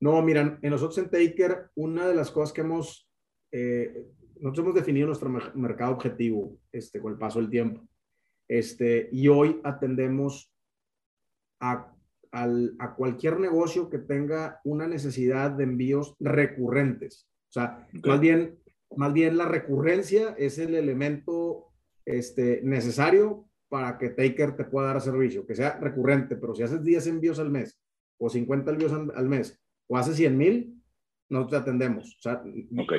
No, 0.00 0.20
miran, 0.22 0.58
en 0.62 0.70
nosotros 0.70 0.98
en 0.98 1.10
Taker, 1.10 1.70
una 1.74 2.06
de 2.08 2.14
las 2.14 2.30
cosas 2.30 2.52
que 2.52 2.60
hemos, 2.60 3.08
eh, 3.52 4.06
nosotros 4.40 4.64
hemos 4.64 4.74
definido 4.74 5.06
nuestro 5.06 5.30
mercado 5.54 5.92
objetivo 5.92 6.58
este, 6.72 7.00
con 7.00 7.12
el 7.12 7.18
paso 7.18 7.40
del 7.40 7.50
tiempo. 7.50 7.86
Este, 8.48 9.08
y 9.12 9.28
hoy 9.28 9.60
atendemos 9.64 10.52
a, 11.60 11.94
al, 12.32 12.74
a 12.78 12.94
cualquier 12.94 13.40
negocio 13.40 13.88
que 13.88 13.98
tenga 13.98 14.60
una 14.64 14.86
necesidad 14.86 15.50
de 15.52 15.64
envíos 15.64 16.14
recurrentes. 16.20 17.28
O 17.48 17.52
sea, 17.52 17.88
más 18.02 18.20
bien 18.20 18.58
más 18.96 19.12
bien 19.12 19.36
la 19.36 19.46
recurrencia 19.46 20.34
es 20.38 20.58
el 20.58 20.74
elemento 20.74 21.72
este, 22.04 22.60
necesario 22.62 23.48
para 23.68 23.98
que 23.98 24.10
Taker 24.10 24.56
te 24.56 24.64
pueda 24.64 24.88
dar 24.88 25.00
servicio, 25.00 25.46
que 25.46 25.54
sea 25.54 25.78
recurrente, 25.78 26.36
pero 26.36 26.54
si 26.54 26.62
haces 26.62 26.82
10 26.82 27.06
envíos 27.08 27.38
al 27.38 27.50
mes 27.50 27.80
o 28.18 28.28
50 28.28 28.70
envíos 28.70 28.92
al, 28.92 29.28
mes 29.28 29.60
o 29.88 29.96
haces 29.96 30.16
100 30.16 30.36
mil, 30.36 30.82
no 31.28 31.46
te 31.46 31.56
atendemos. 31.56 32.16
O 32.18 32.22
sea, 32.22 32.42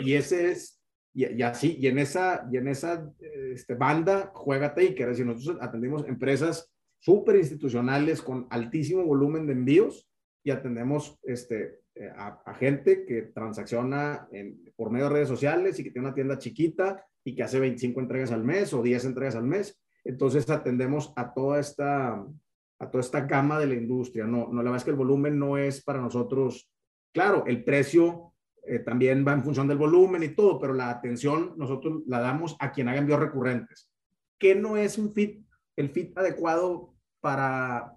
y, 0.02 0.14
ese 0.14 0.52
es, 0.52 0.82
y, 1.14 1.42
así, 1.42 1.78
y 1.80 1.88
en 1.88 2.00
esa, 2.00 2.48
y 2.52 2.58
en 2.58 2.68
esa 2.68 3.12
este, 3.54 3.76
banda 3.76 4.32
juega 4.34 4.74
Taker, 4.74 5.10
es 5.10 5.18
decir, 5.18 5.26
nosotros 5.26 5.58
atendemos 5.62 6.08
empresas 6.08 6.72
súper 7.00 7.36
institucionales 7.38 8.22
con 8.22 8.48
altísimo 8.50 9.04
volumen 9.04 9.46
de 9.46 9.54
envíos 9.54 10.10
y 10.44 10.52
atendemos 10.52 11.20
este, 11.24 11.80
eh, 11.96 12.12
a, 12.16 12.54
gente 12.56 13.06
que 13.06 13.24
transacciona 13.24 14.28
por 14.76 14.92
medio 14.92 15.06
de 15.06 15.14
redes 15.14 15.30
sociales 15.30 15.80
y 15.80 15.84
que 15.84 15.92
tiene 15.92 16.08
una 16.08 16.16
tienda 16.16 16.38
chiquita 16.38 17.06
y 17.24 17.36
que 17.36 17.44
hace 17.44 17.60
25 17.60 18.00
entregas 18.00 18.32
al 18.32 18.44
mes 18.44 18.74
o 18.74 18.84
10 18.84 19.06
entregas 19.06 19.36
al 19.36 19.46
mes. 19.46 19.80
Entonces 20.04 20.50
atendemos 20.50 21.14
a 21.16 21.34
toda 21.34 21.60
esta, 21.60 22.14
a 22.80 22.92
toda 22.92 23.02
esta 23.02 23.22
gama 23.22 23.60
de 23.60 23.68
la 23.68 23.76
industria. 23.76 24.26
No, 24.26 24.48
no, 24.48 24.58
la 24.58 24.64
verdad 24.64 24.78
es 24.78 24.84
que 24.84 24.92
el 24.92 24.98
volumen 24.98 25.40
no 25.40 25.58
es 25.58 25.84
para 25.84 26.02
nosotros, 26.02 26.70
claro, 27.16 27.46
el 27.48 27.64
precio 27.64 28.34
eh, 28.68 28.80
también 28.80 29.26
va 29.26 29.32
en 29.32 29.44
función 29.44 29.70
del 29.70 29.78
volumen 29.78 30.22
y 30.22 30.36
todo, 30.36 30.60
pero 30.60 30.74
la 30.74 30.90
atención 30.90 31.54
nosotros 31.56 32.04
la 32.08 32.20
damos 32.20 32.58
a 32.60 32.74
quien 32.74 32.90
haga 32.90 33.00
envíos 33.00 33.22
recurrentes. 33.22 33.90
¿Qué 34.38 34.54
no 34.54 34.76
es 34.76 34.98
un 34.98 35.14
fit, 35.14 35.46
el 35.78 35.90
fit 35.90 36.16
adecuado 36.18 36.94
para, 37.22 37.96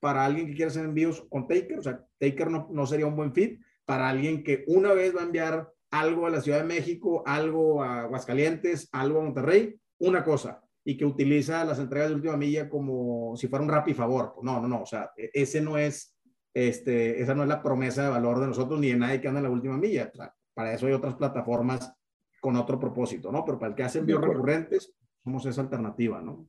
para 0.00 0.24
alguien 0.24 0.46
que 0.46 0.54
quiera 0.54 0.70
hacer 0.70 0.86
envíos 0.86 1.26
con 1.28 1.46
Taker, 1.46 1.78
o 1.78 1.82
sea, 1.82 2.02
Taker 2.18 2.50
no, 2.50 2.68
no, 2.70 2.86
sería 2.86 3.06
un 3.06 3.16
buen 3.16 3.34
fit 3.34 3.60
para 3.84 4.08
alguien 4.08 4.42
que 4.42 4.64
una 4.66 4.94
vez 4.94 5.14
va 5.14 5.20
a 5.20 5.24
enviar 5.24 5.70
algo 5.90 6.26
a 6.26 6.30
la 6.30 6.40
Ciudad 6.40 6.60
de 6.60 6.64
México, 6.64 7.22
algo 7.26 7.82
a 7.82 8.00
Aguascalientes, 8.00 8.88
algo 8.92 9.20
a 9.20 9.24
Monterrey, 9.24 9.78
una 9.98 10.24
cosa, 10.24 10.64
y 10.84 10.96
que 10.96 11.04
utiliza 11.04 11.64
las 11.64 11.78
entregas 11.78 12.08
de 12.08 12.14
última 12.14 12.36
milla 12.38 12.68
como 12.68 13.36
si 13.36 13.46
fuera 13.46 13.62
un 13.62 13.70
rap 13.70 13.88
y 13.88 13.94
favor. 13.94 14.36
No, 14.42 14.60
no, 14.60 14.68
no, 14.68 14.82
o 14.82 14.86
sea, 14.86 15.10
e, 15.16 15.30
ese 15.34 15.60
no 15.60 15.76
es, 15.76 16.13
este, 16.54 17.20
esa 17.20 17.34
no 17.34 17.42
es 17.42 17.48
la 17.48 17.62
promesa 17.62 18.04
de 18.04 18.10
valor 18.10 18.40
de 18.40 18.46
nosotros 18.46 18.78
ni 18.80 18.88
de 18.88 18.96
nadie 18.96 19.20
que 19.20 19.28
anda 19.28 19.40
en 19.40 19.44
la 19.44 19.50
última 19.50 19.76
milla. 19.76 20.10
para 20.54 20.72
eso 20.72 20.86
hay 20.86 20.92
otras 20.92 21.14
plataformas 21.14 21.92
con 22.40 22.56
otro 22.56 22.78
propósito, 22.78 23.32
¿no? 23.32 23.44
Pero 23.44 23.58
para 23.58 23.70
el 23.70 23.76
que 23.76 23.82
hace 23.82 23.98
envíos 23.98 24.20
recurrentes, 24.20 24.94
somos 25.22 25.44
esa 25.46 25.62
alternativa, 25.62 26.20
¿no? 26.22 26.46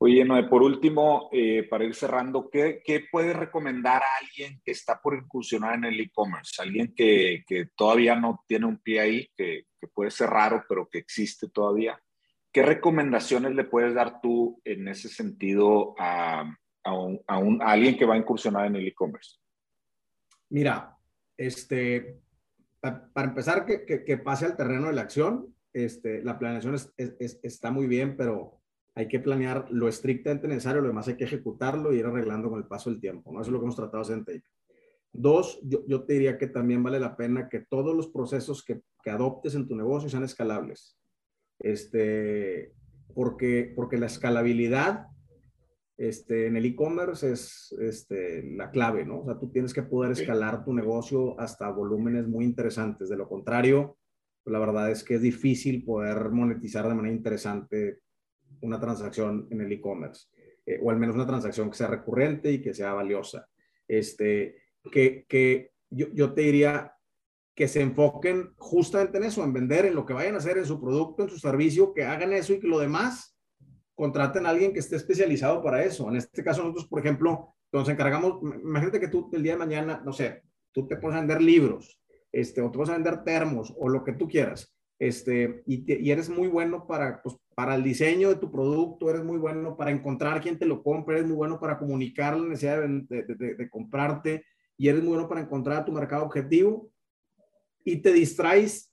Oye, 0.00 0.24
Noé, 0.24 0.44
por 0.44 0.62
último, 0.62 1.28
eh, 1.32 1.66
para 1.68 1.84
ir 1.84 1.94
cerrando, 1.94 2.48
¿qué, 2.48 2.80
¿qué 2.84 3.04
puedes 3.10 3.34
recomendar 3.34 4.00
a 4.00 4.24
alguien 4.24 4.60
que 4.64 4.70
está 4.70 5.00
por 5.02 5.16
incursionar 5.16 5.74
en 5.74 5.86
el 5.86 6.00
e-commerce? 6.00 6.62
Alguien 6.62 6.94
que, 6.94 7.42
que, 7.44 7.66
todavía 7.76 8.14
no 8.14 8.44
tiene 8.46 8.66
un 8.66 8.78
pie 8.78 9.00
ahí, 9.00 9.28
que, 9.36 9.64
que, 9.80 9.88
puede 9.88 10.12
ser 10.12 10.30
raro, 10.30 10.64
pero 10.68 10.88
que 10.88 10.98
existe 10.98 11.48
todavía. 11.48 12.00
¿qué 12.52 12.62
recomendaciones 12.62 13.54
le 13.54 13.64
puedes 13.64 13.94
dar 13.94 14.20
tú 14.20 14.60
en 14.64 14.88
ese 14.88 15.08
sentido 15.08 15.94
a, 15.98 16.44
alguien 16.84 17.98
que 17.98 18.06
va 18.06 18.14
a 18.14 18.18
incursionar 18.18 18.66
en 18.66 18.76
el 18.76 18.88
e-commerce? 18.88 19.38
Mira, 20.50 20.96
este, 21.36 22.20
para, 22.80 23.28
empezar, 23.28 23.66
que, 23.66 24.16
pase 24.18 24.46
al 24.46 24.56
terreno 24.56 24.86
de 24.86 24.94
la 24.94 25.02
acción, 25.02 25.54
este, 25.72 26.22
la 26.22 26.38
planeación 26.38 26.76
está 26.96 27.70
muy 27.70 27.86
bien, 27.86 28.16
pero 28.16 28.60
hay 28.94 29.06
que 29.06 29.20
planear 29.20 29.66
lo 29.70 29.88
estrictamente 29.88 30.48
necesario, 30.48 30.80
lo 30.80 30.88
demás 30.88 31.06
hay 31.08 31.16
que 31.16 31.24
ejecutarlo 31.24 31.92
y 31.92 31.98
ir 31.98 32.06
arreglando 32.06 32.50
con 32.50 32.58
el 32.58 32.66
paso 32.66 32.90
del 32.90 33.00
tiempo. 33.00 33.32
¿no? 33.32 33.40
Eso 33.40 33.50
es 33.50 33.52
lo 33.52 33.60
que 33.60 33.64
hemos 33.64 33.76
tratado 33.76 34.02
de 34.02 34.14
hacer 34.14 34.24
en. 34.34 34.42
Dos, 35.12 35.60
yo, 35.62 36.04
te 36.04 36.12
diría 36.14 36.36
que 36.36 36.48
también 36.48 36.82
vale 36.82 37.00
la 37.00 37.16
pena 37.16 37.48
que 37.48 37.60
todos 37.60 37.96
los 37.96 38.08
procesos 38.08 38.62
que, 38.62 38.82
que 39.02 39.10
adoptes 39.10 39.54
en 39.54 39.66
tu 39.66 39.74
negocio 39.74 40.08
sean 40.08 40.24
escalables. 40.24 40.98
Este, 41.58 42.74
porque, 43.14 43.72
porque 43.74 43.98
la 43.98 44.06
escalabilidad 44.06 45.06
este, 45.98 46.46
en 46.46 46.56
el 46.56 46.64
e-commerce 46.64 47.32
es 47.32 47.74
este, 47.80 48.44
la 48.54 48.70
clave, 48.70 49.04
¿no? 49.04 49.22
O 49.22 49.24
sea, 49.24 49.36
tú 49.36 49.50
tienes 49.50 49.74
que 49.74 49.82
poder 49.82 50.12
escalar 50.12 50.64
tu 50.64 50.72
negocio 50.72 51.38
hasta 51.40 51.68
volúmenes 51.70 52.28
muy 52.28 52.44
interesantes. 52.44 53.08
De 53.08 53.16
lo 53.16 53.28
contrario, 53.28 53.98
pues, 54.44 54.52
la 54.52 54.60
verdad 54.60 54.92
es 54.92 55.02
que 55.02 55.16
es 55.16 55.22
difícil 55.22 55.84
poder 55.84 56.30
monetizar 56.30 56.86
de 56.86 56.94
manera 56.94 57.14
interesante 57.14 57.98
una 58.60 58.78
transacción 58.78 59.48
en 59.50 59.60
el 59.60 59.72
e-commerce, 59.72 60.28
eh, 60.64 60.78
o 60.80 60.90
al 60.92 60.98
menos 60.98 61.16
una 61.16 61.26
transacción 61.26 61.68
que 61.68 61.76
sea 61.76 61.88
recurrente 61.88 62.52
y 62.52 62.62
que 62.62 62.74
sea 62.74 62.92
valiosa. 62.92 63.48
Este, 63.88 64.56
que, 64.92 65.26
que 65.28 65.72
yo, 65.90 66.06
yo, 66.14 66.32
te 66.32 66.42
diría 66.42 66.92
que 67.56 67.66
se 67.66 67.80
enfoquen 67.80 68.52
justamente 68.56 69.18
en 69.18 69.24
eso, 69.24 69.42
en 69.42 69.52
vender, 69.52 69.84
en 69.84 69.96
lo 69.96 70.06
que 70.06 70.12
vayan 70.12 70.36
a 70.36 70.38
hacer, 70.38 70.58
en 70.58 70.66
su 70.66 70.80
producto, 70.80 71.24
en 71.24 71.30
su 71.30 71.38
servicio, 71.38 71.92
que 71.92 72.04
hagan 72.04 72.32
eso 72.32 72.52
y 72.52 72.60
que 72.60 72.68
lo 72.68 72.78
demás 72.78 73.37
contraten 73.98 74.46
a 74.46 74.50
alguien 74.50 74.72
que 74.72 74.78
esté 74.78 74.94
especializado 74.94 75.60
para 75.62 75.82
eso. 75.82 76.08
En 76.08 76.16
este 76.16 76.44
caso, 76.44 76.62
nosotros, 76.62 76.86
por 76.86 77.00
ejemplo, 77.00 77.56
nos 77.72 77.88
encargamos, 77.88 78.40
imagínate 78.62 79.00
que 79.00 79.08
tú 79.08 79.28
el 79.32 79.42
día 79.42 79.52
de 79.52 79.58
mañana, 79.58 80.00
no 80.04 80.12
sé, 80.12 80.44
tú 80.72 80.86
te 80.86 80.96
pones 80.96 81.16
a 81.16 81.20
vender 81.20 81.42
libros, 81.42 82.00
este, 82.30 82.62
o 82.62 82.70
te 82.70 82.78
vas 82.78 82.88
a 82.90 82.94
vender 82.94 83.24
termos, 83.24 83.74
o 83.76 83.88
lo 83.88 84.04
que 84.04 84.12
tú 84.12 84.28
quieras 84.28 84.72
este, 84.98 85.62
y, 85.66 86.10
eres 86.10 86.28
muy 86.28 86.48
bueno 86.48 86.86
para, 86.86 87.22
pues, 87.22 87.36
para 87.54 87.76
el 87.76 87.84
diseño 87.84 88.30
de 88.30 88.36
tu 88.36 88.50
producto, 88.50 89.08
eres 89.08 89.22
muy 89.22 89.38
bueno 89.38 89.76
para 89.76 89.90
encontrar 89.90 90.40
quien 90.40 90.58
te 90.58 90.66
lo 90.66 90.82
compre, 90.82 91.16
eres 91.16 91.28
muy 91.28 91.36
bueno 91.36 91.60
para 91.60 91.78
comunicar 91.78 92.36
la 92.36 92.48
necesidad 92.48 92.82
de, 92.82 93.68
comprarte 93.70 94.44
y 94.76 94.88
eres 94.88 95.02
muy 95.02 95.14
bueno 95.14 95.28
para 95.28 95.40
encontrar 95.40 95.84
tu 95.84 95.92
mercado 95.92 96.24
objetivo 96.24 96.90
y 97.84 97.98
te 97.98 98.12
distraes 98.12 98.92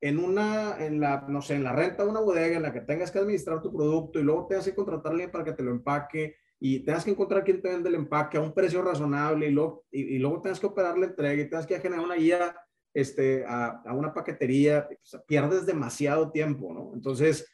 en 0.00 0.18
una, 0.18 0.84
en 0.84 1.00
la, 1.00 1.24
no 1.28 1.40
sé, 1.40 1.54
en 1.54 1.64
la 1.64 1.72
renta 1.72 2.04
de 2.04 2.10
una 2.10 2.20
bodega 2.20 2.56
en 2.56 2.62
la 2.62 2.72
que 2.72 2.82
tengas 2.82 3.10
que 3.10 3.18
administrar 3.18 3.62
tu 3.62 3.72
producto 3.72 4.18
y 4.18 4.22
luego 4.22 4.46
tengas 4.46 4.66
que 4.66 4.74
contratar 4.74 5.06
a 5.06 5.10
alguien 5.12 5.30
para 5.30 5.44
que 5.44 5.52
te 5.52 5.62
lo 5.62 5.70
empaque 5.70 6.36
y 6.58 6.80
tengas 6.80 7.04
que 7.04 7.10
encontrar 7.10 7.44
quien 7.44 7.60
te 7.60 7.68
vende 7.68 7.88
el 7.88 7.94
empaque 7.94 8.38
a 8.38 8.40
un 8.40 8.52
precio 8.52 8.82
razonable 8.82 9.46
y 9.46 9.50
luego, 9.50 9.84
y, 9.90 10.16
y 10.16 10.18
luego 10.18 10.40
tengas 10.40 10.60
que 10.60 10.66
operar 10.66 10.96
la 10.98 11.06
entrega 11.06 11.42
y 11.42 11.48
tengas 11.48 11.66
que 11.66 11.80
generar 11.80 12.04
una 12.04 12.14
guía 12.14 12.54
este, 12.96 13.44
a, 13.46 13.82
una 13.92 14.14
paquetería, 14.14 14.88
pierdes 15.26 15.66
demasiado 15.66 16.30
tiempo, 16.30 16.72
¿no? 16.72 16.92
Entonces, 16.94 17.46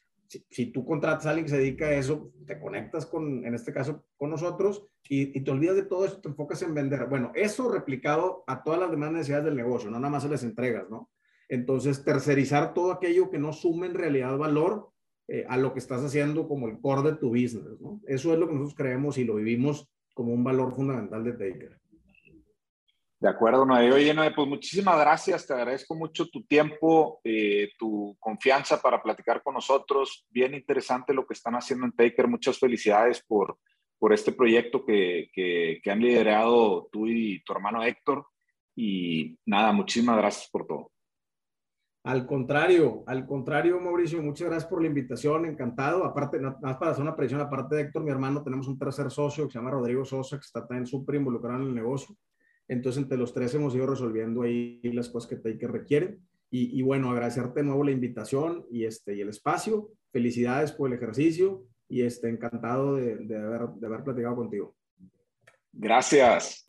si, 0.49 0.67
tú 0.67 0.87
contratas 0.87 1.27
a 1.27 1.31
alguien 1.31 1.47
que 1.47 1.51
se 1.51 1.59
dedica 1.59 1.87
a 1.87 1.95
eso, 1.95 2.31
te 2.47 2.61
conectas 2.61 3.07
con, 3.07 3.45
en 3.45 3.53
este 3.53 3.73
caso, 3.73 4.05
con 4.17 4.31
nosotros 4.31 4.87
y, 5.09 5.41
te 5.41 5.51
olvidas 5.51 5.75
de 5.75 5.83
todo 5.83 6.05
eso, 6.05 6.21
te 6.21 6.29
enfocas 6.29 6.63
en 6.63 6.75
vender. 6.75 7.07
Bueno, 7.07 7.33
eso 7.35 7.69
replicado 7.73 8.45
a 8.47 8.63
todas 8.63 8.79
las 8.79 8.93
demás 8.93 9.11
necesidades 9.11 9.47
del 9.47 9.57
negocio, 9.57 9.91
no 9.91 9.99
nada 9.99 10.13
más 10.13 10.25
a 10.25 10.29
las 10.29 10.45
entregas, 10.45 10.89
¿no? 10.89 11.11
Entonces, 11.53 12.03
tercerizar 12.03 12.73
todo 12.73 12.93
aquello 12.93 13.29
que 13.29 13.39
no 13.39 13.53
sume 13.53 13.87
en 13.87 13.93
realidad 13.93 14.39
valor 14.39 14.89
eh, 15.29 15.45
a 15.47 15.59
lo 15.59 15.75
que 15.75 15.81
estás 15.81 16.03
haciendo 16.03 16.49
como 16.49 16.67
el 16.67 16.81
core 16.81 17.11
de 17.11 17.17
tu 17.19 17.29
business, 17.29 17.79
¿no? 17.79 18.01
Eso 18.07 18.33
es 18.33 18.39
lo 18.39 18.47
que 18.47 18.55
nosotros 18.55 18.75
creemos 18.75 19.19
y 19.19 19.25
lo 19.25 19.35
vivimos 19.35 19.87
como 20.15 20.33
un 20.33 20.43
valor 20.43 20.75
fundamental 20.75 21.23
de 21.23 21.33
Taker. 21.33 21.79
De 23.21 23.29
acuerdo, 23.29 23.67
Noé. 23.67 23.93
Oye, 23.93 24.15
Noé, 24.15 24.31
pues 24.31 24.49
muchísimas 24.49 24.99
gracias. 24.99 25.47
Te 25.47 25.53
agradezco 25.53 25.95
mucho 25.95 26.27
tu 26.29 26.43
tiempo, 26.45 27.21
eh, 27.23 27.69
tu 27.79 28.17
confianza 28.19 28.81
para 28.81 29.03
platicar 29.03 29.43
con 29.43 29.53
nosotros. 29.53 30.25
Bien 30.31 30.55
interesante 30.55 31.13
lo 31.13 31.27
que 31.27 31.35
están 31.35 31.53
haciendo 31.53 31.85
en 31.85 31.93
Taker. 31.93 32.29
Muchas 32.29 32.59
felicidades 32.59 33.23
por, 33.29 33.59
por 33.99 34.15
este 34.15 34.33
proyecto 34.33 34.87
que, 34.87 35.29
que, 35.35 35.83
que 35.85 35.91
han 35.91 36.01
liderado 36.01 36.89
tú 36.91 37.07
y 37.07 37.45
tu 37.45 37.53
hermano 37.53 37.83
Héctor. 37.83 38.25
Y 38.75 39.39
nada, 39.45 39.71
muchísimas 39.73 40.17
gracias 40.17 40.49
por 40.51 40.67
todo. 40.67 40.93
Al 42.05 42.27
contrario, 42.27 43.05
al 43.07 43.27
contrario, 43.27 43.79
Mauricio, 43.79 44.21
muchas 44.21 44.49
gracias 44.49 44.69
por 44.69 44.81
la 44.81 44.89
invitación, 44.89 45.47
encantado. 45.47 46.05
Aparte, 46.05 46.41
nada 46.41 46.59
más 46.61 46.77
para 46.77 46.91
hacer 46.91 47.03
una 47.03 47.15
presión, 47.15 47.41
aparte 47.41 47.77
de 47.77 47.83
Héctor, 47.83 48.03
mi 48.03 48.11
hermano, 48.11 48.43
tenemos 48.43 48.67
un 48.67 48.77
tercer 48.77 49.09
socio 49.11 49.47
que 49.47 49.53
se 49.53 49.59
llama 49.59 49.71
Rodrigo 49.71 50.05
Sosa, 50.05 50.37
que 50.37 50.45
está 50.45 50.67
también 50.67 50.87
súper 50.87 51.15
involucrado 51.15 51.63
en 51.63 51.69
el 51.69 51.75
negocio. 51.75 52.17
Entonces, 52.67 53.03
entre 53.03 53.19
los 53.19 53.33
tres 53.33 53.55
hemos 53.55 53.75
ido 53.77 53.87
resolviendo 53.87 54.43
ahí 54.43 54.81
las 54.83 55.11
cosas 55.11 55.31
que 55.31 55.37
te 55.37 55.57
que 55.57 55.69
requieren. 55.69 56.21
Y, 56.51 56.79
y, 56.79 56.83
bueno, 56.83 57.11
agradecerte 57.11 57.61
de 57.61 57.67
nuevo 57.67 57.85
la 57.85 57.93
invitación 57.93 58.67
y, 58.69 58.85
este, 58.85 59.15
y 59.15 59.21
el 59.21 59.29
espacio. 59.29 59.91
Felicidades 60.11 60.73
por 60.73 60.89
el 60.89 60.95
ejercicio 60.95 61.65
y 61.89 62.03
este, 62.03 62.29
encantado 62.29 62.97
de, 62.97 63.17
de, 63.17 63.37
haber, 63.39 63.69
de 63.77 63.87
haber 63.87 64.03
platicado 64.03 64.37
contigo. 64.37 64.75
Gracias. 65.73 66.65